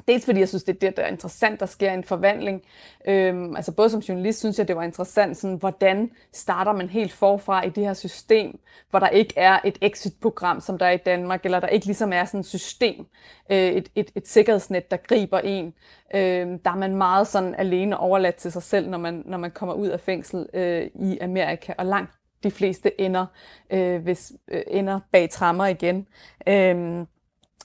Dels 0.09 0.25
fordi 0.25 0.41
jeg 0.41 0.49
synes, 0.49 0.65
det 0.65 0.75
er 0.75 0.79
det, 0.79 0.97
der 0.97 1.03
er 1.03 1.09
interessant, 1.09 1.61
der 1.61 1.67
sker 1.67 1.93
en 1.93 2.05
forvandling. 2.05 2.63
Øhm, 3.09 3.57
altså 3.57 3.73
både 3.73 3.91
som 3.91 4.01
journalist 4.01 4.39
synes 4.39 4.59
jeg, 4.59 4.69
det 4.69 4.77
var 4.77 4.83
interessant, 4.83 5.37
sådan, 5.37 5.57
hvordan 5.57 6.11
starter 6.33 6.73
man 6.73 6.89
helt 6.89 7.13
forfra 7.13 7.67
i 7.67 7.69
det 7.69 7.85
her 7.85 7.95
system, 7.95 8.59
hvor 8.91 8.99
der 8.99 9.09
ikke 9.09 9.35
er 9.37 9.59
et 9.65 9.79
exit-program, 9.83 10.61
som 10.61 10.79
der 10.79 10.87
er 10.87 10.91
i 10.91 10.97
Danmark, 10.97 11.45
eller 11.45 11.61
der 11.61 11.69
ikke 11.69 11.87
ligesom 11.87 12.13
er 12.13 12.25
sådan 12.25 12.41
et 12.41 12.47
system, 12.47 13.07
øh, 13.51 13.59
et, 13.59 13.89
et, 13.95 14.11
et 14.15 14.29
sikkerhedsnet, 14.29 14.91
der 14.91 14.97
griber 14.97 15.39
en. 15.39 15.75
Øhm, 16.15 16.59
der 16.59 16.71
er 16.71 16.77
man 16.77 16.97
meget 16.97 17.27
sådan 17.27 17.55
alene 17.55 17.99
overladt 17.99 18.35
til 18.35 18.53
sig 18.53 18.63
selv, 18.63 18.89
når 18.89 18.99
man, 18.99 19.23
når 19.27 19.39
man 19.39 19.51
kommer 19.51 19.75
ud 19.75 19.89
af 19.89 20.01
fængsel 20.01 20.47
øh, 20.55 20.91
i 20.95 21.19
Amerika, 21.19 21.73
og 21.79 21.87
langt 21.87 22.11
de 22.43 22.51
fleste 22.51 23.01
ender, 23.01 23.27
øh, 23.71 24.03
hvis, 24.03 24.33
øh, 24.49 24.63
ender 24.67 25.01
bag 25.13 25.31
trammer 25.31 25.67
igen. 25.67 26.07
Øhm, 26.47 27.07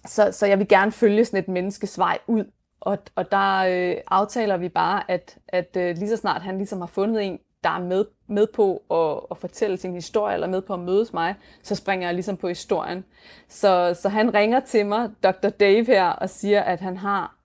så, 0.05 0.31
så 0.31 0.45
jeg 0.45 0.59
vil 0.59 0.67
gerne 0.67 0.91
følge 0.91 1.25
sådan 1.25 1.39
et 1.39 1.47
menneskes 1.47 1.99
vej 1.99 2.19
ud. 2.27 2.45
Og, 2.79 2.97
og 3.15 3.31
der 3.31 3.57
øh, 3.59 3.95
aftaler 4.07 4.57
vi 4.57 4.69
bare, 4.69 5.11
at, 5.11 5.37
at 5.47 5.77
øh, 5.77 5.97
lige 5.97 6.09
så 6.09 6.17
snart 6.17 6.41
han 6.41 6.57
ligesom 6.57 6.79
har 6.79 6.87
fundet 6.87 7.23
en, 7.23 7.39
der 7.63 7.69
er 7.69 7.79
med, 7.79 8.05
med 8.27 8.47
på 8.47 8.83
at, 8.91 9.27
at 9.31 9.37
fortælle 9.37 9.77
sin 9.77 9.93
historie, 9.93 10.33
eller 10.33 10.47
med 10.47 10.61
på 10.61 10.73
at 10.73 10.79
mødes 10.79 11.13
mig, 11.13 11.35
så 11.63 11.75
springer 11.75 12.07
jeg 12.07 12.13
ligesom 12.13 12.37
på 12.37 12.47
historien. 12.47 13.05
Så, 13.47 13.97
så 14.01 14.09
han 14.09 14.33
ringer 14.33 14.59
til 14.59 14.85
mig, 14.85 15.09
Dr. 15.23 15.49
Dave 15.49 15.85
her, 15.85 16.05
og 16.05 16.29
siger, 16.29 16.61
at 16.61 16.79
han 16.79 16.97
har 16.97 17.35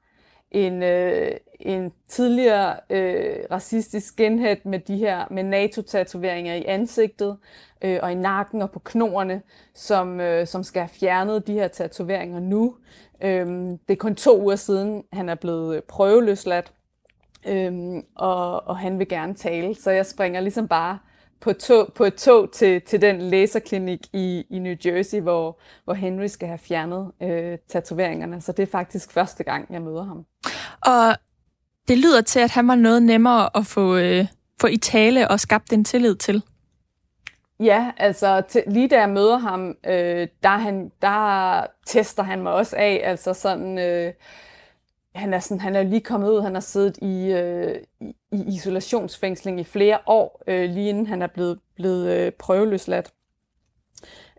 en, 0.50 0.82
øh, 0.82 1.32
en 1.60 1.92
tidligere 2.08 2.76
øh, 2.90 3.36
racistisk 3.50 4.06
skinhead 4.06 4.56
med 4.64 4.78
de 4.78 4.96
her 4.96 5.24
med 5.30 5.42
NATO-tatoveringer 5.42 6.54
i 6.54 6.64
ansigtet 6.64 7.36
øh, 7.82 7.98
og 8.02 8.12
i 8.12 8.14
nakken 8.14 8.62
og 8.62 8.70
på 8.70 8.78
knorene, 8.78 9.42
som, 9.74 10.20
øh, 10.20 10.46
som 10.46 10.62
skal 10.62 10.82
have 10.82 10.88
fjernet 10.88 11.46
de 11.46 11.52
her 11.52 11.68
tatoveringer 11.68 12.40
nu. 12.40 12.74
Øh, 13.22 13.46
det 13.88 13.90
er 13.90 13.96
kun 13.96 14.14
to 14.14 14.42
uger 14.42 14.56
siden, 14.56 15.04
han 15.12 15.28
er 15.28 15.34
blevet 15.34 15.76
øh, 15.76 15.82
prøveløsladt, 15.82 16.72
øh, 17.46 18.02
og, 18.14 18.68
og 18.68 18.78
han 18.78 18.98
vil 18.98 19.08
gerne 19.08 19.34
tale. 19.34 19.74
Så 19.74 19.90
jeg 19.90 20.06
springer 20.06 20.40
ligesom 20.40 20.68
bare 20.68 20.98
på, 21.40 21.52
tog, 21.52 21.92
på 21.94 22.04
et 22.04 22.14
tog 22.14 22.52
til, 22.52 22.80
til 22.80 23.02
den 23.02 23.20
laserklinik 23.20 24.00
i, 24.12 24.44
i 24.50 24.58
New 24.58 24.74
Jersey, 24.86 25.20
hvor, 25.20 25.60
hvor 25.84 25.94
Henry 25.94 26.26
skal 26.26 26.48
have 26.48 26.58
fjernet 26.58 27.12
øh, 27.22 27.58
tatoveringerne. 27.68 28.40
Så 28.40 28.52
det 28.52 28.62
er 28.62 28.66
faktisk 28.66 29.12
første 29.12 29.44
gang, 29.44 29.66
jeg 29.70 29.82
møder 29.82 30.04
ham. 30.04 30.24
Og 30.80 31.16
det 31.88 31.98
lyder 31.98 32.20
til, 32.20 32.40
at 32.40 32.50
han 32.50 32.68
var 32.68 32.74
noget 32.74 33.02
nemmere 33.02 33.56
at 33.56 33.66
få, 33.66 33.96
øh, 33.96 34.26
få 34.60 34.66
i 34.66 34.76
tale 34.76 35.28
og 35.30 35.40
skabt 35.40 35.72
en 35.72 35.84
tillid 35.84 36.16
til. 36.16 36.42
Ja, 37.60 37.92
altså 37.96 38.42
til, 38.48 38.62
lige 38.66 38.88
da 38.88 39.00
jeg 39.00 39.10
møder 39.10 39.38
ham, 39.38 39.74
øh, 39.86 40.28
der, 40.42 40.58
han, 40.58 40.90
der 41.02 41.66
tester 41.86 42.22
han 42.22 42.42
mig 42.42 42.52
også 42.52 42.76
af. 42.76 43.00
Altså 43.04 43.34
sådan, 43.34 43.78
øh, 43.78 44.12
han 45.18 45.34
er, 45.34 45.38
sådan, 45.38 45.60
han 45.60 45.76
er 45.76 45.82
lige 45.82 46.00
kommet 46.00 46.30
ud, 46.30 46.42
han 46.42 46.54
har 46.54 46.60
siddet 46.60 46.98
i, 47.02 47.32
øh, 47.32 47.76
i, 48.00 48.14
i 48.32 48.54
isolationsfængsling 48.54 49.60
i 49.60 49.64
flere 49.64 49.98
år, 50.06 50.42
øh, 50.46 50.70
lige 50.70 50.88
inden 50.88 51.06
han 51.06 51.22
er 51.22 51.26
blevet, 51.26 51.58
blevet 51.76 52.12
øh, 52.12 52.32
prøveløsladt. 52.32 53.12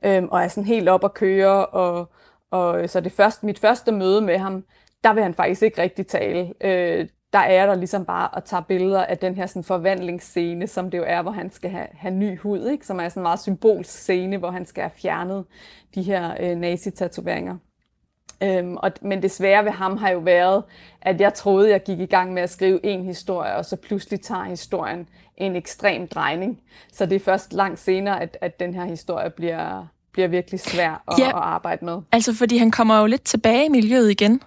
Øhm, 0.05 0.27
og 0.31 0.41
er 0.41 0.47
sådan 0.47 0.67
helt 0.67 0.89
op 0.89 1.03
at 1.03 1.13
køre, 1.13 1.65
og, 1.65 2.11
og 2.51 2.81
øh, 2.81 2.89
så 2.89 2.99
det 2.99 3.11
første, 3.11 3.45
mit 3.45 3.59
første 3.59 3.91
møde 3.91 4.21
med 4.21 4.37
ham, 4.37 4.65
der 5.03 5.13
vil 5.13 5.23
han 5.23 5.33
faktisk 5.33 5.61
ikke 5.61 5.81
rigtig 5.81 6.07
tale. 6.07 6.53
Øh, 6.61 7.07
der 7.33 7.39
er 7.39 7.65
der 7.65 7.75
ligesom 7.75 8.05
bare 8.05 8.37
at 8.37 8.43
tage 8.43 8.63
billeder 8.67 9.05
af 9.05 9.17
den 9.17 9.35
her 9.35 9.45
sådan 9.45 9.63
forvandlingsscene, 9.63 10.67
som 10.67 10.91
det 10.91 10.97
jo 10.97 11.03
er, 11.07 11.21
hvor 11.21 11.31
han 11.31 11.51
skal 11.51 11.69
have, 11.69 11.87
have 11.93 12.13
ny 12.13 12.39
hud, 12.39 12.67
ikke? 12.67 12.85
som 12.85 12.99
er 12.99 13.09
sådan 13.09 13.21
en 13.21 13.23
meget 13.23 13.39
symbolsk 13.39 13.91
scene, 13.91 14.37
hvor 14.37 14.51
han 14.51 14.65
skal 14.65 14.81
have 14.81 14.91
fjernet 14.91 15.45
de 15.95 16.03
her 16.03 16.35
øh, 16.39 16.57
nazi-tatoveringer. 16.57 17.57
Øhm, 18.43 18.77
og, 18.77 18.91
men 19.01 19.21
det 19.21 19.31
svære 19.31 19.65
ved 19.65 19.71
ham 19.71 19.97
har 19.97 20.09
jo 20.09 20.19
været, 20.19 20.63
at 21.01 21.21
jeg 21.21 21.33
troede, 21.33 21.69
jeg 21.69 21.83
gik 21.83 21.99
i 21.99 22.05
gang 22.05 22.33
med 22.33 22.41
at 22.41 22.49
skrive 22.49 22.85
en 22.85 23.05
historie, 23.05 23.55
og 23.55 23.65
så 23.65 23.75
pludselig 23.75 24.21
tager 24.21 24.43
historien 24.43 25.07
en 25.37 25.55
ekstrem 25.55 26.07
drejning. 26.07 26.61
Så 26.93 27.05
det 27.05 27.15
er 27.15 27.19
først 27.19 27.53
langt 27.53 27.79
senere, 27.79 28.21
at, 28.21 28.37
at 28.41 28.59
den 28.59 28.73
her 28.73 28.85
historie 28.85 29.29
bliver, 29.29 29.87
bliver 30.11 30.27
virkelig 30.27 30.59
svær 30.59 31.03
at, 31.07 31.19
ja, 31.19 31.27
at 31.27 31.35
arbejde 31.35 31.85
med. 31.85 32.01
Altså 32.11 32.33
fordi 32.33 32.57
han 32.57 32.71
kommer 32.71 32.99
jo 32.99 33.05
lidt 33.05 33.23
tilbage 33.23 33.65
i 33.65 33.69
miljøet 33.69 34.11
igen. 34.11 34.41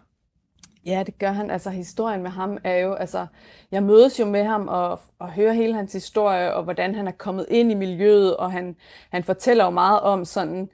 Ja, 0.87 1.03
det 1.07 1.19
gør 1.19 1.33
han. 1.33 1.51
Altså 1.51 1.71
historien 1.71 2.23
med 2.23 2.31
ham 2.31 2.59
er 2.65 2.77
jo, 2.77 2.95
altså 2.95 3.27
jeg 3.73 3.83
mødes 3.83 4.21
jo 4.21 4.27
med 4.27 4.45
ham 4.45 4.69
og, 4.69 5.01
og 5.19 5.33
hører 5.33 5.53
hele 5.53 5.75
hans 5.75 5.93
historie, 5.93 6.55
og 6.55 6.65
hvordan 6.65 6.95
han 6.95 7.07
er 7.07 7.13
kommet 7.13 7.47
ind 7.49 7.71
i 7.71 7.75
miljøet, 7.75 8.37
og 8.37 8.53
han, 8.53 8.77
han 9.11 9.25
fortæller 9.25 9.65
jo 9.65 9.71
meget 9.71 10.01
om 10.01 10.25
sådan, 10.25 10.69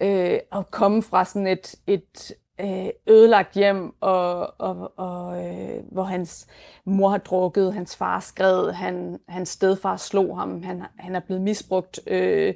øh, 0.00 0.38
at 0.52 0.70
komme 0.70 1.02
fra 1.02 1.24
sådan 1.24 1.46
et, 1.46 1.74
et 1.86 2.32
øh, 2.60 2.88
ødelagt 3.06 3.54
hjem, 3.54 3.94
og, 4.00 4.60
og, 4.60 4.92
og 4.98 5.44
øh, 5.44 5.82
hvor 5.92 6.02
hans 6.02 6.46
mor 6.84 7.08
har 7.08 7.18
drukket, 7.18 7.74
hans 7.74 7.96
far 7.96 8.20
skred, 8.20 8.72
han, 8.72 9.18
hans 9.28 9.48
stedfar 9.48 9.96
slog 9.96 10.38
ham, 10.38 10.62
han, 10.62 10.82
han 10.98 11.16
er 11.16 11.20
blevet 11.20 11.42
misbrugt 11.42 12.00
øh, 12.06 12.54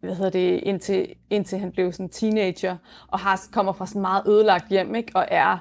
hvad 0.00 0.14
hedder 0.14 0.30
det, 0.30 0.60
indtil, 0.62 1.14
indtil 1.30 1.58
han 1.58 1.72
blev 1.72 1.92
sådan 1.92 2.08
teenager, 2.08 2.76
og 3.08 3.18
har, 3.18 3.42
kommer 3.52 3.72
fra 3.72 3.86
sådan 3.86 4.02
meget 4.02 4.22
ødelagt 4.26 4.68
hjem, 4.68 4.94
ikke? 4.94 5.12
og 5.14 5.26
er 5.30 5.58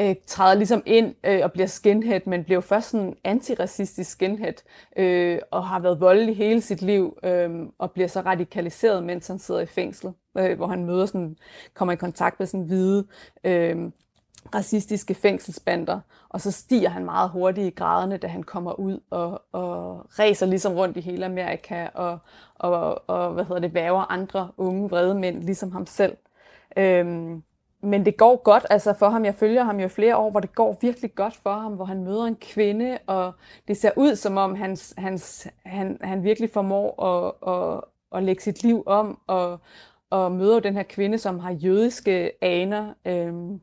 øh, 0.00 0.14
træder 0.26 0.54
ligesom 0.54 0.82
ind 0.86 1.14
øh, 1.24 1.40
og 1.42 1.52
bliver 1.52 1.66
skinhead, 1.66 2.20
men 2.26 2.44
bliver 2.44 2.60
først 2.60 2.90
sådan 2.90 3.16
antiracistisk 3.24 4.10
skinhead, 4.10 4.54
øh, 4.96 5.38
og 5.50 5.66
har 5.66 5.80
været 5.80 6.00
voldelig 6.00 6.36
hele 6.36 6.60
sit 6.60 6.82
liv, 6.82 7.18
øh, 7.24 7.50
og 7.78 7.90
bliver 7.90 8.08
så 8.08 8.20
radikaliseret, 8.20 9.04
mens 9.04 9.26
han 9.26 9.38
sidder 9.38 9.60
i 9.60 9.66
fængsel, 9.66 10.10
øh, 10.38 10.56
hvor 10.56 10.66
han 10.66 10.84
møder 10.84 11.06
sådan, 11.06 11.36
kommer 11.74 11.92
i 11.92 11.96
kontakt 11.96 12.38
med 12.38 12.46
sådan 12.46 12.66
hvide, 12.66 13.06
øh, 13.44 13.90
racistiske 14.54 15.14
fængselsbander, 15.14 16.00
og 16.28 16.40
så 16.40 16.50
stiger 16.50 16.88
han 16.88 17.04
meget 17.04 17.30
hurtigt 17.30 17.66
i 17.66 17.70
graderne, 17.70 18.16
da 18.16 18.26
han 18.26 18.42
kommer 18.42 18.72
ud 18.72 19.00
og, 19.10 19.42
og 19.52 20.06
ræser 20.18 20.46
ligesom 20.46 20.72
rundt 20.74 20.96
i 20.96 21.00
hele 21.00 21.26
Amerika 21.26 21.88
og, 21.94 22.18
og, 22.54 23.08
og 23.08 23.32
hvad 23.32 23.44
hedder 23.44 23.60
det, 23.60 23.74
væver 23.74 24.12
andre 24.12 24.50
unge 24.56 24.90
vrede 24.90 25.14
mænd, 25.14 25.42
ligesom 25.42 25.72
ham 25.72 25.86
selv. 25.86 26.16
Øhm, 26.76 27.42
men 27.80 28.04
det 28.04 28.16
går 28.16 28.42
godt 28.42 28.66
altså 28.70 28.92
for 28.92 29.08
ham. 29.08 29.24
Jeg 29.24 29.34
følger 29.34 29.64
ham 29.64 29.80
jo 29.80 29.88
flere 29.88 30.16
år, 30.16 30.30
hvor 30.30 30.40
det 30.40 30.54
går 30.54 30.78
virkelig 30.80 31.14
godt 31.14 31.36
for 31.36 31.52
ham, 31.52 31.72
hvor 31.72 31.84
han 31.84 32.04
møder 32.04 32.24
en 32.24 32.36
kvinde, 32.36 32.98
og 33.06 33.32
det 33.68 33.76
ser 33.76 33.90
ud 33.96 34.16
som 34.16 34.36
om 34.36 34.54
hans, 34.54 34.94
hans, 34.98 35.48
han, 35.66 35.98
han 36.00 36.22
virkelig 36.22 36.50
formår 36.50 37.02
at, 37.04 37.34
at, 37.54 37.80
at 38.18 38.24
lægge 38.24 38.42
sit 38.42 38.62
liv 38.62 38.82
om, 38.86 39.18
og, 39.26 39.60
og 40.10 40.32
møder 40.32 40.60
den 40.60 40.74
her 40.74 40.82
kvinde, 40.82 41.18
som 41.18 41.38
har 41.38 41.50
jødiske 41.50 42.44
aner. 42.44 42.94
Øhm, 43.06 43.60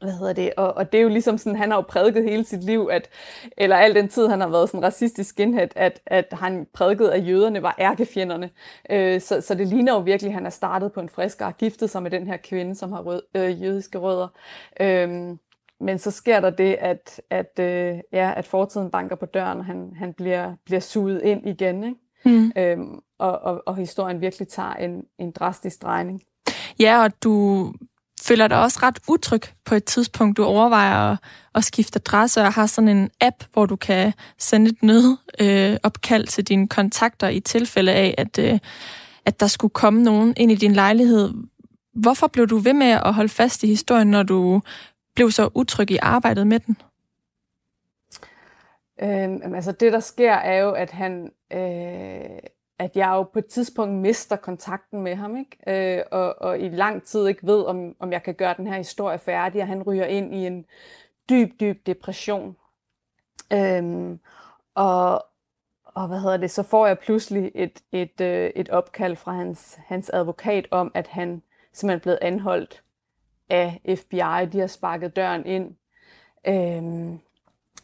hvad 0.00 0.12
hedder 0.12 0.32
det, 0.32 0.52
og, 0.56 0.76
og 0.76 0.92
det 0.92 0.98
er 0.98 1.02
jo 1.02 1.08
ligesom 1.08 1.38
sådan, 1.38 1.58
han 1.58 1.70
har 1.70 1.78
jo 1.78 1.84
prædiket 1.88 2.24
hele 2.24 2.44
sit 2.44 2.64
liv, 2.64 2.88
at, 2.92 3.08
eller 3.56 3.76
al 3.76 3.94
den 3.94 4.08
tid, 4.08 4.28
han 4.28 4.40
har 4.40 4.48
været 4.48 4.68
sådan 4.68 4.82
racistisk 4.82 5.30
skinhead, 5.30 5.68
at, 5.76 6.00
at 6.06 6.26
han 6.32 6.66
prædikede, 6.72 7.14
at 7.14 7.28
jøderne 7.28 7.62
var 7.62 7.76
ærkefjenderne. 7.78 8.50
Øh, 8.90 9.20
så, 9.20 9.40
så 9.40 9.54
det 9.54 9.66
ligner 9.66 9.92
jo 9.92 9.98
virkelig, 9.98 10.28
at 10.28 10.34
han 10.34 10.46
er 10.46 10.50
startet 10.50 10.92
på 10.92 11.00
en 11.00 11.08
frisk 11.08 11.40
og 11.40 11.46
har 11.46 11.52
giftet 11.52 11.90
sig 11.90 12.02
med 12.02 12.10
den 12.10 12.26
her 12.26 12.36
kvinde, 12.36 12.74
som 12.74 12.92
har 12.92 13.02
rød, 13.02 13.22
øh, 13.34 13.62
jødiske 13.62 13.98
rødder. 13.98 14.28
Øh, 14.80 15.36
men 15.80 15.98
så 15.98 16.10
sker 16.10 16.40
der 16.40 16.50
det, 16.50 16.76
at, 16.80 17.20
at, 17.30 17.58
øh, 17.60 17.98
ja, 18.12 18.32
at 18.36 18.46
fortiden 18.46 18.90
banker 18.90 19.16
på 19.16 19.26
døren, 19.26 19.58
og 19.58 19.64
han, 19.64 19.92
han 19.96 20.12
bliver, 20.12 20.54
bliver 20.64 20.80
suget 20.80 21.22
ind 21.22 21.46
igen. 21.48 21.84
Ikke? 21.84 22.05
Mm. 22.24 22.52
Øhm, 22.56 22.98
og, 23.18 23.38
og, 23.38 23.62
og 23.66 23.76
historien 23.76 24.20
virkelig 24.20 24.48
tager 24.48 24.72
en, 24.72 25.02
en 25.18 25.30
drastisk 25.30 25.82
drejning. 25.82 26.22
Ja, 26.80 27.02
og 27.02 27.22
du 27.22 27.72
føler 28.22 28.48
dig 28.48 28.62
også 28.62 28.78
ret 28.82 28.98
utryg 29.08 29.42
på 29.64 29.74
et 29.74 29.84
tidspunkt. 29.84 30.36
Du 30.36 30.44
overvejer 30.44 31.12
at, 31.12 31.18
at 31.54 31.64
skifte 31.64 31.96
adresse 31.96 32.42
og 32.42 32.52
har 32.52 32.66
sådan 32.66 32.88
en 32.88 33.10
app, 33.20 33.44
hvor 33.52 33.66
du 33.66 33.76
kan 33.76 34.12
sende 34.38 34.70
et 34.70 34.82
nødopkald 34.82 36.22
øh, 36.22 36.28
til 36.28 36.44
dine 36.44 36.68
kontakter 36.68 37.28
i 37.28 37.40
tilfælde 37.40 37.92
af, 37.92 38.14
at, 38.18 38.38
øh, 38.38 38.58
at 39.24 39.40
der 39.40 39.46
skulle 39.46 39.72
komme 39.72 40.02
nogen 40.02 40.34
ind 40.36 40.52
i 40.52 40.54
din 40.54 40.72
lejlighed. 40.72 41.34
Hvorfor 41.94 42.26
blev 42.26 42.46
du 42.46 42.58
ved 42.58 42.72
med 42.72 42.86
at 42.86 43.14
holde 43.14 43.28
fast 43.28 43.62
i 43.62 43.66
historien, 43.66 44.10
når 44.10 44.22
du 44.22 44.62
blev 45.14 45.30
så 45.30 45.48
utryg 45.54 45.90
i 45.90 45.98
arbejdet 46.02 46.46
med 46.46 46.60
den? 46.60 46.76
Øhm, 49.02 49.54
altså 49.54 49.72
det, 49.72 49.92
der 49.92 50.00
sker, 50.00 50.32
er 50.32 50.58
jo, 50.58 50.72
at 50.72 50.90
han... 50.90 51.32
Øh 51.52 52.38
at 52.78 52.96
jeg 52.96 53.08
jo 53.08 53.22
på 53.22 53.38
et 53.38 53.46
tidspunkt 53.46 53.94
mister 53.94 54.36
kontakten 54.36 55.02
med 55.02 55.14
ham, 55.14 55.36
ikke? 55.36 55.96
Øh, 55.98 56.02
og, 56.10 56.34
og 56.42 56.58
i 56.60 56.68
lang 56.68 57.02
tid 57.02 57.26
ikke 57.26 57.46
ved, 57.46 57.64
om, 57.64 57.96
om 57.98 58.12
jeg 58.12 58.22
kan 58.22 58.34
gøre 58.34 58.54
den 58.56 58.66
her 58.66 58.76
historie 58.76 59.18
færdig, 59.18 59.62
og 59.62 59.68
han 59.68 59.82
ryger 59.82 60.06
ind 60.06 60.34
i 60.34 60.46
en 60.46 60.64
dyb, 61.30 61.60
dyb 61.60 61.86
depression. 61.86 62.56
Øhm, 63.52 64.20
og, 64.74 65.26
og 65.84 66.08
hvad 66.08 66.20
hedder 66.20 66.36
det, 66.36 66.50
så 66.50 66.62
får 66.62 66.86
jeg 66.86 66.98
pludselig 66.98 67.52
et, 67.54 67.82
et, 67.92 68.20
øh, 68.20 68.50
et 68.56 68.68
opkald 68.68 69.16
fra 69.16 69.32
hans, 69.32 69.78
hans 69.86 70.10
advokat 70.10 70.68
om, 70.70 70.90
at 70.94 71.06
han 71.06 71.42
simpelthen 71.72 71.98
er 71.98 72.02
blevet 72.02 72.18
anholdt 72.22 72.82
af 73.50 73.80
FBI. 73.98 74.46
De 74.52 74.60
har 74.60 74.66
sparket 74.66 75.16
døren 75.16 75.46
ind. 75.46 75.76
Øhm, 76.48 77.18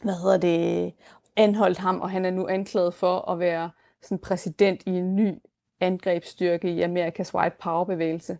hvad 0.02 0.14
hedder 0.14 0.36
det? 0.36 0.94
Anholdt 1.36 1.78
ham, 1.78 2.00
og 2.00 2.10
han 2.10 2.24
er 2.24 2.30
nu 2.30 2.48
anklaget 2.48 2.94
for 2.94 3.30
at 3.30 3.38
være 3.38 3.70
sådan 4.02 4.18
præsident 4.18 4.82
i 4.86 4.90
en 4.90 5.16
ny 5.16 5.34
angrebsstyrke 5.80 6.70
i 6.70 6.82
Amerikas 6.82 7.34
White 7.34 7.56
Power 7.62 7.84
bevægelse. 7.84 8.38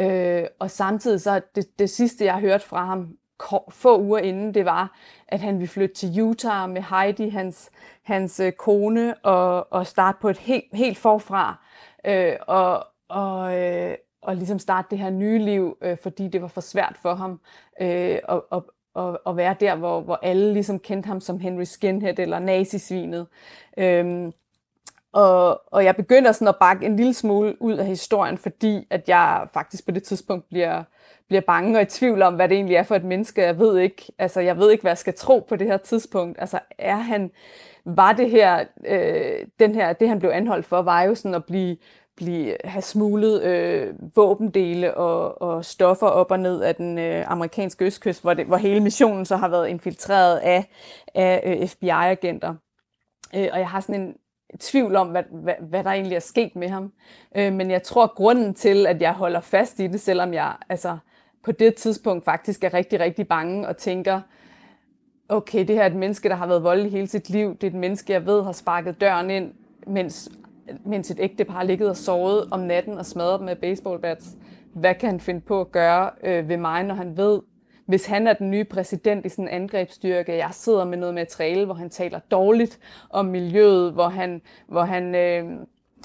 Øh, 0.00 0.44
og 0.58 0.70
samtidig 0.70 1.20
så 1.20 1.40
det, 1.54 1.78
det 1.78 1.90
sidste, 1.90 2.24
jeg 2.24 2.34
hørte 2.34 2.52
hørt 2.52 2.62
fra 2.62 2.84
ham 2.84 3.16
få 3.70 4.00
uger 4.00 4.18
inden, 4.18 4.54
det 4.54 4.64
var, 4.64 4.98
at 5.28 5.40
han 5.40 5.54
ville 5.54 5.68
flytte 5.68 5.94
til 5.94 6.22
Utah 6.22 6.70
med 6.70 6.82
Heidi, 6.82 7.28
hans, 7.28 7.70
hans 8.02 8.40
øh, 8.40 8.52
kone, 8.52 9.14
og, 9.14 9.72
og 9.72 9.86
starte 9.86 10.18
på 10.20 10.28
et 10.28 10.38
helt, 10.38 10.64
helt 10.72 10.98
forfra. 10.98 11.64
Øh, 12.04 12.36
og, 12.46 12.86
og, 13.08 13.58
øh, 13.58 13.94
og 14.22 14.36
ligesom 14.36 14.58
starte 14.58 14.88
det 14.90 14.98
her 14.98 15.10
nye 15.10 15.38
liv, 15.38 15.76
øh, 15.80 15.98
fordi 16.02 16.28
det 16.28 16.42
var 16.42 16.48
for 16.48 16.60
svært 16.60 16.96
for 17.02 17.14
ham 17.14 17.40
øh, 17.80 18.18
at, 18.28 18.40
at, 18.52 18.62
at, 18.98 19.18
at 19.26 19.36
være 19.36 19.56
der, 19.60 19.74
hvor, 19.74 20.00
hvor 20.00 20.18
alle 20.22 20.52
ligesom 20.52 20.78
kendte 20.78 21.06
ham 21.06 21.20
som 21.20 21.40
Henry 21.40 21.62
Skinhead 21.62 22.18
eller 22.18 22.38
nazisvinet. 22.38 23.26
Øhm, 23.78 24.32
og, 25.12 25.62
og 25.72 25.84
jeg 25.84 25.96
begynder 25.96 26.32
sådan 26.32 26.48
at 26.48 26.56
bakke 26.60 26.86
en 26.86 26.96
lille 26.96 27.14
smule 27.14 27.62
ud 27.62 27.74
af 27.74 27.86
historien, 27.86 28.38
fordi 28.38 28.86
at 28.90 29.08
jeg 29.08 29.46
faktisk 29.52 29.84
på 29.86 29.90
det 29.90 30.02
tidspunkt 30.02 30.48
bliver, 30.48 30.82
bliver 31.28 31.40
bange 31.40 31.78
og 31.78 31.82
i 31.82 31.84
tvivl 31.84 32.22
om, 32.22 32.34
hvad 32.34 32.48
det 32.48 32.54
egentlig 32.54 32.76
er 32.76 32.82
for 32.82 32.96
et 32.96 33.04
menneske. 33.04 33.42
Jeg 33.42 33.58
ved 33.58 33.78
ikke, 33.78 34.02
altså 34.18 34.40
jeg 34.40 34.58
ved 34.58 34.70
ikke, 34.70 34.82
hvad 34.82 34.90
jeg 34.90 34.98
skal 34.98 35.14
tro 35.14 35.46
på 35.48 35.56
det 35.56 35.66
her 35.66 35.76
tidspunkt. 35.76 36.40
Altså 36.40 36.58
er 36.78 36.96
han, 36.96 37.30
var 37.84 38.12
det 38.12 38.30
her, 38.30 38.64
øh, 38.86 39.46
den 39.60 39.74
her, 39.74 39.92
det 39.92 40.08
han 40.08 40.18
blev 40.18 40.30
anholdt 40.30 40.66
for, 40.66 40.82
var 40.82 41.02
jo 41.02 41.14
sådan 41.14 41.34
at 41.34 41.44
blive, 41.44 41.76
blive 42.18 42.56
have 42.64 42.82
smuglet 42.82 43.42
øh, 43.42 43.94
våbendele 44.16 44.94
og, 44.94 45.42
og 45.42 45.64
stoffer 45.64 46.06
op 46.06 46.30
og 46.30 46.40
ned 46.40 46.62
af 46.62 46.74
den 46.74 46.98
øh, 46.98 47.30
amerikanske 47.30 47.84
østkyst, 47.84 48.22
hvor, 48.22 48.34
det, 48.34 48.46
hvor 48.46 48.56
hele 48.56 48.80
missionen 48.80 49.24
så 49.24 49.36
har 49.36 49.48
været 49.48 49.68
infiltreret 49.68 50.36
af, 50.36 50.70
af 51.14 51.42
øh, 51.46 51.68
FBI-agenter. 51.68 52.54
Øh, 53.34 53.48
og 53.52 53.58
jeg 53.58 53.68
har 53.68 53.80
sådan 53.80 54.00
en, 54.00 54.14
tvivl 54.60 54.96
om, 54.96 55.08
hvad, 55.08 55.22
hvad, 55.30 55.54
hvad 55.60 55.84
der 55.84 55.90
egentlig 55.90 56.16
er 56.16 56.20
sket 56.20 56.56
med 56.56 56.68
ham. 56.68 56.92
Øh, 57.36 57.52
men 57.52 57.70
jeg 57.70 57.82
tror, 57.82 58.14
grunden 58.14 58.54
til, 58.54 58.86
at 58.86 59.02
jeg 59.02 59.12
holder 59.12 59.40
fast 59.40 59.80
i 59.80 59.86
det, 59.86 60.00
selvom 60.00 60.34
jeg 60.34 60.56
altså, 60.68 60.98
på 61.44 61.52
det 61.52 61.74
tidspunkt 61.74 62.24
faktisk 62.24 62.64
er 62.64 62.74
rigtig, 62.74 63.00
rigtig 63.00 63.28
bange 63.28 63.68
og 63.68 63.76
tænker, 63.76 64.20
okay, 65.28 65.66
det 65.66 65.76
her 65.76 65.82
er 65.82 65.86
et 65.86 65.96
menneske, 65.96 66.28
der 66.28 66.34
har 66.34 66.46
været 66.46 66.62
voldelig 66.62 66.92
hele 66.92 67.06
sit 67.06 67.30
liv. 67.30 67.54
Det 67.54 67.64
er 67.64 67.70
et 67.70 67.74
menneske, 67.74 68.12
jeg 68.12 68.26
ved 68.26 68.42
har 68.42 68.52
sparket 68.52 69.00
døren 69.00 69.30
ind, 69.30 69.52
mens, 69.86 70.30
mens 70.84 71.10
et 71.10 71.18
ægtepar 71.20 71.62
ligget 71.62 71.90
og 71.90 71.96
sovet 71.96 72.48
om 72.50 72.60
natten 72.60 72.98
og 72.98 73.06
smadret 73.06 73.40
med 73.40 73.56
baseballbats. 73.56 74.26
Hvad 74.74 74.94
kan 74.94 75.08
han 75.08 75.20
finde 75.20 75.40
på 75.40 75.60
at 75.60 75.72
gøre 75.72 76.10
øh, 76.24 76.48
ved 76.48 76.56
mig, 76.56 76.84
når 76.84 76.94
han 76.94 77.16
ved, 77.16 77.40
hvis 77.86 78.06
han 78.06 78.26
er 78.26 78.32
den 78.32 78.50
nye 78.50 78.64
præsident 78.64 79.26
i 79.26 79.28
sådan 79.28 79.44
en 79.44 79.48
angrebsstyrke, 79.48 80.36
jeg 80.36 80.48
sidder 80.52 80.84
med 80.84 80.98
noget 80.98 81.14
materiale, 81.14 81.64
hvor 81.64 81.74
han 81.74 81.90
taler 81.90 82.18
dårligt 82.30 82.78
om 83.10 83.26
miljøet, 83.26 83.92
hvor 83.92 84.08
han, 84.08 84.42
hvor 84.66 84.82
han 84.82 85.14
øh, 85.14 85.44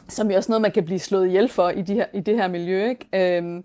som 0.07 0.32
er 0.32 0.38
også 0.38 0.51
noget, 0.51 0.61
man 0.61 0.72
kan 0.72 0.86
blive 0.86 0.99
slået 0.99 1.28
ihjel 1.28 1.49
for 1.49 1.70
i, 1.70 1.82
de 1.82 1.93
her, 1.93 2.05
i 2.14 2.20
det 2.20 2.36
her 2.36 2.47
miljø. 2.47 2.89
Ikke? 2.89 3.38
Øhm, 3.38 3.64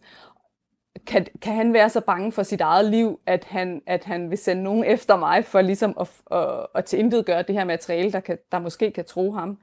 kan, 1.08 1.26
kan 1.42 1.54
han 1.54 1.72
være 1.72 1.90
så 1.90 2.00
bange 2.00 2.32
for 2.32 2.42
sit 2.42 2.60
eget 2.60 2.84
liv, 2.84 3.20
at 3.26 3.44
han, 3.44 3.82
at 3.86 4.04
han 4.04 4.30
vil 4.30 4.38
sende 4.38 4.62
nogen 4.62 4.84
efter 4.84 5.16
mig 5.16 5.44
for 5.44 5.60
ligesom 5.60 5.96
at, 6.00 6.10
at, 6.30 6.66
at 6.74 6.84
tilintetgøre 6.84 7.42
det 7.42 7.54
her 7.54 7.64
materiale, 7.64 8.12
der, 8.12 8.20
kan, 8.20 8.38
der 8.52 8.58
måske 8.58 8.90
kan 8.90 9.04
tro 9.04 9.32
ham. 9.32 9.58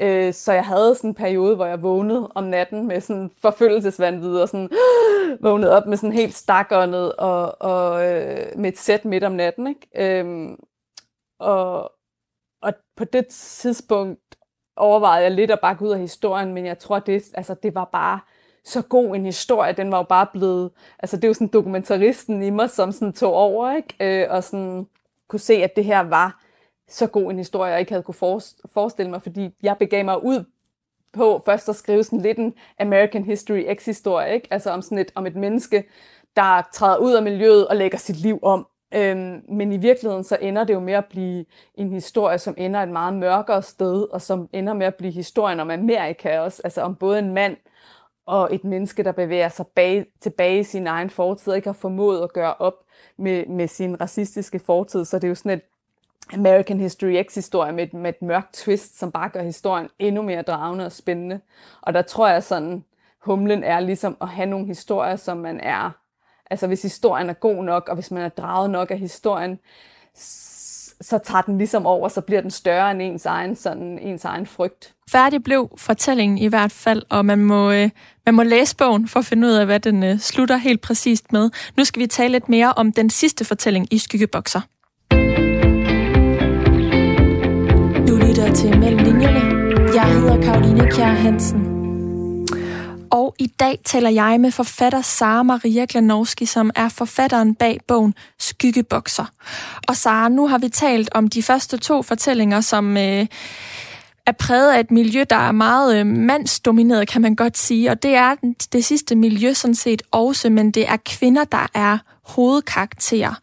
Øh, 0.00 0.32
så 0.32 0.52
jeg 0.52 0.64
havde 0.64 0.94
sådan 0.94 1.10
en 1.10 1.14
periode, 1.14 1.56
hvor 1.56 1.66
jeg 1.66 1.82
vågnede 1.82 2.32
om 2.34 2.44
natten 2.44 2.86
med 2.86 3.00
sådan 3.00 3.30
forfølgelsesvandvid 3.42 4.36
og 4.36 4.48
sådan 4.48 4.70
vågnede 5.42 5.76
op 5.76 5.86
med 5.86 5.96
sådan 5.96 6.12
helt 6.12 6.34
stakåndet 6.34 7.12
og, 7.12 7.62
og 7.62 8.12
øh, 8.12 8.58
med 8.58 8.72
et 8.72 8.78
sæt 8.78 9.04
midt 9.04 9.24
om 9.24 9.32
natten. 9.32 9.66
Ikke? 9.66 10.18
Øhm, 10.20 10.56
og, 11.40 11.92
og 12.62 12.74
på 12.96 13.04
det 13.04 13.26
tidspunkt 13.26 14.20
overvejede 14.76 15.22
jeg 15.22 15.32
lidt 15.32 15.50
at 15.50 15.60
bakke 15.60 15.84
ud 15.84 15.90
af 15.90 15.98
historien, 15.98 16.54
men 16.54 16.66
jeg 16.66 16.78
tror, 16.78 16.98
det, 16.98 17.22
altså, 17.34 17.54
det 17.62 17.74
var 17.74 17.84
bare 17.84 18.20
så 18.66 18.82
god 18.82 19.16
en 19.16 19.24
historie. 19.24 19.72
Den 19.72 19.92
var 19.92 19.98
jo 19.98 20.02
bare 20.02 20.26
blevet... 20.32 20.70
Altså, 20.98 21.16
det 21.16 21.24
er 21.24 21.28
jo 21.28 21.34
sådan 21.34 21.48
dokumentaristen 21.48 22.42
i 22.42 22.50
mig, 22.50 22.70
som 22.70 22.92
sådan 22.92 23.12
tog 23.12 23.34
over, 23.34 23.76
ikke? 23.76 24.22
Øh, 24.22 24.30
og 24.30 24.44
sådan 24.44 24.86
kunne 25.28 25.40
se, 25.40 25.54
at 25.54 25.76
det 25.76 25.84
her 25.84 26.00
var 26.00 26.42
så 26.88 27.06
god 27.06 27.30
en 27.30 27.38
historie, 27.38 27.70
jeg 27.70 27.80
ikke 27.80 27.92
havde 27.92 28.02
kunne 28.02 28.40
forestille 28.74 29.10
mig, 29.10 29.22
fordi 29.22 29.50
jeg 29.62 29.76
begav 29.78 30.04
mig 30.04 30.24
ud 30.24 30.44
på 31.12 31.42
først 31.44 31.68
at 31.68 31.76
skrive 31.76 32.04
sådan 32.04 32.20
lidt 32.20 32.38
en 32.38 32.54
American 32.80 33.24
History 33.24 33.74
X-historie, 33.74 34.34
ikke? 34.34 34.48
altså 34.50 34.70
om 34.70 34.82
sådan 34.82 34.98
et, 34.98 35.12
om 35.14 35.26
et 35.26 35.36
menneske, 35.36 35.84
der 36.36 36.62
træder 36.72 36.96
ud 36.96 37.12
af 37.12 37.22
miljøet 37.22 37.68
og 37.68 37.76
lægger 37.76 37.98
sit 37.98 38.16
liv 38.16 38.38
om. 38.42 38.66
Øhm, 38.94 39.42
men 39.48 39.72
i 39.72 39.76
virkeligheden 39.76 40.24
så 40.24 40.38
ender 40.40 40.64
det 40.64 40.74
jo 40.74 40.80
med 40.80 40.94
at 40.94 41.04
blive 41.04 41.44
en 41.74 41.92
historie, 41.92 42.38
som 42.38 42.54
ender 42.56 42.82
et 42.82 42.88
meget 42.88 43.14
mørkere 43.14 43.62
sted, 43.62 44.02
og 44.02 44.22
som 44.22 44.48
ender 44.52 44.72
med 44.72 44.86
at 44.86 44.94
blive 44.94 45.12
historien 45.12 45.60
om 45.60 45.70
Amerika 45.70 46.38
også, 46.38 46.60
altså 46.64 46.82
om 46.82 46.94
både 46.94 47.18
en 47.18 47.34
mand 47.34 47.56
og 48.26 48.54
et 48.54 48.64
menneske, 48.64 49.02
der 49.02 49.12
bevæger 49.12 49.48
sig 49.48 49.66
bag, 49.66 50.06
tilbage 50.20 50.60
i 50.60 50.64
sin 50.64 50.86
egen 50.86 51.10
fortid, 51.10 51.48
og 51.48 51.56
ikke 51.56 51.68
har 51.68 51.72
formået 51.72 52.22
at 52.22 52.32
gøre 52.32 52.54
op 52.54 52.74
med, 53.16 53.46
med 53.46 53.68
sin 53.68 54.00
racistiske 54.00 54.58
fortid. 54.58 55.04
Så 55.04 55.16
det 55.16 55.24
er 55.24 55.28
jo 55.28 55.34
sådan 55.34 55.52
et 55.52 55.62
American 56.32 56.80
History 56.80 57.22
X-historie 57.22 57.72
med, 57.72 57.88
med 57.92 58.10
et 58.10 58.22
mørkt 58.22 58.54
twist, 58.54 58.98
som 58.98 59.12
bare 59.12 59.28
gør 59.28 59.42
historien 59.42 59.88
endnu 59.98 60.22
mere 60.22 60.42
dragende 60.42 60.86
og 60.86 60.92
spændende. 60.92 61.40
Og 61.80 61.94
der 61.94 62.02
tror 62.02 62.28
jeg 62.28 62.42
sådan, 62.42 62.84
humlen 63.18 63.64
er 63.64 63.80
ligesom 63.80 64.16
at 64.20 64.28
have 64.28 64.46
nogle 64.46 64.66
historier, 64.66 65.16
som 65.16 65.36
man 65.36 65.60
er, 65.60 65.90
altså 66.50 66.66
hvis 66.66 66.82
historien 66.82 67.30
er 67.30 67.34
god 67.34 67.64
nok, 67.64 67.88
og 67.88 67.94
hvis 67.94 68.10
man 68.10 68.22
er 68.22 68.28
draget 68.28 68.70
nok 68.70 68.90
af 68.90 68.98
historien, 68.98 69.58
så 71.00 71.18
tager 71.26 71.42
den 71.42 71.58
ligesom 71.58 71.86
over, 71.86 72.08
så 72.08 72.20
bliver 72.20 72.40
den 72.40 72.50
større 72.50 72.90
end 72.90 73.02
ens 73.02 73.26
egen, 73.26 73.56
sådan, 73.56 73.98
ens 73.98 74.24
egen 74.24 74.46
frygt. 74.46 74.94
Færdig 75.10 75.42
blev 75.42 75.70
fortællingen 75.78 76.38
i 76.38 76.46
hvert 76.46 76.72
fald, 76.72 77.02
og 77.10 77.24
man 77.26 77.38
må, 77.38 77.72
øh, 77.72 77.90
man 78.26 78.34
må 78.34 78.42
læse 78.42 78.76
bogen 78.76 79.08
for 79.08 79.20
at 79.20 79.26
finde 79.26 79.48
ud 79.48 79.52
af, 79.52 79.66
hvad 79.66 79.80
den 79.80 80.02
øh, 80.02 80.18
slutter 80.18 80.56
helt 80.56 80.80
præcist 80.80 81.32
med. 81.32 81.50
Nu 81.76 81.84
skal 81.84 82.02
vi 82.02 82.06
tale 82.06 82.32
lidt 82.32 82.48
mere 82.48 82.72
om 82.76 82.92
den 82.92 83.10
sidste 83.10 83.44
fortælling 83.44 83.92
i 83.92 83.98
Skyggebokser. 83.98 84.60
Du 88.08 88.16
lytter 88.16 88.52
til 88.54 88.78
Mellem 88.78 89.04
Linjerne. 89.04 89.56
Jeg 89.94 90.12
hedder 90.12 90.42
Karoline 90.42 90.90
Kjær 90.90 91.06
Hansen. 91.06 91.75
Og 93.10 93.34
i 93.38 93.46
dag 93.46 93.78
taler 93.84 94.10
jeg 94.10 94.40
med 94.40 94.50
forfatter 94.50 95.02
Sara 95.02 95.42
Maria 95.42 95.86
Glanowski, 95.88 96.46
som 96.46 96.70
er 96.74 96.88
forfatteren 96.88 97.54
bag 97.54 97.80
bogen 97.88 98.14
Skyggebokser. 98.38 99.24
Og 99.88 99.96
Sara, 99.96 100.28
nu 100.28 100.48
har 100.48 100.58
vi 100.58 100.68
talt 100.68 101.08
om 101.14 101.28
de 101.28 101.42
første 101.42 101.76
to 101.76 102.02
fortællinger, 102.02 102.60
som 102.60 102.96
øh, 102.96 103.26
er 104.26 104.32
præget 104.38 104.72
af 104.72 104.80
et 104.80 104.90
miljø, 104.90 105.24
der 105.30 105.36
er 105.36 105.52
meget 105.52 106.00
øh, 106.00 106.06
mandsdomineret, 106.06 107.08
kan 107.08 107.22
man 107.22 107.34
godt 107.34 107.58
sige. 107.58 107.90
Og 107.90 108.02
det 108.02 108.14
er 108.14 108.34
det 108.72 108.84
sidste 108.84 109.14
miljø 109.14 109.52
sådan 109.52 109.74
set 109.74 110.02
også, 110.10 110.50
men 110.50 110.70
det 110.70 110.88
er 110.88 110.96
kvinder, 110.96 111.44
der 111.44 111.66
er 111.74 111.98
hovedkarakterer. 112.24 113.34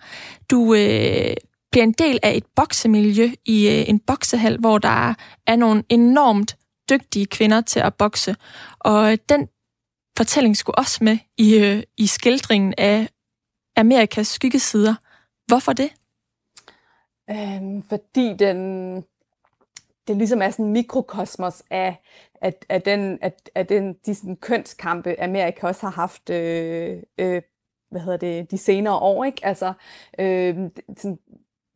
Du 0.51 0.73
øh, 0.73 1.33
bliver 1.71 1.83
en 1.83 1.91
del 1.91 2.19
af 2.23 2.33
et 2.35 2.45
boksemiljø 2.55 3.31
i 3.45 3.67
øh, 3.67 3.89
en 3.89 3.99
boksehal, 3.99 4.57
hvor 4.59 4.77
der 4.77 5.13
er 5.47 5.55
nogle 5.55 5.83
enormt 5.89 6.55
dygtige 6.89 7.25
kvinder 7.25 7.61
til 7.61 7.79
at 7.79 7.93
bokse. 7.93 8.35
Og 8.79 9.11
øh, 9.11 9.17
den 9.29 9.47
fortælling 10.17 10.57
skulle 10.57 10.77
også 10.77 11.03
med 11.03 11.17
i, 11.37 11.57
øh, 11.57 11.83
i 11.97 12.07
skildringen 12.07 12.73
af 12.77 13.09
Amerikas 13.75 14.27
skyggesider. 14.27 14.95
Hvorfor 15.47 15.73
det? 15.73 15.89
Øhm, 17.29 17.81
fordi 17.81 18.35
den, 18.39 18.95
det 20.07 20.17
ligesom 20.17 20.41
er 20.41 20.49
sådan 20.49 20.65
en 20.65 20.73
mikrokosmos 20.73 21.63
af, 21.69 22.01
af, 22.41 22.53
af, 22.69 22.81
den, 22.81 23.19
af, 23.21 23.33
af 23.55 23.67
den, 23.67 23.93
de 24.05 24.15
sådan 24.15 24.35
kønskampe, 24.35 25.21
Amerika 25.21 25.67
også 25.67 25.85
har 25.85 25.91
haft 25.91 26.29
øh, 26.29 27.03
øh, 27.17 27.41
hvad 27.91 28.01
hedder 28.01 28.17
det, 28.17 28.51
de 28.51 28.57
senere 28.57 28.97
år. 28.97 29.23
Ikke? 29.23 29.45
Altså, 29.45 29.73
øh, 30.19 30.55
sådan, 30.97 31.19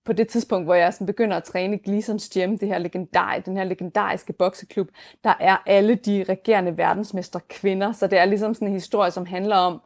på 0.07 0.13
det 0.13 0.27
tidspunkt, 0.27 0.67
hvor 0.67 0.75
jeg 0.75 0.93
sådan 0.93 1.07
begynder 1.07 1.37
at 1.37 1.43
træne 1.43 1.77
Gleasons 1.77 2.29
Gym, 2.29 2.57
det 2.57 2.67
her 2.67 2.77
legendar, 2.77 3.39
den 3.39 3.57
her 3.57 3.63
legendariske 3.63 4.33
bokseklub, 4.33 4.87
der 5.23 5.33
er 5.39 5.57
alle 5.65 5.95
de 5.95 6.25
regerende 6.29 6.77
verdensmestre 6.77 7.39
kvinder. 7.49 7.91
Så 7.91 8.07
det 8.07 8.19
er 8.19 8.25
ligesom 8.25 8.53
sådan 8.53 8.67
en 8.67 8.73
historie, 8.73 9.11
som 9.11 9.25
handler 9.25 9.55
om 9.55 9.81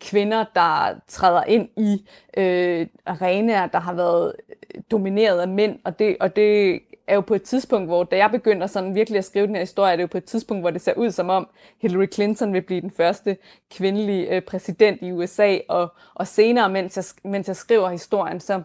kvinder, 0.00 0.44
der 0.54 0.94
træder 1.08 1.44
ind 1.44 1.68
i 1.76 2.08
øh, 2.36 2.86
arenaer, 3.06 3.66
der 3.66 3.78
har 3.78 3.94
været 3.94 4.32
øh, 4.48 4.82
domineret 4.90 5.40
af 5.40 5.48
mænd. 5.48 5.78
Og 5.84 5.98
det, 5.98 6.16
og 6.20 6.36
det 6.36 6.80
er 7.06 7.14
jo 7.14 7.20
på 7.20 7.34
et 7.34 7.42
tidspunkt, 7.42 7.88
hvor 7.88 8.04
da 8.04 8.16
jeg 8.16 8.30
begynder 8.30 8.66
sådan 8.66 8.94
virkelig 8.94 9.18
at 9.18 9.24
skrive 9.24 9.46
den 9.46 9.54
her 9.54 9.62
historie, 9.62 9.92
er 9.92 9.96
det 9.96 10.02
jo 10.02 10.08
på 10.08 10.18
et 10.18 10.24
tidspunkt, 10.24 10.62
hvor 10.62 10.70
det 10.70 10.80
ser 10.80 10.94
ud 10.94 11.10
som 11.10 11.28
om 11.28 11.48
Hillary 11.82 12.06
Clinton 12.12 12.52
vil 12.52 12.62
blive 12.62 12.80
den 12.80 12.90
første 12.90 13.36
kvindelige 13.70 14.36
øh, 14.36 14.42
præsident 14.42 15.02
i 15.02 15.12
USA. 15.12 15.58
Og, 15.68 15.92
og 16.14 16.26
senere, 16.26 16.68
mens 16.68 16.96
jeg, 16.96 17.30
mens 17.30 17.48
jeg 17.48 17.56
skriver 17.56 17.88
historien, 17.88 18.40
så 18.40 18.62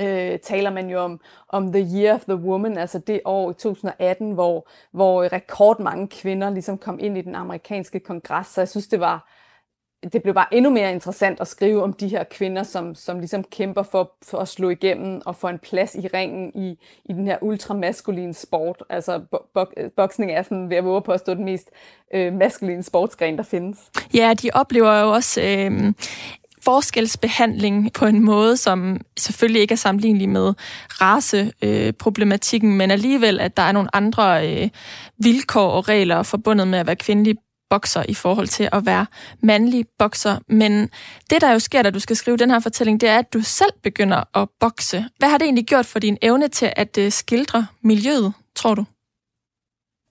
øh, 0.00 0.38
taler 0.38 0.70
man 0.70 0.90
jo 0.90 0.98
om, 0.98 1.20
om 1.48 1.72
The 1.72 1.86
Year 1.96 2.14
of 2.14 2.24
the 2.24 2.36
Woman, 2.36 2.78
altså 2.78 2.98
det 2.98 3.20
år 3.24 3.50
i 3.50 3.54
2018, 3.54 4.32
hvor, 4.32 4.68
hvor 4.92 5.32
rekordmange 5.32 6.08
kvinder 6.08 6.50
ligesom 6.50 6.78
kom 6.78 6.98
ind 7.00 7.18
i 7.18 7.22
den 7.22 7.34
amerikanske 7.34 8.00
kongres. 8.00 8.46
Så 8.46 8.60
jeg 8.60 8.68
synes, 8.68 8.88
det 8.88 9.00
var 9.00 9.28
det 10.12 10.22
blev 10.22 10.34
bare 10.34 10.54
endnu 10.54 10.70
mere 10.70 10.92
interessant 10.92 11.40
at 11.40 11.48
skrive 11.48 11.82
om 11.82 11.92
de 11.92 12.08
her 12.08 12.24
kvinder, 12.24 12.62
som, 12.62 12.94
som 12.94 13.18
ligesom 13.18 13.44
kæmper 13.44 13.82
for, 13.82 14.12
for 14.22 14.38
at 14.38 14.48
slå 14.48 14.70
igennem 14.70 15.22
og 15.26 15.36
få 15.36 15.48
en 15.48 15.58
plads 15.58 15.94
i 15.94 16.06
ringen 16.06 16.52
i, 16.54 16.78
i 17.04 17.12
den 17.12 17.26
her 17.26 17.38
ultramaskuline 17.42 18.34
sport. 18.34 18.82
Altså 18.88 19.20
bo, 19.54 19.64
boksning 19.96 20.32
er 20.32 20.42
sådan, 20.42 20.70
ved 20.70 20.76
at 20.76 20.84
våge 20.84 21.02
på 21.02 21.12
at 21.12 21.20
stå 21.20 21.34
den 21.34 21.44
mest 21.44 21.70
øh, 22.14 22.32
maskuline 22.32 22.82
sportsgren, 22.82 23.36
der 23.36 23.42
findes. 23.42 23.90
Ja, 24.14 24.34
de 24.42 24.50
oplever 24.54 25.00
jo 25.00 25.12
også 25.12 25.40
øh, 25.40 25.92
forskelsbehandling 26.64 27.92
på 27.92 28.06
en 28.06 28.20
måde, 28.20 28.56
som 28.56 29.00
selvfølgelig 29.18 29.62
ikke 29.62 29.72
er 29.72 29.76
sammenlignelig 29.76 30.28
med 30.28 30.54
raceproblematikken, 30.88 32.70
øh, 32.70 32.76
men 32.76 32.90
alligevel, 32.90 33.40
at 33.40 33.56
der 33.56 33.62
er 33.62 33.72
nogle 33.72 33.96
andre 33.96 34.48
øh, 34.48 34.68
vilkår 35.18 35.70
og 35.70 35.88
regler 35.88 36.22
forbundet 36.22 36.68
med 36.68 36.78
at 36.78 36.86
være 36.86 36.96
kvindelig 36.96 37.36
bokser 37.70 38.04
i 38.08 38.14
forhold 38.14 38.48
til 38.48 38.68
at 38.72 38.86
være 38.86 39.06
mandlig 39.40 39.86
bokser. 39.98 40.38
Men 40.48 40.90
det, 41.30 41.40
der 41.40 41.52
jo 41.52 41.58
sker, 41.58 41.82
da 41.82 41.90
du 41.90 42.00
skal 42.00 42.16
skrive 42.16 42.36
den 42.36 42.50
her 42.50 42.60
fortælling, 42.60 43.00
det 43.00 43.08
er, 43.08 43.18
at 43.18 43.32
du 43.32 43.40
selv 43.40 43.72
begynder 43.82 44.38
at 44.38 44.48
bokse. 44.60 45.04
Hvad 45.18 45.28
har 45.28 45.38
det 45.38 45.44
egentlig 45.44 45.66
gjort 45.66 45.86
for 45.86 45.98
din 45.98 46.18
evne 46.22 46.48
til 46.48 46.72
at 46.76 46.98
øh, 46.98 47.12
skildre 47.12 47.66
miljøet, 47.82 48.32
tror 48.56 48.74
du? 48.74 48.84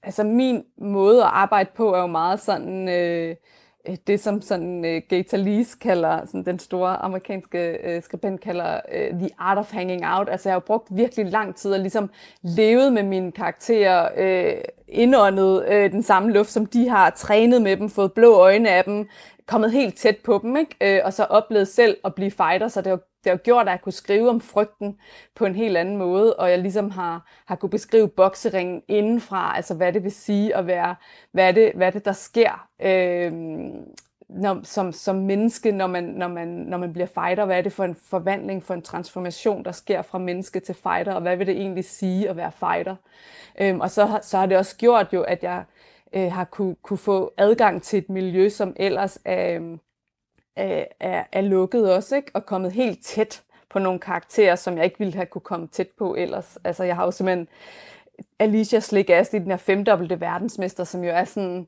Altså 0.04 0.24
min 0.24 0.64
måde 0.82 1.24
at 1.24 1.30
arbejde 1.34 1.70
på 1.78 1.94
er 1.94 2.00
jo 2.00 2.08
meget 2.08 2.42
sådan... 2.42 2.90
Øh 2.90 3.02
Øh, 3.30 3.36
Øh, 3.90 3.98
det, 4.08 4.20
som 4.20 4.42
sådan 4.42 4.78
uh, 4.86 5.02
Gator 5.10 5.38
Lees 5.38 5.76
kalder, 5.76 6.26
sådan 6.26 6.46
den 6.46 6.60
store 6.60 6.96
amerikanske 6.96 7.78
uh, 7.88 8.04
skribent 8.04 8.42
kalder 8.42 8.80
uh, 8.88 9.20
The 9.20 9.30
Art 9.38 9.58
of 9.58 9.72
Hanging 9.74 10.06
Out. 10.06 10.30
Altså 10.30 10.50
jeg 10.50 10.54
har 10.54 10.56
jo 10.56 10.66
brugt 10.66 10.88
virkelig 10.92 11.26
lang 11.26 11.56
tid 11.56 11.74
og 11.74 11.80
ligesom 11.80 12.10
levet 12.42 12.94
med 12.94 13.04
mine 13.04 13.32
karakterer, 13.32 14.10
uh, 14.54 14.62
indåndet 14.88 15.66
uh, 15.68 15.92
den 15.92 16.04
samme 16.04 16.32
luft, 16.32 16.50
som 16.50 16.66
de 16.66 16.90
har, 16.90 17.10
trænet 17.10 17.62
med 17.62 17.78
dem, 17.78 17.90
fået 17.90 18.14
blå 18.14 18.34
øjne 18.34 18.70
af 18.70 18.84
dem, 18.84 19.08
kommet 19.46 19.72
helt 19.72 19.98
tæt 19.98 20.18
på 20.18 20.40
dem, 20.44 20.58
ikke? 20.58 21.00
Uh, 21.00 21.06
og 21.06 21.14
så 21.14 21.24
oplevet 21.24 21.68
selv 21.68 21.98
at 22.06 22.16
blive 22.16 22.32
fighter, 22.32 22.68
så 22.68 22.82
det 22.82 22.90
har 22.90 23.00
det 23.24 23.30
har 23.30 23.38
gjort, 23.38 23.68
at 23.68 23.72
jeg 23.72 23.82
kunne 23.82 23.94
skrive 23.94 24.30
om 24.30 24.42
frygten 24.42 24.98
på 25.36 25.46
en 25.46 25.56
helt 25.56 25.78
anden 25.78 25.98
måde, 25.98 26.36
og 26.36 26.50
jeg 26.50 26.60
ligesom 26.60 26.92
har, 26.92 27.26
har 27.46 27.56
kunne 27.56 27.70
beskrive 27.70 28.08
bokseringen 28.08 28.82
indenfra, 28.88 29.56
altså 29.56 29.74
hvad 29.74 29.94
det 29.94 30.04
vil 30.04 30.12
sige 30.12 30.56
at 30.56 30.68
være, 30.68 30.96
hvad 31.32 31.54
det, 31.54 31.72
hvad 31.76 31.92
det 31.92 32.06
der 32.06 32.12
sker 32.12 32.68
øh, 32.80 33.32
når, 34.34 34.60
som, 34.64 34.92
som 34.92 35.16
menneske, 35.16 35.72
når 35.72 35.88
man, 35.88 36.04
når, 36.04 36.28
man, 36.28 36.48
når 36.48 36.78
man 36.78 36.94
bliver 36.94 37.06
fighter, 37.06 37.46
hvad 37.46 37.58
er 37.58 37.62
det 37.62 37.74
for 37.74 37.84
en 37.84 37.96
forvandling, 37.96 38.64
for 38.64 38.74
en 38.74 38.82
transformation, 38.82 39.66
der 39.66 39.72
sker 39.72 40.02
fra 40.02 40.18
menneske 40.18 40.60
til 40.60 40.76
fighter, 40.76 41.14
og 41.14 41.22
hvad 41.22 41.38
vil 41.38 41.48
det 41.48 41.58
egentlig 41.58 41.86
sige 41.86 42.30
at 42.30 42.38
være 42.38 42.52
fighter? 42.52 42.96
Øh, 43.62 43.78
og 43.78 43.92
så, 43.92 44.20
så 44.22 44.38
har 44.38 44.46
det 44.46 44.58
også 44.58 44.78
gjort 44.78 45.08
jo, 45.14 45.22
at 45.22 45.44
jeg 45.44 45.64
øh, 46.14 46.32
har 46.32 46.44
kunne, 46.44 46.76
kunne 46.76 46.98
få 46.98 47.34
adgang 47.38 47.84
til 47.84 48.00
et 48.00 48.10
miljø, 48.10 48.50
som 48.50 48.74
ellers 48.76 49.20
er... 49.26 49.56
Øhm, 49.56 49.80
Øh, 50.60 50.84
er, 51.00 51.24
er 51.32 51.42
lukket 51.42 51.94
også, 51.94 52.16
ikke? 52.16 52.32
og 52.34 52.46
kommet 52.46 52.72
helt 52.72 53.06
tæt 53.06 53.44
på 53.70 53.80
nogle 53.80 54.00
karakterer, 54.00 54.56
som 54.56 54.78
jeg 54.78 54.86
ikke 54.86 55.00
ville 55.00 55.14
have 55.14 55.26
kunne 55.26 55.42
komme 55.42 55.68
tæt 55.68 55.88
på 55.98 56.16
ellers. 56.16 56.58
Altså, 56.64 56.84
jeg 56.84 56.96
har 56.96 57.06
jo 57.06 57.12
simpelthen 57.12 57.48
Alicia 58.40 58.80
Slick 58.80 59.10
Astley, 59.10 59.40
den 59.40 59.50
her 59.52 59.58
femdobbelte 59.58 60.22
verdensmester, 60.22 60.84
som 60.84 61.04
jo 61.04 61.10
er 61.10 61.24
sådan, 61.24 61.68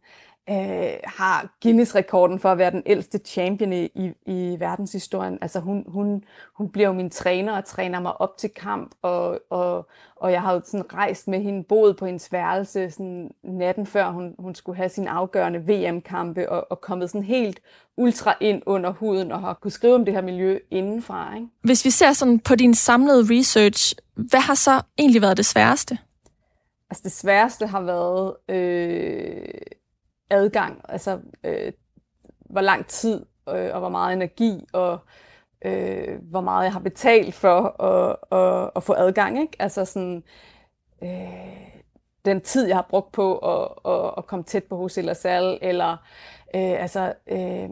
øh, 0.50 0.94
har 1.04 1.56
Guinness-rekorden 1.64 2.40
for 2.40 2.52
at 2.52 2.58
være 2.58 2.72
den 2.72 2.84
ældste 2.86 3.18
champion 3.18 3.74
i, 3.74 3.86
i, 3.86 4.12
i 4.26 4.56
verdenshistorien. 4.60 5.38
Altså 5.42 5.60
hun, 5.60 5.84
hun, 5.88 6.24
hun 6.54 6.70
bliver 6.70 6.88
jo 6.88 6.94
min 6.94 7.10
træner 7.10 7.58
og 7.58 7.66
træner 7.66 8.00
mig 8.00 8.22
op 8.22 8.38
til 8.38 8.50
kamp, 8.50 8.92
og, 9.02 9.40
og, 9.50 9.88
og 10.16 10.32
jeg 10.32 10.42
har 10.42 10.54
jo 10.54 10.62
sådan 10.66 10.94
rejst 10.94 11.28
med 11.28 11.42
hende, 11.42 11.64
boet 11.64 11.98
på 11.98 12.06
hendes 12.06 12.32
værelse 12.32 12.92
sådan 12.92 13.32
natten 13.44 13.86
før 13.86 14.10
hun, 14.10 14.36
hun 14.40 14.56
skulle 14.56 14.76
have 14.76 14.90
sin 14.90 15.08
afgørende 15.08 15.60
VM-kampe, 15.60 16.50
og, 16.50 16.68
og 16.70 16.82
kommet 16.82 17.10
sådan 17.10 17.24
helt 17.24 17.60
ultra 17.98 18.36
ind 18.42 18.62
under 18.66 18.92
huden, 18.92 19.32
og 19.32 19.40
har 19.40 19.54
kunne 19.54 19.72
skrive 19.72 19.96
om 19.96 20.06
det 20.06 20.14
her 20.14 20.22
miljø 20.22 20.60
indenfra. 20.72 21.36
Ikke? 21.36 21.48
Hvis 21.62 21.86
vi 21.86 21.90
ser 21.90 22.14
sådan 22.14 22.40
på 22.40 22.56
din 22.56 22.74
samlede 22.74 23.40
research, 23.40 23.96
hvad 24.16 24.40
har 24.40 24.56
så 24.56 24.82
egentlig 24.98 25.22
været 25.22 25.38
det 25.38 25.46
sværeste? 25.46 25.98
Altså 26.90 27.02
det 27.04 27.12
sværeste 27.12 27.68
har 27.68 27.82
været... 27.82 28.36
Øh, 28.50 29.44
adgang, 30.30 30.82
altså 30.90 31.20
øh, 31.44 31.72
hvor 32.40 32.62
lang 32.62 32.88
tid 32.88 33.26
øh, 33.50 33.70
og 33.74 33.80
hvor 33.80 33.90
meget 33.90 34.14
energi 34.14 34.66
og 34.74 34.98
øh, 35.66 36.20
hvor 36.22 36.42
meget 36.42 36.64
jeg 36.64 36.74
har 36.74 36.80
betalt 36.80 37.34
for 37.34 37.82
at, 37.84 38.16
at, 38.40 38.72
at 38.76 38.84
få 38.84 38.94
adgang. 38.94 39.42
Ikke? 39.42 39.58
Altså 39.60 39.86
sådan, 39.86 40.24
øh, 41.04 41.74
den 42.26 42.42
tid, 42.42 42.68
jeg 42.68 42.78
har 42.78 42.88
brugt 42.90 43.12
på 43.12 43.38
at, 43.38 43.92
at, 43.94 44.14
at 44.18 44.28
komme 44.28 44.44
tæt 44.44 44.64
på 44.64 44.78
hos 44.78 44.98
eller 44.98 45.14
sal 45.14 45.60
eller 45.62 45.92
øh, 46.56 46.82
altså, 46.82 47.14
øh, 47.28 47.70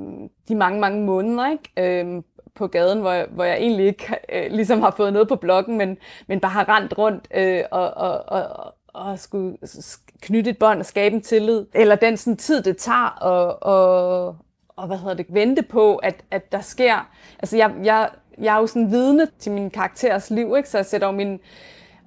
de 0.48 0.56
mange, 0.56 0.80
mange 0.80 1.06
måneder 1.06 1.52
ikke? 1.52 2.02
Øh, 2.02 2.24
på 2.56 2.68
gaden, 2.68 3.00
hvor 3.00 3.12
jeg, 3.12 3.28
hvor 3.32 3.44
jeg 3.44 3.58
egentlig 3.58 3.86
ikke 3.86 4.16
øh, 4.30 4.52
ligesom 4.52 4.82
har 4.82 4.92
fået 4.92 5.14
noget 5.14 5.28
på 5.28 5.36
bloggen, 5.36 5.78
men, 5.78 5.98
men 6.28 6.40
bare 6.40 6.52
har 6.52 6.70
rendt 6.70 6.98
rundt 6.98 7.28
øh, 7.34 7.64
og, 7.72 7.92
og, 7.92 8.24
og, 8.28 8.76
og 8.88 9.20
skulle 9.20 9.58
knytte 10.22 10.50
et 10.50 10.58
bånd 10.58 10.80
og 10.80 10.86
skabe 10.86 11.16
en 11.16 11.22
tillid, 11.22 11.66
eller 11.74 11.96
den 11.96 12.18
sådan, 12.18 12.38
tid, 12.38 12.64
det 12.64 12.78
tager 12.78 13.08
og, 13.08 13.64
og, 13.64 14.38
og 14.70 14.88
hvad 14.88 14.98
hedder 14.98 15.14
det, 15.14 15.26
vente 15.30 15.64
på, 15.64 15.96
at, 15.96 16.24
at 16.32 16.52
der 16.52 16.62
sker. 16.62 17.10
Altså 17.40 17.58
jeg, 17.58 17.74
jeg, 17.84 18.10
jeg 18.38 18.56
er 18.56 18.60
jo 18.60 18.68
sådan 18.68 18.92
vidne 18.92 19.28
til 19.40 19.52
min 19.52 19.70
karakteres 19.70 20.30
liv, 20.30 20.54
ikke? 20.58 20.70
så 20.70 20.78
jeg 20.78 20.86
sætter 20.86 21.08
jo 21.08 21.14
min, 21.14 21.40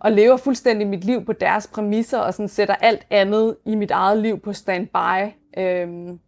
og 0.00 0.12
lever 0.12 0.36
fuldstændig 0.36 0.86
mit 0.86 1.04
liv 1.04 1.24
på 1.24 1.32
deres 1.32 1.66
præmisser, 1.66 2.18
og 2.18 2.34
sådan 2.34 2.48
sætter 2.48 2.74
alt 2.74 3.06
andet 3.10 3.56
i 3.64 3.74
mit 3.74 3.90
eget 3.90 4.18
liv 4.18 4.40
på 4.40 4.52
standby, 4.52 5.32
øhm, 5.58 6.18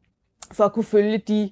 for 0.53 0.65
at 0.65 0.73
kunne 0.73 0.85
følge 0.85 1.19
de, 1.19 1.51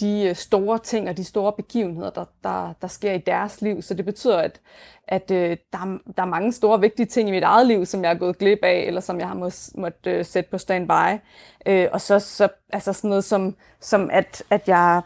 de 0.00 0.22
øh, 0.28 0.36
store 0.36 0.78
ting 0.78 1.08
og 1.08 1.16
de 1.16 1.24
store 1.24 1.52
begivenheder, 1.52 2.10
der, 2.10 2.24
der, 2.44 2.72
der 2.82 2.88
sker 2.88 3.12
i 3.12 3.18
deres 3.18 3.60
liv. 3.60 3.82
Så 3.82 3.94
det 3.94 4.04
betyder, 4.04 4.38
at, 4.38 4.60
at 5.08 5.30
øh, 5.30 5.56
der, 5.72 5.98
der 6.16 6.22
er 6.22 6.26
mange 6.26 6.52
store 6.52 6.80
vigtige 6.80 7.06
ting 7.06 7.28
i 7.28 7.32
mit 7.32 7.42
eget 7.42 7.66
liv, 7.66 7.86
som 7.86 8.04
jeg 8.04 8.10
er 8.10 8.18
gået 8.18 8.38
glip 8.38 8.58
af, 8.62 8.84
eller 8.86 9.00
som 9.00 9.20
jeg 9.20 9.28
har 9.28 9.34
måttet 9.34 9.70
måtte, 9.74 10.10
øh, 10.10 10.24
sætte 10.24 10.50
på 10.50 10.58
standby. 10.58 11.20
Øh, 11.66 11.88
og 11.92 12.00
så, 12.00 12.18
så 12.18 12.48
altså 12.72 12.92
sådan 12.92 13.08
noget 13.08 13.24
som, 13.24 13.56
som 13.80 14.10
at, 14.12 14.42
at 14.50 14.68
jeg 14.68 15.02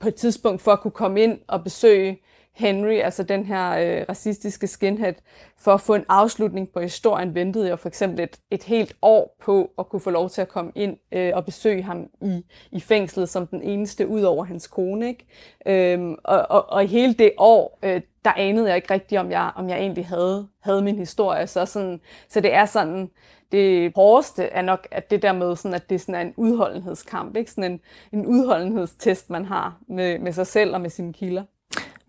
på 0.00 0.08
et 0.08 0.14
tidspunkt 0.14 0.62
for 0.62 0.72
at 0.72 0.80
kunne 0.80 0.90
komme 0.90 1.22
ind 1.22 1.38
og 1.46 1.64
besøge 1.64 2.20
Henry, 2.54 2.92
altså 2.92 3.22
den 3.22 3.44
her 3.44 3.70
øh, 3.70 4.04
racistiske 4.08 4.66
skinhead, 4.66 5.14
for 5.58 5.72
at 5.72 5.80
få 5.80 5.94
en 5.94 6.04
afslutning 6.08 6.68
på 6.72 6.80
historien, 6.80 7.34
ventede 7.34 7.68
jeg 7.68 7.78
for 7.78 7.88
eksempel 7.88 8.20
et, 8.20 8.40
et 8.50 8.62
helt 8.62 8.96
år 9.02 9.36
på 9.40 9.70
at 9.78 9.88
kunne 9.88 10.00
få 10.00 10.10
lov 10.10 10.30
til 10.30 10.40
at 10.40 10.48
komme 10.48 10.72
ind 10.74 10.96
øh, 11.12 11.30
og 11.34 11.44
besøge 11.44 11.82
ham 11.82 12.06
i, 12.22 12.44
i 12.72 12.80
fængslet 12.80 13.28
som 13.28 13.46
den 13.46 13.62
eneste 13.62 14.08
ud 14.08 14.22
over 14.22 14.44
hans 14.44 14.66
kone. 14.66 15.08
Ikke? 15.08 15.26
Øhm, 15.66 16.16
og, 16.24 16.46
og, 16.50 16.68
og 16.68 16.84
i 16.84 16.86
hele 16.86 17.14
det 17.14 17.32
år, 17.38 17.78
øh, 17.82 18.00
der 18.24 18.32
anede 18.36 18.68
jeg 18.68 18.76
ikke 18.76 18.94
rigtigt, 18.94 19.20
om 19.20 19.30
jeg, 19.30 19.52
om 19.56 19.68
jeg 19.68 19.78
egentlig 19.78 20.06
havde, 20.06 20.48
havde 20.60 20.82
min 20.82 20.98
historie. 20.98 21.46
Så, 21.46 21.66
sådan, 21.66 22.00
så 22.28 22.40
det 22.40 22.54
er 22.54 22.64
sådan, 22.64 23.10
det 23.52 23.92
hårdeste 23.94 24.44
er 24.44 24.62
nok, 24.62 24.88
at 24.90 25.10
det 25.10 25.22
der 25.22 25.32
med, 25.32 25.56
sådan, 25.56 25.74
at 25.74 25.90
det 25.90 26.00
sådan 26.00 26.14
er 26.14 26.20
en 26.20 26.34
udholdenhedskamp, 26.36 27.36
ikke? 27.36 27.50
Sådan 27.50 27.72
en, 27.72 27.80
en 28.12 28.26
udholdenhedstest, 28.26 29.30
man 29.30 29.44
har 29.44 29.78
med, 29.88 30.18
med 30.18 30.32
sig 30.32 30.46
selv 30.46 30.74
og 30.74 30.80
med 30.80 30.90
sine 30.90 31.12
kilder. 31.12 31.42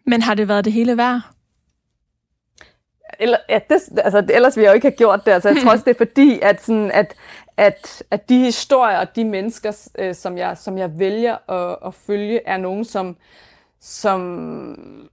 Men 0.05 0.21
har 0.21 0.33
det 0.35 0.47
været 0.47 0.65
det 0.65 0.73
hele 0.73 0.97
værd? 0.97 1.21
Eller, 3.19 3.37
ja, 3.49 3.59
det, 3.69 3.81
altså, 3.97 4.25
ellers 4.33 4.57
ville 4.57 4.65
jeg 4.65 4.71
jo 4.71 4.75
ikke 4.75 4.87
have 4.87 4.97
gjort 4.97 5.25
det. 5.25 5.31
Altså, 5.31 5.49
jeg 5.49 5.57
tror 5.63 5.71
også, 5.75 5.85
det 5.85 5.91
er 5.91 6.05
fordi, 6.05 6.39
at, 6.41 6.63
sådan, 6.63 6.91
at, 6.91 7.15
at, 7.57 8.03
at 8.11 8.29
de 8.29 8.39
historier 8.39 8.97
og 8.97 9.15
de 9.15 9.25
mennesker, 9.25 9.89
øh, 9.97 10.15
som, 10.15 10.37
jeg, 10.37 10.57
som 10.57 10.77
jeg 10.77 10.99
vælger 10.99 11.51
at, 11.51 11.77
at 11.85 11.93
følge, 11.93 12.47
er 12.47 12.57
nogen, 12.57 12.85
som, 12.85 13.17
som, 13.79 15.09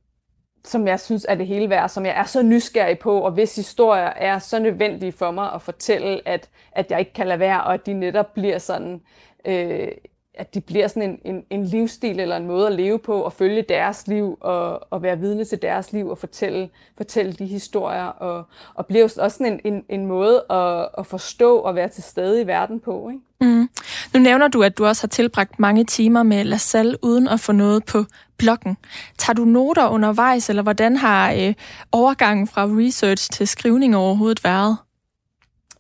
som 0.65 0.87
jeg 0.87 1.01
synes 1.01 1.27
er 1.29 1.35
det 1.35 1.47
hele 1.47 1.71
værd, 1.71 1.89
som 1.89 2.07
jeg 2.07 2.15
er 2.17 2.25
så 2.25 2.43
nysgerrig 2.43 2.99
på, 2.99 3.21
og 3.21 3.33
hvis 3.33 3.57
historier 3.57 4.13
er 4.17 4.39
så 4.39 4.59
nødvendige 4.59 5.13
for 5.13 5.31
mig 5.31 5.53
at 5.55 5.63
fortælle, 5.63 6.29
at, 6.29 6.49
at 6.73 6.91
jeg 6.91 6.99
ikke 6.99 7.13
kan 7.13 7.27
lade 7.27 7.39
være, 7.39 7.65
og 7.65 7.75
at 7.75 7.87
de 7.87 7.93
netop 7.93 8.35
bliver 8.35 8.59
sådan 8.59 9.01
øh, 9.45 9.89
at 10.35 10.55
de 10.55 10.61
bliver 10.61 10.89
sådan 10.89 11.11
en, 11.11 11.19
en, 11.25 11.45
en 11.51 11.65
livsstil 11.65 12.21
eller 12.21 12.37
en 12.37 12.47
måde 12.47 12.67
at 12.67 12.73
leve 12.73 12.99
på, 12.99 13.21
og 13.23 13.33
følge 13.33 13.63
deres 13.63 14.07
liv, 14.07 14.39
og, 14.41 14.93
og 14.93 15.03
være 15.03 15.19
vidne 15.19 15.45
til 15.45 15.63
deres 15.63 15.93
liv, 15.93 16.09
og 16.09 16.19
fortælle, 16.19 16.71
fortælle 16.97 17.33
de 17.33 17.47
historier, 17.47 18.05
og, 18.05 18.45
og 18.75 18.87
bliver 18.87 19.05
også 19.05 19.39
sådan 19.39 19.61
en, 19.65 19.73
en, 19.73 19.85
en 19.89 20.07
måde 20.07 20.45
at, 20.51 20.89
at 20.99 21.07
forstå 21.07 21.59
og 21.59 21.75
være 21.75 21.89
til 21.89 22.03
stede 22.03 22.43
i 22.43 22.47
verden 22.47 22.81
på. 22.81 23.09
Ikke? 23.09 23.23
Mm. 23.41 23.69
Nu 24.15 24.21
nævner 24.21 24.49
du, 24.49 24.63
at 24.63 24.79
du 24.79 24.87
også 24.87 25.03
har 25.03 25.09
tilbragt 25.09 25.59
mange 25.59 25.85
timer 25.85 26.23
med 26.23 26.45
LaSalle, 26.45 27.05
uden 27.05 27.29
at 27.29 27.41
få 27.41 27.53
noget 27.53 27.85
på 27.85 28.05
bloggen. 28.39 28.77
Tager 29.19 29.35
du 29.35 29.45
noter 29.45 29.89
undervejs, 29.89 30.49
eller 30.49 30.63
hvordan 30.63 30.97
har 30.97 31.33
øh, 31.33 31.55
overgangen 31.93 32.47
fra 32.47 32.65
research 32.65 33.31
til 33.31 33.49
skrivning 33.49 33.97
overhovedet 33.97 34.45
været? 34.45 34.77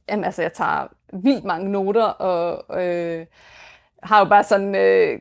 Jamen 0.09 0.25
altså, 0.25 0.43
jeg 0.43 0.53
tager 0.53 0.87
vildt 1.13 1.45
mange 1.45 1.71
noter, 1.71 2.05
og... 2.05 2.83
Øh, 2.85 3.27
har 4.03 4.19
jo 4.19 4.25
bare 4.25 4.45
sådan 4.45 4.75
øh, 4.75 5.19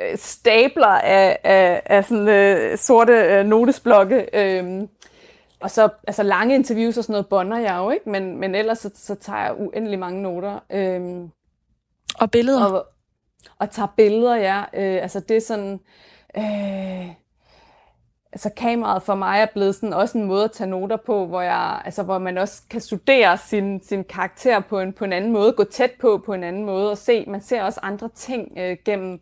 øh, 0.00 0.18
stabler 0.18 0.86
af, 0.86 1.38
af, 1.44 1.82
af 1.86 2.04
sådan 2.04 2.28
øh, 2.28 2.78
sorte 2.78 3.12
øh, 3.12 3.46
notesblokke. 3.46 4.28
Øh, 4.32 4.82
og 5.60 5.70
så 5.70 5.88
altså 6.06 6.22
lange 6.22 6.54
interviews 6.54 6.98
og 6.98 7.04
sådan 7.04 7.12
noget 7.12 7.28
bonder 7.28 7.58
jeg 7.58 7.76
jo, 7.76 7.90
ikke? 7.90 8.10
Men, 8.10 8.36
men 8.36 8.54
ellers 8.54 8.78
så, 8.78 8.90
så 8.94 9.14
tager 9.14 9.40
jeg 9.40 9.60
uendelig 9.60 9.98
mange 9.98 10.22
noter. 10.22 10.58
Øh, 10.72 11.28
og 12.18 12.30
billeder? 12.30 12.64
Og, 12.64 12.86
og 13.58 13.70
tager 13.70 13.88
billeder, 13.96 14.36
ja. 14.36 14.60
Øh, 14.74 15.02
altså 15.02 15.20
det 15.20 15.36
er 15.36 15.40
sådan... 15.40 15.80
Øh, 16.36 17.23
altså 18.34 18.50
kameraet 18.56 19.02
for 19.02 19.14
mig 19.14 19.40
er 19.40 19.46
blevet 19.54 19.74
sådan 19.74 19.92
også 19.92 20.18
en 20.18 20.24
måde 20.24 20.44
at 20.44 20.52
tage 20.52 20.70
noter 20.70 20.96
på, 20.96 21.26
hvor, 21.26 21.40
jeg, 21.40 21.82
altså, 21.84 22.02
hvor 22.02 22.18
man 22.18 22.38
også 22.38 22.62
kan 22.70 22.80
studere 22.80 23.38
sin, 23.38 23.82
sin 23.82 24.04
karakter 24.04 24.60
på 24.60 24.80
en, 24.80 24.92
på 24.92 25.04
en 25.04 25.12
anden 25.12 25.32
måde, 25.32 25.52
gå 25.52 25.64
tæt 25.64 25.90
på 26.00 26.22
på 26.26 26.32
en 26.32 26.44
anden 26.44 26.64
måde 26.64 26.90
og 26.90 26.98
se, 26.98 27.24
man 27.28 27.40
ser 27.40 27.62
også 27.62 27.80
andre 27.82 28.08
ting 28.14 28.52
øh, 28.58 28.76
gennem, 28.84 29.20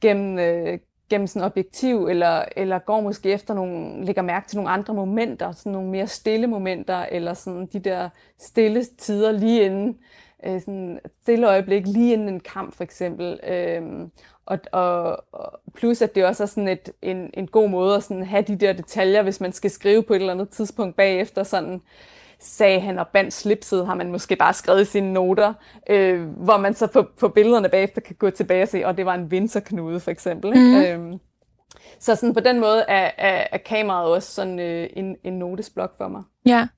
gennem, 0.00 0.38
øh, 0.38 0.78
gennem 1.10 1.26
sådan 1.26 1.46
objektiv, 1.46 2.06
eller, 2.06 2.44
eller 2.56 2.78
går 2.78 3.00
måske 3.00 3.32
efter 3.32 3.54
nogle, 3.54 4.04
lægger 4.04 4.22
mærke 4.22 4.48
til 4.48 4.56
nogle 4.56 4.70
andre 4.70 4.94
momenter, 4.94 5.52
sådan 5.52 5.72
nogle 5.72 5.90
mere 5.90 6.06
stille 6.06 6.46
momenter, 6.46 6.98
eller 6.98 7.34
sådan 7.34 7.66
de 7.66 7.78
der 7.78 8.08
stille 8.38 8.84
tider 8.84 9.32
lige 9.32 9.64
inden, 9.64 9.98
øh, 10.46 10.60
sådan 10.60 11.00
stille 11.22 11.48
øjeblik 11.48 11.86
lige 11.86 12.12
inden 12.12 12.28
en 12.28 12.40
kamp 12.40 12.74
for 12.74 12.84
eksempel. 12.84 13.40
Øh, 13.48 13.82
og, 14.46 14.58
og, 14.72 15.24
og 15.32 15.60
plus 15.74 16.02
at 16.02 16.14
det 16.14 16.24
også 16.24 16.42
er 16.42 16.46
sådan 16.46 16.68
et, 16.68 16.90
en, 17.02 17.30
en 17.34 17.46
god 17.46 17.68
måde 17.68 17.96
at 17.96 18.02
sådan 18.02 18.26
have 18.26 18.42
de 18.42 18.56
der 18.56 18.72
detaljer, 18.72 19.22
hvis 19.22 19.40
man 19.40 19.52
skal 19.52 19.70
skrive 19.70 20.02
på 20.02 20.14
et 20.14 20.20
eller 20.20 20.32
andet 20.32 20.48
tidspunkt 20.48 20.96
bagefter, 20.96 21.42
sådan 21.42 21.80
sagde 22.40 22.80
han 22.80 22.98
og 22.98 23.08
bandt 23.08 23.34
slipset, 23.34 23.86
har 23.86 23.94
man 23.94 24.10
måske 24.10 24.36
bare 24.36 24.52
skrevet 24.52 24.82
i 24.82 24.84
sine 24.84 25.12
noter, 25.12 25.52
øh, 25.90 26.28
hvor 26.28 26.56
man 26.56 26.74
så 26.74 26.86
på, 26.86 27.06
på 27.20 27.28
billederne 27.28 27.68
bagefter 27.68 28.00
kan 28.00 28.16
gå 28.18 28.30
tilbage 28.30 28.62
og 28.62 28.68
se, 28.68 28.86
og 28.86 28.96
det 28.96 29.06
var 29.06 29.14
en 29.14 29.30
vinterknude 29.30 30.00
for 30.00 30.10
eksempel. 30.10 30.48
Ikke? 30.56 30.96
Mm. 30.96 31.02
Øhm, 31.04 31.20
så 32.00 32.14
sådan 32.14 32.34
på 32.34 32.40
den 32.40 32.60
måde 32.60 32.84
er, 32.88 33.10
er, 33.18 33.46
er 33.52 33.58
kameraet 33.58 34.12
også 34.12 34.32
sådan 34.32 34.58
øh, 34.58 34.88
en, 34.96 35.16
en 35.24 35.32
notesblok 35.32 35.96
for 35.96 36.08
mig. 36.08 36.22
Ja. 36.46 36.68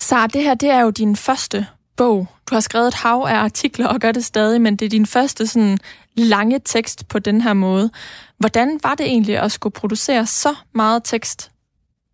Så 0.00 0.26
det 0.32 0.42
her, 0.42 0.54
det 0.54 0.70
er 0.70 0.80
jo 0.80 0.90
din 0.90 1.16
første 1.16 1.66
bog. 2.00 2.26
Du 2.50 2.54
har 2.54 2.60
skrevet 2.60 2.88
et 2.88 2.94
hav 2.94 3.26
af 3.28 3.34
artikler 3.34 3.88
og 3.88 4.00
gør 4.00 4.12
det 4.12 4.24
stadig, 4.24 4.60
men 4.60 4.76
det 4.76 4.86
er 4.86 4.90
din 4.90 5.06
første 5.06 5.46
sådan 5.46 5.78
lange 6.16 6.60
tekst 6.64 7.08
på 7.08 7.18
den 7.18 7.40
her 7.40 7.52
måde. 7.52 7.90
Hvordan 8.38 8.80
var 8.82 8.94
det 8.94 9.06
egentlig 9.06 9.38
at 9.38 9.52
skulle 9.52 9.72
producere 9.72 10.26
så 10.26 10.54
meget 10.72 11.04
tekst? 11.04 11.52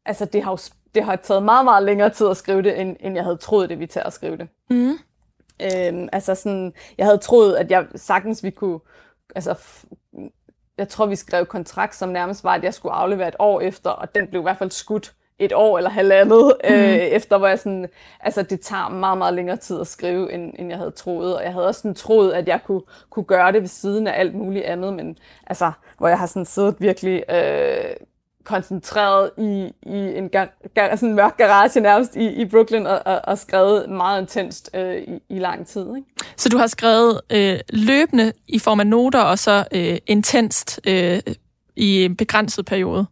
Altså, 0.06 0.24
det 0.24 0.42
har, 0.42 0.50
jo, 0.50 0.58
det 0.94 1.04
har 1.04 1.16
taget 1.16 1.42
meget, 1.42 1.64
meget 1.64 1.84
længere 1.84 2.10
tid 2.10 2.28
at 2.28 2.36
skrive 2.36 2.62
det, 2.62 2.80
end, 2.80 2.96
end 3.00 3.14
jeg 3.14 3.24
havde 3.24 3.36
troet, 3.36 3.68
det 3.68 3.78
vi 3.80 3.86
tager 3.86 4.06
at 4.06 4.12
skrive 4.12 4.36
det. 4.36 4.48
Mm. 4.70 4.98
Øhm, 5.62 6.08
altså 6.12 6.34
sådan, 6.34 6.72
jeg 6.98 7.06
havde 7.06 7.18
troet, 7.18 7.56
at 7.56 7.70
jeg 7.70 7.86
sagtens 7.94 8.44
vi 8.44 8.50
kunne, 8.50 8.80
altså, 9.34 9.54
jeg 10.78 10.88
tror, 10.88 11.06
vi 11.06 11.16
skrev 11.16 11.46
kontrakt, 11.46 11.96
som 11.96 12.08
nærmest 12.08 12.44
var, 12.44 12.54
at 12.54 12.64
jeg 12.64 12.74
skulle 12.74 12.92
aflevere 12.92 13.28
et 13.28 13.36
år 13.38 13.60
efter, 13.60 13.90
og 13.90 14.14
den 14.14 14.26
blev 14.28 14.40
i 14.40 14.42
hvert 14.42 14.58
fald 14.58 14.70
skudt 14.70 15.14
et 15.38 15.52
år 15.52 15.78
eller 15.78 15.90
halvandet 15.90 16.52
mm. 16.68 16.74
øh, 16.74 16.96
efter, 16.96 17.38
hvor 17.38 17.46
jeg 17.46 17.58
sådan, 17.58 17.88
altså 18.20 18.42
det 18.42 18.60
tager 18.60 18.88
meget, 18.88 19.18
meget 19.18 19.34
længere 19.34 19.56
tid 19.56 19.80
at 19.80 19.86
skrive, 19.86 20.32
end, 20.32 20.52
end 20.58 20.68
jeg 20.68 20.78
havde 20.78 20.90
troet. 20.90 21.36
Og 21.36 21.42
jeg 21.42 21.52
havde 21.52 21.66
også 21.66 21.80
sådan 21.80 21.94
troet, 21.94 22.32
at 22.32 22.48
jeg 22.48 22.60
kunne, 22.66 22.82
kunne 23.10 23.24
gøre 23.24 23.52
det 23.52 23.60
ved 23.60 23.68
siden 23.68 24.06
af 24.06 24.20
alt 24.20 24.34
muligt 24.34 24.64
andet, 24.64 24.94
men 24.94 25.16
altså, 25.46 25.72
hvor 25.98 26.08
jeg 26.08 26.18
har 26.18 26.26
sådan 26.26 26.44
siddet 26.44 26.76
virkelig 26.78 27.22
øh, 27.30 27.96
koncentreret 28.44 29.30
i, 29.38 29.72
i 29.82 30.18
en 30.18 30.28
gar, 30.28 30.48
gar, 30.74 30.96
sådan 30.96 31.14
mørk 31.14 31.36
garage 31.36 31.80
nærmest 31.80 32.16
i, 32.16 32.26
i 32.26 32.44
Brooklyn 32.44 32.86
og, 32.86 33.02
og, 33.04 33.20
og 33.24 33.38
skrevet 33.38 33.90
meget 33.90 34.20
intenst 34.20 34.70
øh, 34.74 34.96
i, 34.96 35.20
i 35.28 35.38
lang 35.38 35.66
tid. 35.66 35.96
Ikke? 35.96 36.08
Så 36.36 36.48
du 36.48 36.58
har 36.58 36.66
skrevet 36.66 37.20
øh, 37.32 37.58
løbende 37.70 38.32
i 38.48 38.58
form 38.58 38.80
af 38.80 38.86
noter, 38.86 39.20
og 39.20 39.38
så 39.38 39.64
øh, 39.72 39.98
intenst 40.06 40.80
øh, 40.86 41.20
i 41.76 42.04
en 42.04 42.16
begrænset 42.16 42.66
periode? 42.66 43.06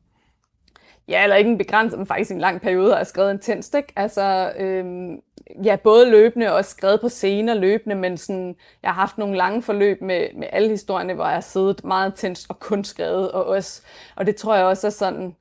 Ja, 1.09 1.23
eller 1.23 1.37
ikke 1.37 1.51
en 1.51 1.59
begrænset, 1.59 1.99
men 1.99 2.07
faktisk 2.07 2.31
en 2.31 2.39
lang 2.39 2.61
periode 2.61 2.91
har 2.91 2.97
jeg 2.97 3.07
skrevet 3.07 3.33
intenst, 3.33 3.75
ikke? 3.75 3.93
Altså, 3.97 4.53
øhm, 4.59 5.21
ja, 5.65 5.77
både 5.77 6.11
løbende 6.11 6.53
og 6.53 6.65
skrevet 6.65 7.01
på 7.01 7.09
scener 7.09 7.55
løbende, 7.55 7.97
men 7.97 8.17
sådan, 8.17 8.57
jeg 8.83 8.91
har 8.91 9.01
haft 9.01 9.19
nogle 9.19 9.37
lange 9.37 9.63
forløb 9.63 10.03
med, 10.03 10.29
med 10.39 10.49
alle 10.53 10.69
historierne, 10.69 11.15
hvor 11.15 11.25
jeg 11.25 11.35
har 11.35 11.41
siddet 11.41 11.85
meget 11.85 12.11
intenst 12.11 12.47
og 12.49 12.61
kun 12.61 12.85
skrevet, 12.85 13.33
og, 13.33 13.47
også, 13.47 13.83
og 14.17 14.27
det 14.27 14.37
tror 14.37 14.57
jeg 14.57 14.65
også 14.65 14.87
er 14.87 14.91
sådan 14.91 15.37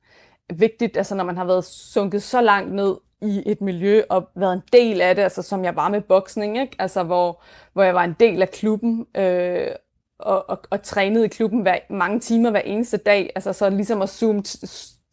vigtigt, 0.54 0.96
altså 0.96 1.14
når 1.14 1.24
man 1.24 1.36
har 1.36 1.44
været 1.44 1.64
sunket 1.64 2.22
så 2.22 2.40
langt 2.40 2.72
ned 2.72 2.96
i 3.22 3.42
et 3.46 3.60
miljø 3.60 4.02
og 4.10 4.28
været 4.34 4.52
en 4.52 4.62
del 4.72 5.00
af 5.00 5.14
det, 5.14 5.22
altså 5.22 5.42
som 5.42 5.64
jeg 5.64 5.76
var 5.76 5.88
med 5.88 6.00
boksning, 6.00 6.60
ikke? 6.60 6.76
Altså 6.78 7.02
hvor, 7.02 7.42
hvor 7.72 7.82
jeg 7.82 7.94
var 7.94 8.04
en 8.04 8.16
del 8.20 8.42
af 8.42 8.50
klubben, 8.50 9.06
øh, 9.16 9.68
og, 10.18 10.50
og, 10.50 10.58
og 10.70 10.82
trænede 10.82 11.24
i 11.24 11.28
klubben 11.28 11.60
hver, 11.60 11.78
mange 11.90 12.20
timer 12.20 12.50
hver 12.50 12.60
eneste 12.60 12.96
dag, 12.96 13.32
altså 13.34 13.52
så 13.52 13.70
ligesom 13.70 14.02
at 14.02 14.08
zoome 14.08 14.42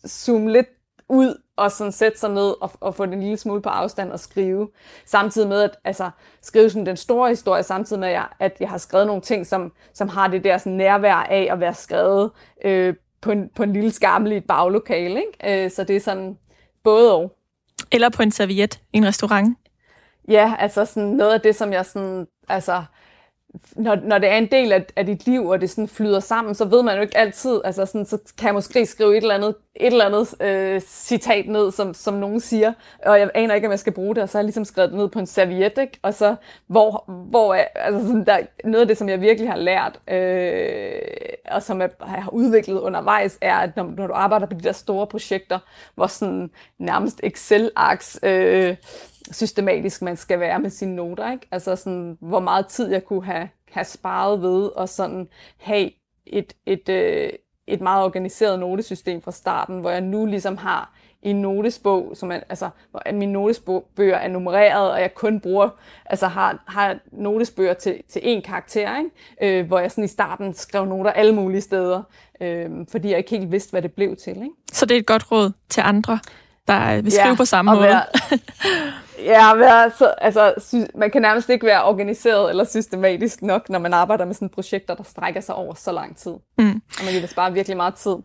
zoome 0.07 0.51
lidt 0.51 0.67
ud 1.09 1.41
og 1.55 1.71
sådan 1.71 1.91
sætte 1.91 2.19
sig 2.19 2.29
ned 2.29 2.55
og, 2.61 2.71
og 2.79 2.95
få 2.95 3.05
den 3.05 3.13
en 3.13 3.19
lille 3.19 3.37
smule 3.37 3.61
på 3.61 3.69
afstand 3.69 4.11
og 4.11 4.19
skrive. 4.19 4.69
Samtidig 5.05 5.47
med 5.47 5.61
at 5.61 5.77
altså, 5.83 6.09
skrive 6.41 6.69
sådan 6.69 6.85
den 6.85 6.97
store 6.97 7.29
historie, 7.29 7.63
samtidig 7.63 7.99
med 7.99 8.07
at 8.07 8.13
jeg, 8.13 8.27
at 8.39 8.57
jeg 8.59 8.69
har 8.69 8.77
skrevet 8.77 9.07
nogle 9.07 9.21
ting, 9.21 9.47
som, 9.47 9.73
som 9.93 10.09
har 10.09 10.27
det 10.27 10.43
der 10.43 10.57
sådan 10.57 10.73
nærvær 10.77 11.15
af 11.15 11.47
at 11.51 11.59
være 11.59 11.73
skrevet 11.73 12.31
øh, 12.65 12.95
på, 13.21 13.31
en, 13.31 13.49
på 13.55 13.63
en 13.63 13.73
lille 13.73 13.93
i 14.33 14.37
et 14.37 14.45
baglokale. 14.47 15.19
Ikke? 15.19 15.63
Øh, 15.65 15.71
så 15.71 15.83
det 15.83 15.95
er 15.95 15.99
sådan 15.99 16.37
både 16.83 17.15
og. 17.15 17.37
Eller 17.91 18.09
på 18.09 18.23
en 18.23 18.31
serviet 18.31 18.79
i 18.93 18.97
en 18.97 19.07
restaurant. 19.07 19.57
ja, 20.27 20.55
altså 20.59 20.85
sådan 20.85 21.09
noget 21.09 21.33
af 21.33 21.41
det, 21.41 21.55
som 21.55 21.73
jeg 21.73 21.85
sådan, 21.85 22.27
altså, 22.49 22.83
når, 23.75 23.95
når 23.95 24.17
det 24.17 24.29
er 24.29 24.35
en 24.35 24.51
del 24.51 24.71
af, 24.71 24.85
af 24.95 25.05
dit 25.05 25.27
liv, 25.27 25.47
og 25.47 25.61
det 25.61 25.69
sådan 25.69 25.87
flyder 25.87 26.19
sammen, 26.19 26.55
så 26.55 26.65
ved 26.65 26.83
man 26.83 26.95
jo 26.95 27.01
ikke 27.01 27.17
altid, 27.17 27.61
altså 27.63 27.85
sådan, 27.85 28.05
så 28.05 28.17
kan 28.37 28.45
jeg 28.45 28.53
måske 28.53 28.85
skrive 28.85 29.17
et 29.17 29.21
eller 29.21 29.35
andet, 29.35 29.55
et 29.75 29.87
eller 29.87 30.05
andet 30.05 30.41
øh, 30.41 30.81
citat 30.81 31.47
ned, 31.47 31.71
som, 31.71 31.93
som 31.93 32.13
nogen 32.13 32.39
siger, 32.39 32.73
og 33.05 33.19
jeg 33.19 33.29
aner 33.35 33.55
ikke, 33.55 33.67
om 33.67 33.71
jeg 33.71 33.79
skal 33.79 33.93
bruge 33.93 34.15
det, 34.15 34.23
og 34.23 34.29
så 34.29 34.37
har 34.37 34.41
jeg 34.41 34.45
ligesom 34.45 34.65
skrevet 34.65 34.91
det 34.91 34.99
ned 34.99 35.07
på 35.07 35.19
en 35.19 35.25
serviet, 35.25 35.77
ikke? 35.77 35.99
og 36.01 36.13
så, 36.13 36.35
hvor, 36.67 37.03
hvor 37.07 37.53
er, 37.53 37.65
altså 37.75 38.07
sådan, 38.07 38.25
der, 38.25 38.37
noget 38.63 38.81
af 38.81 38.87
det, 38.87 38.97
som 38.97 39.09
jeg 39.09 39.21
virkelig 39.21 39.49
har 39.49 39.57
lært, 39.57 39.99
øh, 40.07 41.01
og 41.51 41.63
som 41.63 41.81
jeg 41.81 41.89
har 42.01 42.33
udviklet 42.33 42.79
undervejs, 42.79 43.37
er, 43.41 43.55
at 43.55 43.75
når, 43.75 43.93
når 43.97 44.07
du 44.07 44.13
arbejder 44.13 44.45
på 44.45 44.53
de 44.53 44.63
der 44.63 44.71
store 44.71 45.07
projekter, 45.07 45.59
hvor 45.95 46.07
sådan 46.07 46.49
nærmest 46.79 47.21
Excel-arks, 47.23 48.19
øh, 48.23 48.75
systematisk 49.31 50.01
man 50.01 50.17
skal 50.17 50.39
være 50.39 50.59
med 50.59 50.69
sine 50.69 50.95
noter. 50.95 51.31
Ikke? 51.31 51.47
Altså 51.51 51.75
sådan, 51.75 52.17
hvor 52.21 52.39
meget 52.39 52.67
tid 52.67 52.91
jeg 52.91 53.05
kunne 53.05 53.25
have, 53.25 53.49
have 53.71 53.85
sparet 53.85 54.41
ved 54.41 54.63
og 54.63 54.89
sådan 54.89 55.27
have 55.57 55.91
et, 56.25 56.53
et, 56.65 56.89
øh, 56.89 57.29
et 57.67 57.81
meget 57.81 58.03
organiseret 58.03 58.59
notesystem 58.59 59.21
fra 59.21 59.31
starten, 59.31 59.79
hvor 59.79 59.89
jeg 59.89 60.01
nu 60.01 60.25
ligesom 60.25 60.57
har 60.57 60.93
en 61.21 61.41
notesbog, 61.41 62.11
som 62.15 62.31
er, 62.31 62.39
altså, 62.49 62.69
hvor 62.91 63.13
mine 63.13 63.31
notesbøger 63.31 64.15
er 64.15 64.27
nummereret, 64.27 64.91
og 64.91 65.01
jeg 65.01 65.13
kun 65.13 65.39
bruger, 65.39 65.69
altså 66.05 66.27
har, 66.27 66.63
har 66.67 66.97
notesbøger 67.11 67.73
til, 67.73 68.01
til 68.09 68.19
én 68.19 68.41
karakter, 68.41 68.97
ikke? 68.97 69.59
Øh, 69.59 69.67
hvor 69.67 69.79
jeg 69.79 69.91
sådan 69.91 70.03
i 70.03 70.07
starten 70.07 70.53
skrev 70.53 70.85
noter 70.85 71.11
alle 71.11 71.35
mulige 71.35 71.61
steder, 71.61 72.03
øh, 72.41 72.69
fordi 72.91 73.09
jeg 73.09 73.17
ikke 73.17 73.29
helt 73.29 73.51
vidste, 73.51 73.71
hvad 73.71 73.81
det 73.81 73.93
blev 73.93 74.15
til. 74.15 74.31
Ikke? 74.31 74.49
Så 74.73 74.85
det 74.85 74.95
er 74.95 74.99
et 74.99 75.05
godt 75.05 75.31
råd 75.31 75.51
til 75.69 75.81
andre, 75.81 76.19
der 76.67 77.01
vil 77.01 77.11
skrive 77.11 77.27
ja, 77.27 77.35
på 77.35 77.45
samme 77.45 77.71
måde. 77.71 77.83
Være, 77.83 78.03
Ja, 79.25 79.55
være, 79.55 79.91
så, 79.97 80.05
altså, 80.05 80.53
man 80.95 81.11
kan 81.11 81.21
nærmest 81.21 81.49
ikke 81.49 81.65
være 81.65 81.83
organiseret 81.83 82.49
eller 82.49 82.63
systematisk 82.63 83.41
nok, 83.41 83.69
når 83.69 83.79
man 83.79 83.93
arbejder 83.93 84.25
med 84.25 84.33
sådan 84.33 84.49
projekter, 84.49 84.95
der 84.95 85.03
strækker 85.03 85.41
sig 85.41 85.55
over 85.55 85.73
så 85.73 85.91
lang 85.91 86.17
tid. 86.17 86.31
Mm. 86.57 86.81
Og 86.99 87.05
man 87.05 87.19
kan 87.19 87.27
spare 87.27 87.53
virkelig 87.53 87.77
meget 87.77 87.95
tid. 87.95 88.15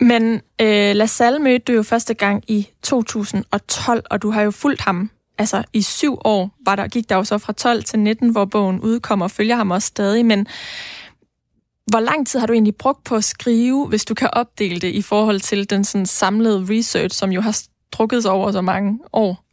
Men 0.00 0.34
øh, 0.60 0.94
LaSalle 0.94 1.38
mødte 1.38 1.58
du 1.58 1.72
jo 1.72 1.82
første 1.82 2.14
gang 2.14 2.44
i 2.48 2.68
2012, 2.82 4.04
og 4.10 4.22
du 4.22 4.30
har 4.30 4.42
jo 4.42 4.50
fulgt 4.50 4.80
ham 4.80 5.10
altså 5.38 5.64
i 5.72 5.82
syv 5.82 6.18
år, 6.24 6.50
var 6.64 6.76
der, 6.76 6.88
gik 6.88 7.08
der 7.08 7.16
jo 7.16 7.24
så 7.24 7.38
fra 7.38 7.52
12 7.52 7.84
til 7.84 7.98
19, 7.98 8.30
hvor 8.30 8.44
bogen 8.44 8.80
udkommer, 8.80 9.24
og 9.24 9.30
følger 9.30 9.56
ham 9.56 9.70
også 9.70 9.86
stadig, 9.86 10.26
men 10.26 10.46
hvor 11.86 12.00
lang 12.00 12.26
tid 12.26 12.40
har 12.40 12.46
du 12.46 12.52
egentlig 12.52 12.76
brugt 12.76 13.04
på 13.04 13.16
at 13.16 13.24
skrive, 13.24 13.86
hvis 13.86 14.04
du 14.04 14.14
kan 14.14 14.28
opdele 14.32 14.80
det 14.80 14.88
i 14.88 15.02
forhold 15.02 15.40
til 15.40 15.70
den 15.70 15.84
sådan 15.84 16.06
samlede 16.06 16.66
research, 16.70 17.18
som 17.18 17.32
jo 17.32 17.40
har 17.40 17.52
strukket 17.92 18.22
sig 18.22 18.32
over 18.32 18.52
så 18.52 18.60
mange 18.60 18.98
år? 19.12 19.44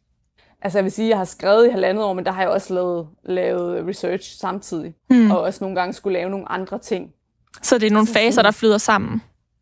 Altså 0.61 0.77
jeg 0.77 0.83
vil 0.83 0.91
sige, 0.91 1.05
at 1.05 1.09
jeg 1.09 1.17
har 1.17 1.25
skrevet 1.25 1.67
i 1.67 1.69
halvandet 1.69 2.03
år, 2.03 2.13
men 2.13 2.25
der 2.25 2.31
har 2.31 2.41
jeg 2.41 2.49
også 2.49 2.73
lavet, 2.73 3.07
lavet 3.23 3.87
research 3.87 4.39
samtidig. 4.39 4.93
Mm. 5.09 5.31
Og 5.31 5.41
også 5.41 5.63
nogle 5.63 5.75
gange 5.75 5.93
skulle 5.93 6.19
lave 6.19 6.29
nogle 6.29 6.51
andre 6.51 6.79
ting. 6.79 7.13
Så 7.61 7.77
det 7.77 7.87
er 7.87 7.91
nogle 7.91 8.07
faser, 8.07 8.41
der 8.41 8.51
flyder 8.51 8.77
sammen? 8.77 9.21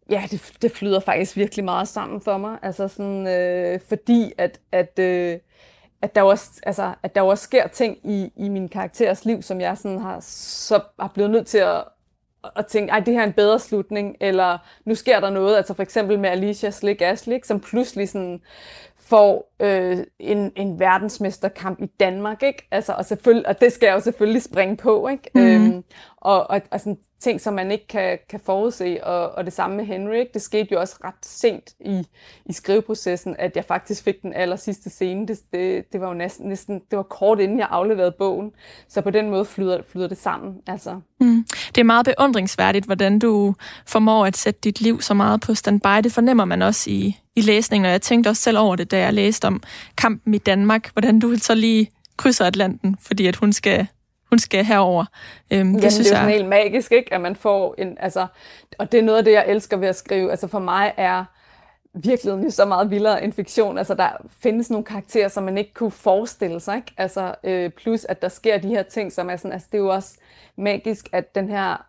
Ja, 0.09 0.23
det, 0.31 0.51
det 0.61 0.71
flyder 0.71 0.99
faktisk 0.99 1.37
virkelig 1.37 1.65
meget 1.65 1.87
sammen 1.87 2.21
for 2.21 2.37
mig. 2.37 2.57
Altså 2.61 2.87
sådan, 2.87 3.27
øh, 3.27 3.79
fordi 3.87 4.31
at, 4.37 4.59
at, 4.71 4.99
øh, 4.99 5.37
at, 6.01 6.15
der 6.15 6.21
også, 6.21 6.49
altså, 6.63 6.93
at 7.03 7.15
der 7.15 7.21
også 7.21 7.43
sker 7.43 7.67
ting 7.67 7.97
i, 8.03 8.31
i 8.35 8.49
min 8.49 8.69
karakteres 8.69 9.25
liv, 9.25 9.41
som 9.41 9.61
jeg 9.61 9.77
sådan 9.77 9.99
har, 9.99 10.19
så 10.21 10.79
har 10.99 11.11
blevet 11.13 11.31
nødt 11.31 11.47
til 11.47 11.57
at, 11.57 11.83
at 12.55 12.65
tænke, 12.65 12.91
ej, 12.91 12.99
det 12.99 13.13
her 13.13 13.21
er 13.21 13.27
en 13.27 13.33
bedre 13.33 13.59
slutning, 13.59 14.15
eller 14.21 14.57
nu 14.85 14.95
sker 14.95 15.19
der 15.19 15.29
noget, 15.29 15.57
altså 15.57 15.73
for 15.73 15.83
eksempel 15.83 16.19
med 16.19 16.29
Alicia 16.29 16.71
Slick 16.71 17.01
Ashley, 17.01 17.39
som 17.43 17.59
pludselig 17.59 18.09
sådan 18.09 18.41
får 19.05 19.55
øh, 19.59 19.97
en, 20.19 20.51
en 20.55 20.79
verdensmesterkamp 20.79 21.81
i 21.81 21.85
Danmark, 21.85 22.43
ikke? 22.43 22.67
Altså, 22.71 22.93
og, 22.93 23.05
selvfølgelig, 23.05 23.47
og 23.47 23.61
det 23.61 23.71
skal 23.71 23.87
jeg 23.87 23.93
jo 23.93 23.99
selvfølgelig 23.99 24.41
springe 24.41 24.77
på, 24.77 25.07
ikke? 25.07 25.29
Mm. 25.35 25.41
Øhm, 25.41 25.83
og, 26.25 26.49
og, 26.49 26.61
og 26.71 26.79
sådan 26.79 26.97
ting, 27.19 27.41
som 27.41 27.53
man 27.53 27.71
ikke 27.71 27.87
kan, 27.87 28.17
kan 28.29 28.39
forudse, 28.45 29.03
og, 29.03 29.31
og 29.31 29.45
det 29.45 29.53
samme 29.53 29.75
med 29.75 29.85
Henrik, 29.85 30.33
det 30.33 30.41
skete 30.41 30.67
jo 30.71 30.79
også 30.79 30.95
ret 31.03 31.25
sent 31.25 31.73
i, 31.79 32.07
i 32.45 32.53
skriveprocessen, 32.53 33.35
at 33.39 33.55
jeg 33.55 33.65
faktisk 33.65 34.03
fik 34.03 34.21
den 34.21 34.33
aller 34.33 34.55
sidste 34.55 34.89
scene. 34.89 35.27
Det, 35.27 35.39
det, 35.53 35.93
det 35.93 36.01
var 36.01 36.07
jo 36.07 36.13
næsten, 36.13 36.49
næsten, 36.49 36.81
det 36.91 36.97
var 36.97 37.03
kort 37.03 37.39
inden 37.39 37.59
jeg 37.59 37.67
afleverede 37.69 38.15
bogen, 38.19 38.51
så 38.87 39.01
på 39.01 39.09
den 39.09 39.29
måde 39.29 39.45
flyder, 39.45 39.81
flyder 39.91 40.07
det 40.07 40.17
sammen. 40.17 40.55
Altså. 40.67 40.99
Mm. 41.19 41.45
Det 41.75 41.81
er 41.81 41.83
meget 41.83 42.05
beundringsværdigt, 42.05 42.85
hvordan 42.85 43.19
du 43.19 43.55
formår 43.85 44.25
at 44.25 44.37
sætte 44.37 44.59
dit 44.63 44.81
liv 44.81 45.01
så 45.01 45.13
meget 45.13 45.41
på 45.41 45.55
standby. 45.55 46.03
Det 46.03 46.11
fornemmer 46.11 46.45
man 46.45 46.61
også 46.61 46.89
i, 46.89 47.17
i 47.35 47.41
læsningen, 47.41 47.85
og 47.85 47.91
jeg 47.91 48.01
tænkte 48.01 48.27
også 48.27 48.41
selv 48.41 48.57
over 48.57 48.75
det, 48.75 48.91
da 48.91 48.99
jeg 48.99 49.13
læste 49.13 49.45
om 49.45 49.63
kampen 49.97 50.33
i 50.33 50.37
Danmark, 50.37 50.91
hvordan 50.93 51.19
du 51.19 51.35
så 51.37 51.55
lige 51.55 51.91
krydser 52.17 52.45
Atlanten, 52.45 52.97
fordi 53.01 53.27
at 53.27 53.35
hun 53.35 53.53
skal 53.53 53.87
hun 54.29 54.39
skal 54.39 54.65
herover. 54.65 55.05
Øhm, 55.51 55.73
det, 55.73 55.81
Jamen, 55.81 55.91
synes 55.91 56.07
det 56.07 56.15
er 56.15 56.21
jo 56.21 56.27
jeg... 56.27 56.35
helt 56.35 56.47
magisk, 56.47 56.91
ikke? 56.91 57.13
at 57.13 57.21
man 57.21 57.35
får 57.35 57.75
en... 57.77 57.97
Altså, 57.99 58.27
og 58.77 58.91
det 58.91 58.97
er 58.97 59.03
noget 59.03 59.17
af 59.17 59.23
det, 59.25 59.31
jeg 59.31 59.45
elsker 59.47 59.77
ved 59.77 59.87
at 59.87 59.95
skrive. 59.95 60.31
Altså 60.31 60.47
for 60.47 60.59
mig 60.59 60.93
er 60.97 61.25
virkeligheden 61.93 62.51
så 62.51 62.65
meget 62.65 62.89
vildere 62.89 63.23
end 63.23 63.33
fiktion. 63.33 63.77
Altså 63.77 63.93
der 63.93 64.09
findes 64.39 64.69
nogle 64.69 64.85
karakterer, 64.85 65.27
som 65.27 65.43
man 65.43 65.57
ikke 65.57 65.73
kunne 65.73 65.91
forestille 65.91 66.59
sig. 66.59 66.75
Ikke? 66.75 66.93
Altså, 66.97 67.35
øh, 67.43 67.71
plus 67.71 68.05
at 68.05 68.21
der 68.21 68.29
sker 68.29 68.57
de 68.57 68.67
her 68.67 68.83
ting, 68.83 69.11
som 69.11 69.29
er 69.29 69.35
sådan... 69.35 69.51
Altså 69.51 69.67
det 69.71 69.77
er 69.77 69.81
jo 69.81 69.89
også 69.89 70.17
magisk, 70.57 71.09
at 71.11 71.35
den 71.35 71.49
her 71.49 71.85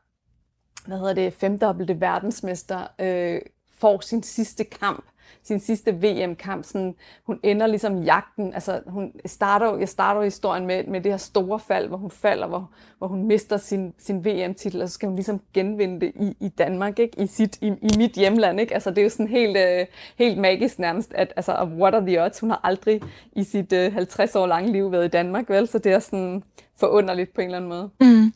hvad 0.86 0.98
hedder 0.98 1.14
det, 1.14 1.32
femdobbelte 1.32 2.00
verdensmester 2.00 2.86
øh, 2.98 3.40
får 3.78 4.00
sin 4.00 4.22
sidste 4.22 4.64
kamp 4.64 5.04
sin 5.46 5.60
sidste 5.60 5.92
VM-kamp. 5.92 6.64
Sådan, 6.64 6.94
hun 7.24 7.40
ender 7.42 7.66
ligesom 7.66 8.02
jagten. 8.02 8.54
Altså, 8.54 8.80
hun 8.86 9.12
starter, 9.26 9.76
jeg 9.76 9.88
starter 9.88 10.22
historien 10.22 10.66
med, 10.66 10.84
med 10.84 11.00
det 11.00 11.12
her 11.12 11.16
store 11.16 11.60
fald, 11.60 11.88
hvor 11.88 11.96
hun 11.96 12.10
falder, 12.10 12.46
hvor, 12.46 12.70
hvor 12.98 13.06
hun 13.06 13.26
mister 13.26 13.56
sin, 13.56 13.94
sin 13.98 14.24
VM-titel, 14.24 14.82
og 14.82 14.88
så 14.88 14.94
skal 14.94 15.06
hun 15.06 15.16
ligesom 15.16 15.40
genvinde 15.54 16.00
det 16.00 16.12
i, 16.14 16.36
i 16.40 16.48
Danmark, 16.48 16.98
ikke? 16.98 17.20
I, 17.20 17.26
sit, 17.26 17.58
i, 17.60 17.66
i 17.66 17.98
mit 17.98 18.12
hjemland. 18.12 18.60
Ikke? 18.60 18.74
Altså, 18.74 18.90
det 18.90 18.98
er 18.98 19.02
jo 19.02 19.08
sådan 19.08 19.28
helt, 19.28 19.56
øh, 19.56 19.86
helt 20.18 20.38
magisk 20.38 20.78
nærmest, 20.78 21.14
at 21.14 21.32
altså, 21.36 21.52
what 21.80 21.94
are 21.94 22.06
the 22.06 22.24
odds? 22.24 22.40
Hun 22.40 22.50
har 22.50 22.60
aldrig 22.64 23.02
i 23.32 23.44
sit 23.44 23.72
øh, 23.72 23.92
50 23.92 24.36
år 24.36 24.46
lange 24.46 24.72
liv 24.72 24.92
været 24.92 25.04
i 25.04 25.08
Danmark, 25.08 25.50
vel? 25.50 25.68
Så 25.68 25.78
det 25.78 25.92
er 25.92 25.98
sådan 25.98 26.42
forunderligt 26.76 27.34
på 27.34 27.40
en 27.40 27.44
eller 27.44 27.58
anden 27.58 27.70
måde. 27.70 27.90
Mm. 28.00 28.32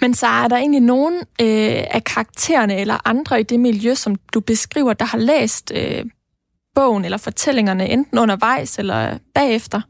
Men 0.00 0.14
så 0.14 0.26
er 0.26 0.48
der 0.48 0.56
egentlig 0.56 0.80
nogen 0.80 1.14
øh, 1.14 1.84
af 1.90 2.02
karaktererne 2.06 2.76
eller 2.80 3.08
andre 3.08 3.40
i 3.40 3.42
det 3.42 3.60
miljø, 3.60 3.94
som 3.94 4.16
du 4.34 4.40
beskriver, 4.40 4.92
der 4.92 5.04
har 5.04 5.18
læst 5.18 5.72
øh, 5.74 6.04
bogen 6.74 7.04
eller 7.04 7.18
fortællingerne, 7.18 7.88
enten 7.88 8.18
undervejs 8.18 8.78
eller 8.78 9.18
bagefter? 9.34 9.80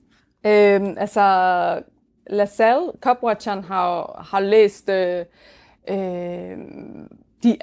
Øhm, 0.47 0.95
altså, 0.99 1.83
LaSalle, 2.27 2.87
Copwatcheren, 3.01 3.65
har, 3.65 4.25
har 4.31 4.41
læst 4.41 4.89
øh, 4.89 5.25
øh, 5.89 6.59
de, 7.43 7.59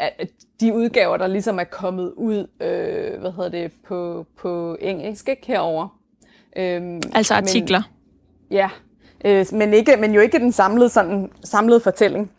de 0.59 0.73
udgaver, 0.73 1.17
der 1.17 1.27
ligesom 1.27 1.59
er 1.59 1.63
kommet 1.63 2.11
ud 2.11 2.47
øh, 2.61 3.19
hvad 3.19 3.31
hedder 3.31 3.49
det, 3.49 3.71
på, 3.87 4.25
på 4.37 4.77
engelsk 4.81 5.29
ikke, 5.29 5.47
herover. 5.47 5.87
Øhm, 6.57 7.01
altså 7.13 7.33
artikler? 7.33 7.81
Men, 8.49 8.57
ja, 8.57 8.69
øh, 9.25 9.45
men, 9.53 9.73
ikke, 9.73 9.97
men 9.97 10.13
jo 10.13 10.21
ikke 10.21 10.39
den 10.39 10.51
samlede, 10.51 10.89
sådan, 10.89 11.31
samlede 11.43 11.79
fortælling. 11.79 12.31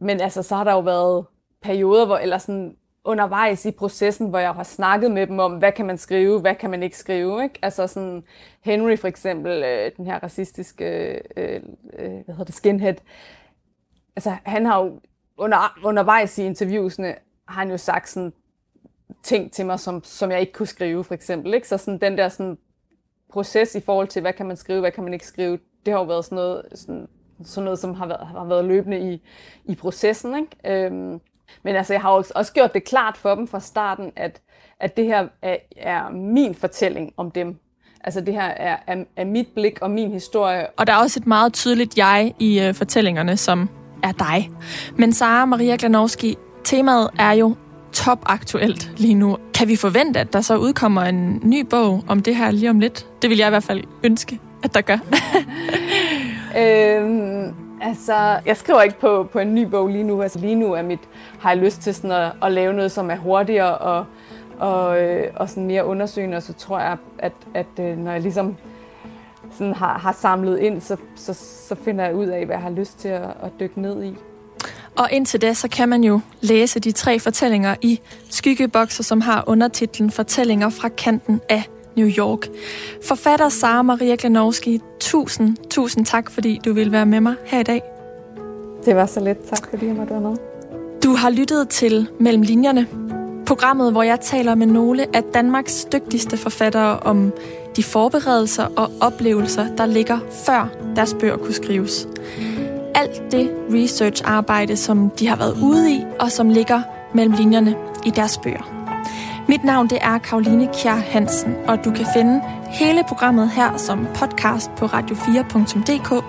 Men 0.00 0.20
altså, 0.20 0.42
så 0.42 0.56
har 0.56 0.64
der 0.64 0.72
jo 0.72 0.80
været 0.80 1.26
perioder, 1.62 2.06
hvor, 2.06 2.16
eller 2.16 2.38
sådan 2.38 2.76
undervejs 3.04 3.66
i 3.66 3.70
processen, 3.70 4.28
hvor 4.28 4.38
jeg 4.38 4.54
har 4.54 4.62
snakket 4.62 5.10
med 5.10 5.26
dem 5.26 5.38
om, 5.38 5.52
hvad 5.52 5.72
kan 5.72 5.86
man 5.86 5.98
skrive, 5.98 6.40
hvad 6.40 6.54
kan 6.54 6.70
man 6.70 6.82
ikke 6.82 6.98
skrive. 6.98 7.42
Ikke? 7.42 7.58
Altså 7.62 7.86
sådan 7.86 8.24
Henry 8.60 8.96
for 8.96 9.08
eksempel, 9.08 9.62
øh, 9.62 9.90
den 9.96 10.06
her 10.06 10.18
racistiske, 10.22 10.84
øh, 11.36 11.60
øh, 11.98 12.10
hvad 12.10 12.34
hedder 12.34 12.44
det, 12.44 12.54
skinhead, 12.54 12.94
altså 14.16 14.36
han 14.44 14.66
har 14.66 14.84
jo 14.84 15.00
under, 15.36 15.78
undervejs 15.84 16.38
i 16.38 16.42
interviewsene, 16.42 17.14
har 17.48 17.60
han 17.60 17.70
jo 17.70 17.76
sagt 17.76 18.08
sådan 18.08 18.32
ting 19.22 19.52
til 19.52 19.66
mig, 19.66 19.80
som, 19.80 20.04
som 20.04 20.30
jeg 20.30 20.40
ikke 20.40 20.52
kunne 20.52 20.66
skrive 20.66 21.04
for 21.04 21.14
eksempel. 21.14 21.54
Ikke? 21.54 21.68
Så 21.68 21.78
sådan 21.78 22.00
den 22.00 22.18
der 22.18 22.28
sådan 22.28 22.58
proces 23.30 23.74
i 23.74 23.80
forhold 23.80 24.08
til, 24.08 24.22
hvad 24.22 24.32
kan 24.32 24.46
man 24.46 24.56
skrive, 24.56 24.80
hvad 24.80 24.92
kan 24.92 25.04
man 25.04 25.12
ikke 25.12 25.26
skrive, 25.26 25.58
det 25.86 25.92
har 25.94 26.00
jo 26.00 26.06
været 26.06 26.24
sådan 26.24 26.36
noget, 26.36 26.62
sådan, 26.74 27.08
sådan 27.44 27.64
noget 27.64 27.78
som 27.78 27.94
har 27.94 28.06
været, 28.06 28.26
har 28.26 28.44
været 28.44 28.64
løbende 28.64 29.12
i, 29.12 29.22
i 29.64 29.74
processen. 29.74 30.34
Ikke? 30.36 30.86
Øhm, 30.86 31.20
men 31.62 31.76
altså, 31.76 31.92
jeg 31.94 32.02
har 32.02 32.10
også, 32.10 32.32
også 32.34 32.52
gjort 32.52 32.74
det 32.74 32.84
klart 32.84 33.16
for 33.16 33.34
dem 33.34 33.48
fra 33.48 33.60
starten, 33.60 34.12
at, 34.16 34.40
at 34.80 34.96
det 34.96 35.04
her 35.04 35.28
er, 35.42 35.56
er 35.76 36.10
min 36.10 36.54
fortælling 36.54 37.12
om 37.16 37.30
dem. 37.30 37.58
Altså 38.04 38.20
det 38.20 38.34
her 38.34 38.42
er, 38.42 38.76
er, 38.86 39.04
er 39.16 39.24
mit 39.24 39.48
blik 39.54 39.78
og 39.82 39.90
min 39.90 40.10
historie. 40.12 40.66
Og 40.76 40.86
der 40.86 40.92
er 40.92 40.96
også 40.96 41.20
et 41.20 41.26
meget 41.26 41.52
tydeligt 41.52 41.98
jeg 41.98 42.34
i 42.38 42.60
øh, 42.60 42.74
fortællingerne, 42.74 43.36
som 43.36 43.68
er 44.02 44.12
dig. 44.12 44.50
Men 44.96 45.12
Sara 45.12 45.44
Maria 45.44 45.76
Glanowski, 45.78 46.36
temaet 46.64 47.10
er 47.18 47.32
jo 47.32 47.56
topaktuelt 47.92 48.92
lige 48.96 49.14
nu. 49.14 49.38
Kan 49.54 49.68
vi 49.68 49.76
forvente, 49.76 50.20
at 50.20 50.32
der 50.32 50.40
så 50.40 50.56
udkommer 50.56 51.02
en 51.02 51.40
ny 51.44 51.66
bog 51.70 52.04
om 52.08 52.22
det 52.22 52.36
her 52.36 52.50
lige 52.50 52.70
om 52.70 52.80
lidt? 52.80 53.06
Det 53.22 53.30
vil 53.30 53.38
jeg 53.38 53.46
i 53.46 53.50
hvert 53.50 53.62
fald 53.62 53.84
ønske, 54.04 54.40
at 54.62 54.74
der 54.74 54.80
gør. 54.80 54.98
øhm, 56.60 57.54
Altså, 57.80 58.40
jeg 58.46 58.56
skriver 58.56 58.82
ikke 58.82 59.00
på, 59.00 59.28
på 59.32 59.38
en 59.38 59.54
ny 59.54 59.62
bog 59.62 59.88
lige 59.88 60.04
nu. 60.04 60.22
Altså, 60.22 60.38
lige 60.38 60.54
nu 60.54 60.72
er 60.72 60.82
mit, 60.82 61.00
har 61.40 61.50
jeg 61.50 61.58
lyst 61.58 61.80
til 61.80 61.94
sådan 61.94 62.10
at, 62.10 62.32
at 62.42 62.52
lave 62.52 62.72
noget, 62.72 62.92
som 62.92 63.10
er 63.10 63.16
hurtigere 63.16 63.78
og, 63.78 64.04
og, 64.58 65.02
øh, 65.02 65.32
og 65.36 65.48
sådan 65.48 65.66
mere 65.66 65.86
undersøgende. 65.86 66.36
Og 66.36 66.42
så 66.42 66.52
tror 66.52 66.80
jeg, 66.80 66.96
at, 67.18 67.32
at 67.54 67.66
øh, 67.80 67.98
når 67.98 68.12
jeg 68.12 68.20
ligesom 68.20 68.56
sådan 69.52 69.74
har, 69.74 69.98
har 69.98 70.12
samlet 70.12 70.58
ind, 70.58 70.80
så, 70.80 70.96
så, 71.16 71.34
så 71.68 71.76
finder 71.84 72.04
jeg 72.04 72.14
ud 72.14 72.26
af, 72.26 72.46
hvad 72.46 72.56
jeg 72.56 72.62
har 72.62 72.70
lyst 72.70 72.98
til 72.98 73.08
at, 73.08 73.22
at 73.22 73.50
dykke 73.60 73.80
ned 73.80 74.04
i. 74.04 74.16
Og 74.96 75.08
indtil 75.12 75.42
da, 75.42 75.54
så 75.54 75.68
kan 75.68 75.88
man 75.88 76.04
jo 76.04 76.20
læse 76.40 76.80
de 76.80 76.92
tre 76.92 77.18
fortællinger 77.18 77.74
i 77.80 78.00
skyggebokser, 78.30 79.02
som 79.02 79.20
har 79.20 79.44
undertitlen 79.46 80.10
Fortællinger 80.10 80.68
fra 80.68 80.88
kanten 80.88 81.40
af 81.48 81.62
New 81.98 82.08
York. 82.18 82.48
Forfatter 83.02 83.48
Sara 83.48 83.82
Maria 83.82 84.16
Glanowski, 84.18 84.80
tusind, 85.00 85.56
tusind 85.70 86.06
tak, 86.06 86.30
fordi 86.30 86.60
du 86.64 86.72
vil 86.72 86.92
være 86.92 87.06
med 87.06 87.20
mig 87.20 87.34
her 87.44 87.60
i 87.60 87.62
dag. 87.62 87.82
Det 88.84 88.96
var 88.96 89.06
så 89.06 89.20
lidt. 89.20 89.48
Tak, 89.48 89.70
fordi 89.70 89.86
jeg 89.86 89.94
måtte 89.94 90.12
være 90.12 90.20
med. 90.20 90.36
Du 91.04 91.14
har 91.14 91.30
lyttet 91.30 91.68
til 91.68 92.08
Mellem 92.20 92.42
Linjerne, 92.42 92.86
programmet, 93.46 93.92
hvor 93.92 94.02
jeg 94.02 94.20
taler 94.20 94.54
med 94.54 94.66
nogle 94.66 95.16
af 95.16 95.22
Danmarks 95.34 95.86
dygtigste 95.92 96.36
forfattere 96.36 96.98
om 96.98 97.32
de 97.76 97.82
forberedelser 97.82 98.66
og 98.76 98.90
oplevelser, 99.00 99.76
der 99.76 99.86
ligger 99.86 100.18
før 100.46 100.68
deres 100.96 101.16
bøger 101.20 101.36
kunne 101.36 101.54
skrives. 101.54 102.08
Alt 102.94 103.32
det 103.32 103.50
research-arbejde, 103.72 104.76
som 104.76 105.10
de 105.10 105.26
har 105.26 105.36
været 105.36 105.56
ude 105.62 105.90
i, 105.92 106.04
og 106.20 106.32
som 106.32 106.50
ligger 106.50 106.82
mellem 107.14 107.34
linjerne 107.34 107.76
i 108.06 108.10
deres 108.10 108.38
bøger. 108.38 108.77
Mit 109.50 109.64
navn 109.64 109.90
det 109.90 109.98
er 110.00 110.18
Karoline 110.18 110.68
Kjær 110.74 110.94
Hansen, 110.94 111.54
og 111.68 111.84
du 111.84 111.90
kan 111.90 112.06
finde 112.14 112.40
hele 112.70 113.04
programmet 113.08 113.50
her 113.50 113.76
som 113.76 114.06
podcast 114.14 114.70
på 114.76 114.86
radio4.dk, 114.86 116.24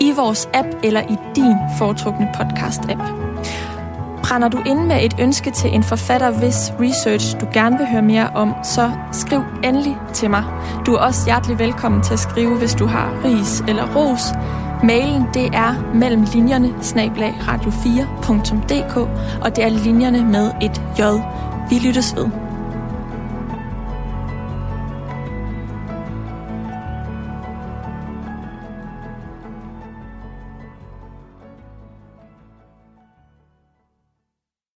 i 0.00 0.12
vores 0.16 0.48
app 0.54 0.68
eller 0.82 1.00
i 1.00 1.16
din 1.36 1.56
foretrukne 1.78 2.28
podcast-app. 2.34 3.02
Brænder 4.22 4.48
du 4.48 4.62
ind 4.66 4.86
med 4.86 5.04
et 5.04 5.16
ønske 5.20 5.50
til 5.50 5.74
en 5.74 5.82
forfatter, 5.82 6.30
hvis 6.30 6.72
research 6.80 7.40
du 7.40 7.46
gerne 7.52 7.78
vil 7.78 7.86
høre 7.86 8.02
mere 8.02 8.30
om, 8.34 8.54
så 8.64 8.90
skriv 9.12 9.42
endelig 9.64 9.96
til 10.12 10.30
mig. 10.30 10.44
Du 10.86 10.94
er 10.94 10.98
også 10.98 11.24
hjertelig 11.24 11.58
velkommen 11.58 12.02
til 12.02 12.12
at 12.12 12.18
skrive, 12.20 12.58
hvis 12.58 12.74
du 12.74 12.86
har 12.86 13.24
ris 13.24 13.60
eller 13.68 13.94
ros. 13.96 14.22
Mailen 14.84 15.26
det 15.34 15.46
er 15.46 15.94
mellem 15.94 16.26
linjerne 16.34 16.68
radio4.dk, 17.48 18.96
og 19.44 19.56
det 19.56 19.64
er 19.64 19.68
linjerne 19.68 20.24
med 20.24 20.50
et 20.62 20.82
J. 20.98 21.02
Vi 21.70 21.78
lyttes 21.78 22.16
ved. 22.16 22.51